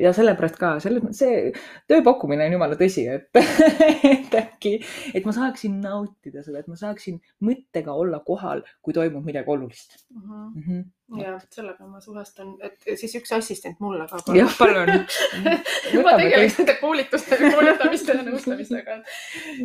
ja 0.00 0.12
sellepärast 0.16 0.56
ka, 0.60 0.70
selles 0.80 1.04
mõttes 1.04 1.20
see 1.20 1.52
töö 1.90 2.00
pakkumine 2.06 2.46
on 2.46 2.56
jumala 2.56 2.78
tõsi, 2.80 3.04
et, 3.12 3.28
et 4.14 4.36
äkki, 4.40 4.78
et 5.14 5.26
ma 5.28 5.34
saaksin 5.36 5.80
nautida 5.84 6.44
seda, 6.46 6.62
et 6.62 6.70
ma 6.70 6.78
saaksin 6.80 7.20
mõttega 7.44 7.92
olla 7.92 8.22
kohal, 8.24 8.64
kui 8.82 8.96
toimub 8.96 9.26
midagi 9.26 9.50
olulist 9.52 9.98
mm. 10.10 10.22
-hmm. 10.22 10.44
Mm 10.54 10.62
-hmm 10.68 10.84
ja 11.20 11.34
sellega 11.50 11.86
ma 11.86 12.00
suhestun, 12.00 12.54
et 12.64 12.86
siis 12.98 13.14
üks 13.18 13.32
assistent 13.36 13.80
mulle 13.84 14.06
ka. 14.08 14.20
jah, 14.36 14.52
palun 14.58 14.92
ma 16.06 16.14
tegeleks 16.20 16.58
nende 16.60 16.76
koolituste, 16.80 17.38
koolitamiste 17.42 18.16
ja 18.16 18.24
nõustamistega. 18.26 18.96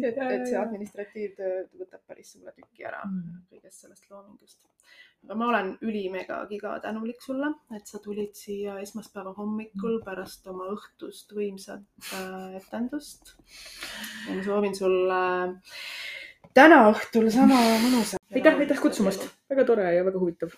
et, 0.04 0.18
et 0.18 0.48
see 0.50 0.58
administratiivtöö 0.60 1.62
võtab 1.80 2.04
päris 2.08 2.34
suure 2.36 2.52
tüki 2.56 2.88
ära 2.88 3.06
mm. 3.06 3.46
kõigest 3.54 3.86
sellest 3.86 4.10
loomingust. 4.12 4.60
aga 5.24 5.40
ma 5.40 5.50
olen 5.54 5.72
ülimega 5.88 6.42
giga 6.52 6.76
tänulik 6.84 7.24
sulle, 7.24 7.54
et 7.76 7.88
sa 7.88 8.04
tulid 8.04 8.36
siia 8.36 8.80
esmaspäeva 8.84 9.34
hommikul 9.38 9.69
mm. 9.76 10.04
pärast 10.06 10.48
oma 10.52 10.70
õhtust 10.74 11.34
võimsat 11.36 12.12
äh, 12.14 12.58
etendust. 12.62 13.36
ma 14.28 14.42
soovin 14.46 14.76
sulle 14.76 15.22
täna 16.54 16.82
õhtul 16.90 17.30
sama 17.34 17.60
mõnusat. 17.86 18.22
aitäh, 18.34 18.60
aitäh 18.66 18.82
kutsumast, 18.82 19.30
väga 19.50 19.68
tore 19.68 19.94
ja 19.96 20.06
väga 20.08 20.22
huvitav 20.22 20.56